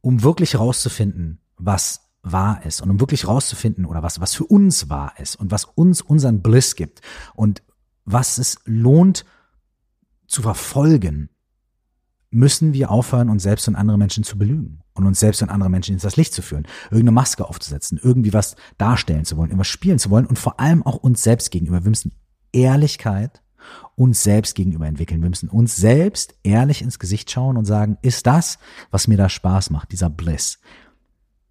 Um 0.00 0.22
wirklich 0.22 0.54
herauszufinden, 0.54 1.40
was 1.58 2.08
wahr 2.22 2.64
ist 2.64 2.80
und 2.80 2.90
um 2.90 3.00
wirklich 3.00 3.24
herauszufinden 3.24 3.84
oder 3.84 4.02
was, 4.02 4.20
was 4.20 4.34
für 4.34 4.44
uns 4.44 4.88
wahr 4.88 5.14
ist 5.18 5.36
und 5.36 5.50
was 5.50 5.66
uns 5.66 6.00
unseren 6.00 6.40
Bliss 6.40 6.76
gibt 6.76 7.02
und 7.34 7.62
was 8.06 8.38
es 8.38 8.58
lohnt 8.64 9.26
zu 10.26 10.40
verfolgen, 10.40 11.28
müssen 12.30 12.72
wir 12.72 12.90
aufhören, 12.90 13.28
uns 13.28 13.42
selbst 13.42 13.68
und 13.68 13.76
andere 13.76 13.98
Menschen 13.98 14.24
zu 14.24 14.38
belügen 14.38 14.82
und 14.94 15.04
uns 15.04 15.20
selbst 15.20 15.42
und 15.42 15.50
andere 15.50 15.68
Menschen 15.68 15.92
ins 15.92 16.16
Licht 16.16 16.32
zu 16.32 16.40
führen, 16.42 16.66
irgendeine 16.84 17.12
Maske 17.12 17.46
aufzusetzen, 17.46 18.00
irgendwie 18.02 18.32
was 18.32 18.56
darstellen 18.78 19.24
zu 19.26 19.36
wollen, 19.36 19.50
irgendwas 19.50 19.68
spielen 19.68 19.98
zu 19.98 20.08
wollen 20.08 20.26
und 20.26 20.38
vor 20.38 20.58
allem 20.58 20.82
auch 20.84 20.96
uns 20.96 21.22
selbst 21.22 21.50
gegenüber. 21.50 21.84
Wir 21.84 21.90
müssen 21.90 22.12
Ehrlichkeit 22.52 23.42
uns 23.96 24.22
selbst 24.22 24.54
gegenüber 24.54 24.86
entwickeln. 24.86 25.22
Wir 25.22 25.28
müssen 25.28 25.48
uns 25.48 25.76
selbst 25.76 26.34
ehrlich 26.42 26.82
ins 26.82 26.98
Gesicht 26.98 27.30
schauen 27.30 27.56
und 27.56 27.64
sagen, 27.64 27.98
ist 28.02 28.26
das, 28.26 28.58
was 28.90 29.08
mir 29.08 29.16
da 29.16 29.28
Spaß 29.28 29.70
macht, 29.70 29.92
dieser 29.92 30.10
Bliss? 30.10 30.58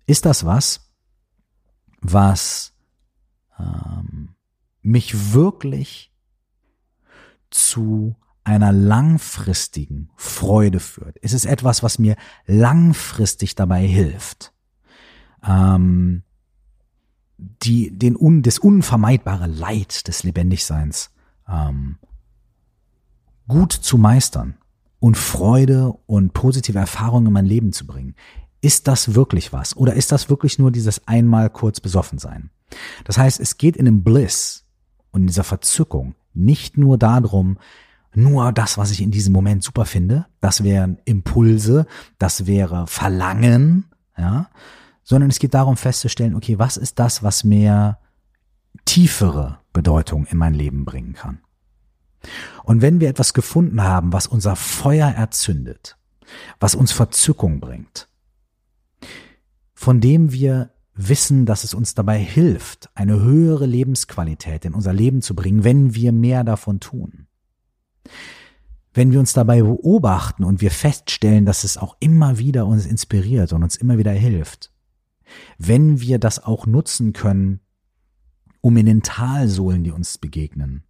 Ist 0.06 0.26
das 0.26 0.46
was, 0.46 0.90
was 2.02 2.74
ähm, 3.60 4.36
mich 4.82 5.34
wirklich 5.34 6.12
zu 7.50 8.16
einer 8.44 8.72
langfristigen 8.72 10.10
Freude 10.16 10.80
führt? 10.80 11.18
Ist 11.18 11.34
es 11.34 11.46
etwas, 11.46 11.84
was 11.84 12.00
mir 12.00 12.16
langfristig 12.48 13.56
dabei 13.56 13.86
hilft? 13.86 14.54
Ähm, 15.44 16.24
die, 17.38 17.98
den 17.98 18.16
un, 18.18 18.42
das 18.42 18.60
unvermeidbare 18.60 19.48
Leid 19.48 20.08
des 20.08 20.24
Lebendigseins 20.24 21.12
ähm, 21.48 21.98
gut 23.50 23.74
zu 23.74 23.98
meistern 23.98 24.56
und 25.00 25.18
Freude 25.18 25.94
und 26.06 26.32
positive 26.32 26.80
Erfahrungen 26.80 27.28
in 27.28 27.34
mein 27.34 27.46
Leben 27.46 27.74
zu 27.74 27.86
bringen. 27.86 28.16
Ist 28.62 28.88
das 28.88 29.16
wirklich 29.16 29.52
was? 29.52 29.76
Oder 29.76 29.94
ist 29.96 30.14
das 30.14 30.30
wirklich 30.30 30.60
nur 30.60 30.72
dieses 30.72 31.06
einmal 31.08 31.50
kurz 31.50 31.82
besoffen 31.82 32.20
sein? 32.20 32.52
Das 33.04 33.18
heißt, 33.18 33.40
es 33.42 33.58
geht 33.58 33.76
in 33.76 33.86
dem 33.86 34.04
Bliss 34.04 34.66
und 35.12 35.22
in 35.22 35.28
dieser 35.28 35.44
Verzückung 35.44 36.16
nicht 36.34 36.78
nur 36.78 36.98
darum, 36.98 37.58
nur 38.14 38.52
das, 38.52 38.78
was 38.78 38.92
ich 38.92 39.02
in 39.02 39.12
diesem 39.12 39.34
Moment 39.34 39.64
super 39.64 39.86
finde, 39.86 40.26
das 40.42 40.64
wären 40.64 40.98
Impulse, 41.06 41.86
das 42.18 42.48
wäre 42.48 42.88
Verlangen, 42.88 43.86
ja, 44.18 44.50
sondern 45.04 45.30
es 45.30 45.40
geht 45.40 45.54
darum 45.54 45.78
festzustellen, 45.78 46.36
okay, 46.36 46.60
was 46.60 46.78
ist 46.78 47.00
das, 47.00 47.24
was 47.24 47.44
mir 47.44 47.98
tiefere 48.86 49.60
Bedeutung 49.74 50.26
in 50.26 50.38
mein 50.38 50.54
Leben 50.54 50.86
bringen 50.86 51.14
kann? 51.14 51.40
Und 52.64 52.82
wenn 52.82 53.00
wir 53.00 53.10
etwas 53.10 53.34
gefunden 53.34 53.84
haben, 53.84 54.14
was 54.14 54.28
unser 54.28 54.56
Feuer 54.56 55.08
erzündet, 55.08 55.98
was 56.60 56.76
uns 56.76 56.92
Verzückung 56.92 57.60
bringt, 57.60 58.08
von 59.74 60.02
dem 60.02 60.32
wir 60.32 60.72
wissen, 60.94 61.46
dass 61.46 61.64
es 61.64 61.74
uns 61.74 61.96
dabei 61.96 62.20
hilft, 62.20 62.90
eine 62.94 63.22
höhere 63.22 63.66
Lebensqualität 63.66 64.66
in 64.66 64.74
unser 64.74 64.92
Leben 64.92 65.22
zu 65.22 65.34
bringen, 65.34 65.64
wenn 65.64 65.96
wir 65.96 66.12
mehr 66.12 66.44
davon 66.44 66.80
tun. 66.82 67.28
Wenn 68.94 69.12
wir 69.12 69.20
uns 69.20 69.32
dabei 69.34 69.62
beobachten 69.62 70.44
und 70.44 70.62
wir 70.62 70.72
feststellen, 70.72 71.46
dass 71.46 71.64
es 71.64 71.78
auch 71.78 71.96
immer 72.00 72.38
wieder 72.38 72.66
uns 72.66 72.86
inspiriert 72.86 73.54
und 73.54 73.64
uns 73.64 73.78
immer 73.78 73.98
wieder 73.98 74.12
hilft. 74.12 74.74
Wenn 75.58 76.02
wir 76.02 76.20
das 76.20 76.44
auch 76.44 76.66
nutzen 76.66 77.14
können, 77.14 77.62
um 78.62 78.76
in 78.76 78.88
den 78.88 79.04
Talsohlen, 79.04 79.84
die 79.84 79.92
uns 79.92 80.18
begegnen, 80.18 80.84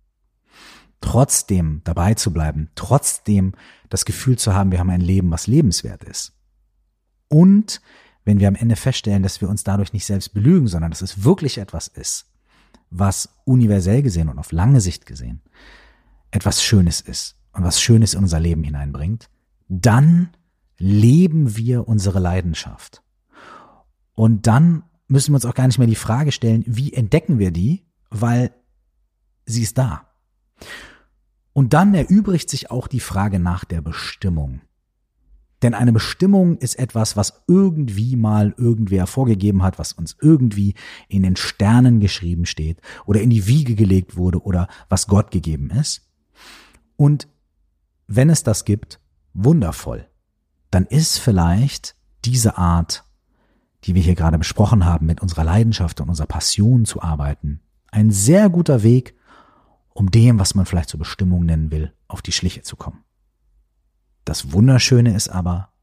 trotzdem 1.02 1.82
dabei 1.84 2.14
zu 2.14 2.34
bleiben, 2.34 2.70
trotzdem 2.76 3.54
das 3.90 4.06
Gefühl 4.06 4.38
zu 4.38 4.54
haben, 4.54 4.72
wir 4.72 4.80
haben 4.80 4.90
ein 4.90 5.02
Leben, 5.02 5.32
was 5.32 5.48
lebenswert 5.48 6.04
ist. 6.04 6.34
Und 7.28 7.82
wenn 8.26 8.40
wir 8.40 8.48
am 8.48 8.56
Ende 8.56 8.76
feststellen, 8.76 9.24
dass 9.24 9.42
wir 9.42 9.50
uns 9.50 9.64
dadurch 9.64 9.94
nicht 9.94 10.06
selbst 10.06 10.34
belügen, 10.34 10.68
sondern 10.68 10.92
dass 10.92 11.02
es 11.02 11.24
wirklich 11.24 11.58
etwas 11.58 11.88
ist, 11.88 12.26
was 12.90 13.30
universell 13.46 14.02
gesehen 14.02 14.30
und 14.30 14.40
auf 14.40 14.52
lange 14.52 14.82
Sicht 14.82 15.06
gesehen 15.06 15.42
etwas 16.32 16.64
Schönes 16.64 17.02
ist 17.02 17.38
und 17.54 17.64
was 17.64 17.82
Schönes 17.82 18.14
in 18.14 18.22
unser 18.22 18.40
Leben 18.40 18.64
hineinbringt, 18.64 19.30
dann 19.68 20.30
leben 20.78 21.58
wir 21.58 21.88
unsere 21.88 22.20
Leidenschaft. 22.20 23.04
Und 24.16 24.48
dann 24.48 24.84
müssen 25.08 25.32
wir 25.32 25.36
uns 25.36 25.46
auch 25.46 25.56
gar 25.56 25.68
nicht 25.68 25.80
mehr 25.80 25.88
die 25.88 25.96
Frage 25.96 26.32
stellen, 26.32 26.64
wie 26.68 26.94
entdecken 26.94 27.40
wir 27.40 27.52
die, 27.52 27.86
weil 28.10 28.52
sie 29.46 29.64
ist 29.64 29.78
da. 29.78 30.09
Und 31.54 31.74
dann 31.74 31.94
erübrigt 31.94 32.50
sich 32.50 32.72
auch 32.72 32.88
die 32.88 33.00
Frage 33.00 33.40
nach 33.40 33.66
der 33.66 33.82
Bestimmung. 33.82 34.62
Denn 35.62 35.74
eine 35.74 35.92
Bestimmung 35.92 36.58
ist 36.58 36.80
etwas, 36.80 37.18
was 37.18 37.44
irgendwie 37.48 38.16
mal 38.16 38.54
irgendwer 38.58 39.08
vorgegeben 39.08 39.62
hat, 39.62 39.78
was 39.78 39.92
uns 39.92 40.16
irgendwie 40.22 40.74
in 41.10 41.24
den 41.24 41.36
Sternen 41.36 42.00
geschrieben 42.00 42.46
steht 42.46 42.80
oder 43.06 43.22
in 43.22 43.30
die 43.30 43.46
Wiege 43.46 43.76
gelegt 43.76 44.16
wurde 44.16 44.42
oder 44.42 44.70
was 44.88 45.08
Gott 45.08 45.32
gegeben 45.32 45.70
ist. 45.72 46.08
Und 46.96 47.28
wenn 48.08 48.30
es 48.30 48.44
das 48.44 48.64
gibt, 48.64 49.00
wundervoll. 49.34 50.08
Dann 50.72 50.86
ist 50.86 51.18
vielleicht 51.18 51.96
diese 52.26 52.58
Art, 52.58 53.04
die 53.84 53.96
wir 53.96 54.02
hier 54.02 54.16
gerade 54.16 54.38
besprochen 54.38 54.86
haben, 54.86 55.06
mit 55.06 55.22
unserer 55.22 55.44
Leidenschaft 55.44 56.00
und 56.00 56.10
unserer 56.10 56.28
Passion 56.28 56.86
zu 56.86 57.02
arbeiten, 57.02 57.62
ein 57.92 58.12
sehr 58.12 58.50
guter 58.50 58.84
Weg, 58.84 59.16
um 60.00 60.12
dem, 60.12 60.40
was 60.40 60.56
man 60.56 60.66
vielleicht 60.66 60.88
zur 60.88 60.98
Bestimmung 60.98 61.44
nennen 61.46 61.72
will, 61.72 61.92
auf 62.08 62.22
die 62.22 62.32
Schliche 62.32 62.62
zu 62.62 62.78
kommen. 62.78 63.04
Das 64.24 64.54
Wunderschöne 64.54 65.14
ist 65.14 65.28
aber, 65.28 65.74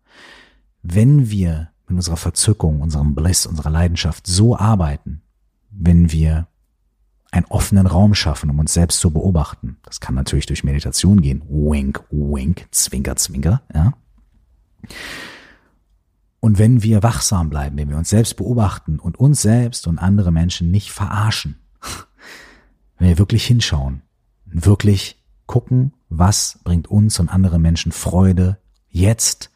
wenn 0.83 1.29
wir 1.29 1.69
mit 1.87 1.97
unserer 1.97 2.17
Verzückung, 2.17 2.81
unserem 2.81 3.15
Bliss, 3.15 3.45
unserer 3.45 3.69
Leidenschaft 3.69 4.27
so 4.27 4.57
arbeiten, 4.57 5.21
wenn 5.71 6.13
wir 6.13 6.49
einen 7.31 7.45
offenen 7.47 7.87
Raum 7.87 8.15
schaffen, 8.15 8.49
um 8.49 8.59
uns 8.59 8.73
selbst 8.73 9.01
zu 9.01 9.11
beobachten. 9.11 9.77
Das 9.83 10.01
kann 10.01 10.15
natürlich 10.15 10.47
durch 10.47 10.65
Meditation 10.65 11.21
gehen. 11.21 11.43
Wink, 11.47 12.03
wink, 12.11 12.69
zwinker, 12.71 13.17
zwinker, 13.17 13.61
ja. 13.75 13.93
Und 16.41 16.57
wenn 16.57 16.83
wir 16.83 17.03
wachsam 17.03 17.51
bleiben, 17.51 17.77
wenn 17.77 17.91
wir 17.91 17.99
uns 17.99 18.09
selbst 18.09 18.39
beobachten 18.39 18.99
und 18.99 19.19
uns 19.19 19.43
selbst 19.43 19.87
und 19.87 19.99
andere 19.99 20.33
Menschen 20.33 20.71
nicht 20.71 20.91
verarschen, 20.91 21.61
wenn 22.99 23.09
wir 23.09 23.19
wirklich 23.19 23.45
hinschauen, 23.45 24.01
wirklich 24.47 25.23
gucken, 25.47 25.93
was 26.09 26.59
bringt 26.65 26.89
uns 26.89 27.21
und 27.21 27.29
andere 27.29 27.59
Menschen 27.59 27.93
Freude 27.93 28.59
jetzt 28.89 29.51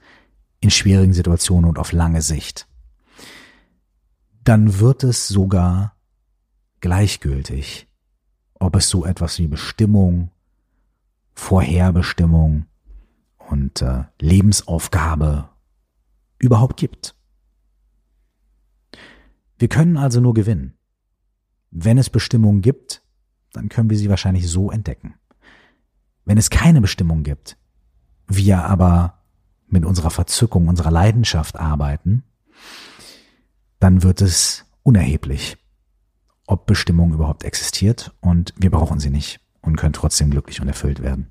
in 0.60 0.70
schwierigen 0.70 1.12
Situationen 1.12 1.68
und 1.68 1.78
auf 1.78 1.92
lange 1.92 2.22
Sicht, 2.22 2.68
dann 4.44 4.78
wird 4.78 5.04
es 5.04 5.28
sogar 5.28 5.96
gleichgültig, 6.80 7.88
ob 8.54 8.76
es 8.76 8.88
so 8.88 9.04
etwas 9.04 9.38
wie 9.38 9.46
Bestimmung, 9.46 10.30
Vorherbestimmung 11.34 12.66
und 13.38 13.82
äh, 13.82 14.04
Lebensaufgabe 14.20 15.48
überhaupt 16.38 16.76
gibt. 16.76 17.14
Wir 19.58 19.68
können 19.68 19.96
also 19.96 20.20
nur 20.20 20.34
gewinnen. 20.34 20.74
Wenn 21.70 21.98
es 21.98 22.10
Bestimmung 22.10 22.62
gibt, 22.62 23.02
dann 23.52 23.68
können 23.68 23.90
wir 23.90 23.98
sie 23.98 24.08
wahrscheinlich 24.08 24.48
so 24.48 24.70
entdecken. 24.70 25.14
Wenn 26.24 26.38
es 26.38 26.50
keine 26.50 26.80
Bestimmung 26.80 27.22
gibt, 27.22 27.56
wir 28.26 28.64
aber 28.64 29.18
mit 29.68 29.84
unserer 29.84 30.10
Verzückung, 30.10 30.68
unserer 30.68 30.90
Leidenschaft 30.90 31.58
arbeiten, 31.58 32.22
dann 33.78 34.02
wird 34.02 34.20
es 34.20 34.64
unerheblich, 34.82 35.56
ob 36.46 36.66
Bestimmung 36.66 37.12
überhaupt 37.12 37.44
existiert 37.44 38.12
und 38.20 38.52
wir 38.56 38.70
brauchen 38.70 39.00
sie 39.00 39.10
nicht 39.10 39.40
und 39.62 39.76
können 39.76 39.92
trotzdem 39.92 40.30
glücklich 40.30 40.60
und 40.60 40.68
erfüllt 40.68 41.02
werden. 41.02 41.30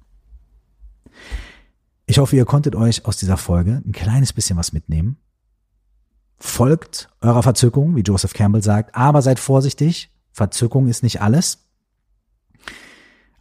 Ich 2.05 2.17
hoffe, 2.17 2.35
ihr 2.35 2.45
konntet 2.45 2.75
euch 2.75 3.05
aus 3.05 3.17
dieser 3.17 3.37
Folge 3.37 3.83
ein 3.85 3.91
kleines 3.91 4.33
bisschen 4.33 4.57
was 4.57 4.73
mitnehmen. 4.73 5.17
Folgt 6.37 7.09
eurer 7.21 7.43
Verzückung, 7.43 7.95
wie 7.95 8.01
Joseph 8.01 8.33
Campbell 8.33 8.63
sagt, 8.63 8.95
aber 8.95 9.21
seid 9.21 9.39
vorsichtig. 9.39 10.11
Verzückung 10.31 10.87
ist 10.87 11.03
nicht 11.03 11.21
alles. 11.21 11.68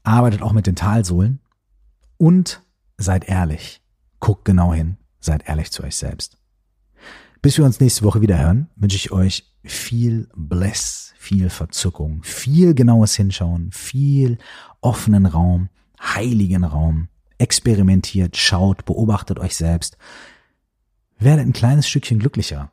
Arbeitet 0.09 0.41
auch 0.41 0.53
mit 0.53 0.67
den 0.67 0.75
Talsohlen 0.75 1.39
und 2.17 2.63
seid 2.97 3.29
ehrlich. 3.29 3.83
Guckt 4.21 4.47
genau 4.47 4.73
hin, 4.73 4.97
seid 5.21 5.47
ehrlich 5.47 5.71
zu 5.71 5.85
euch 5.85 5.97
selbst. 5.97 6.39
Bis 7.43 7.59
wir 7.59 7.67
uns 7.67 7.79
nächste 7.79 8.05
Woche 8.05 8.23
wieder 8.23 8.39
hören, 8.39 8.71
wünsche 8.75 8.97
ich 8.97 9.13
euch 9.13 9.53
viel 9.65 10.31
Bless, 10.35 11.13
viel 11.19 11.51
Verzückung, 11.51 12.23
viel 12.23 12.73
genaues 12.75 13.17
Hinschauen, 13.17 13.71
viel 13.71 14.39
offenen 14.81 15.27
Raum, 15.27 15.69
heiligen 16.01 16.65
Raum. 16.65 17.09
Experimentiert, 17.37 18.39
schaut, 18.39 18.87
beobachtet 18.87 19.39
euch 19.39 19.57
selbst. 19.57 19.99
Werdet 21.19 21.47
ein 21.47 21.53
kleines 21.53 21.87
Stückchen 21.87 22.19
glücklicher. 22.19 22.73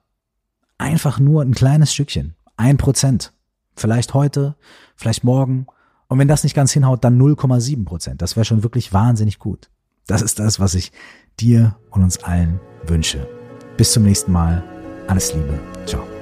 Einfach 0.78 1.20
nur 1.20 1.42
ein 1.42 1.54
kleines 1.54 1.94
Stückchen. 1.94 2.36
Ein 2.56 2.78
Prozent. 2.78 3.34
Vielleicht 3.76 4.14
heute, 4.14 4.56
vielleicht 4.96 5.26
morgen. 5.26 5.68
Und 6.08 6.20
wenn 6.20 6.28
das 6.28 6.43
nicht 6.43 6.56
ganz 6.56 6.72
hinhaut, 6.72 7.03
dann 7.03 7.20
0,7 7.20 7.86
Prozent. 7.86 8.22
Das 8.22 8.36
wäre 8.36 8.45
schon 8.45 8.64
wirklich 8.64 8.93
wahnsinnig 8.93 9.39
gut. 9.39 9.70
Das 10.08 10.22
ist 10.22 10.39
das, 10.39 10.60
was 10.60 10.76
ich 10.76 10.91
dir 11.39 11.76
und 11.89 12.03
uns 12.03 12.24
allen 12.24 12.60
wünsche. 12.86 13.28
Bis 13.78 13.91
zum 13.91 14.03
nächsten 14.03 14.32
Mal. 14.32 14.64
Alles 15.08 15.34
Liebe. 15.34 15.60
Ciao. 15.86 16.14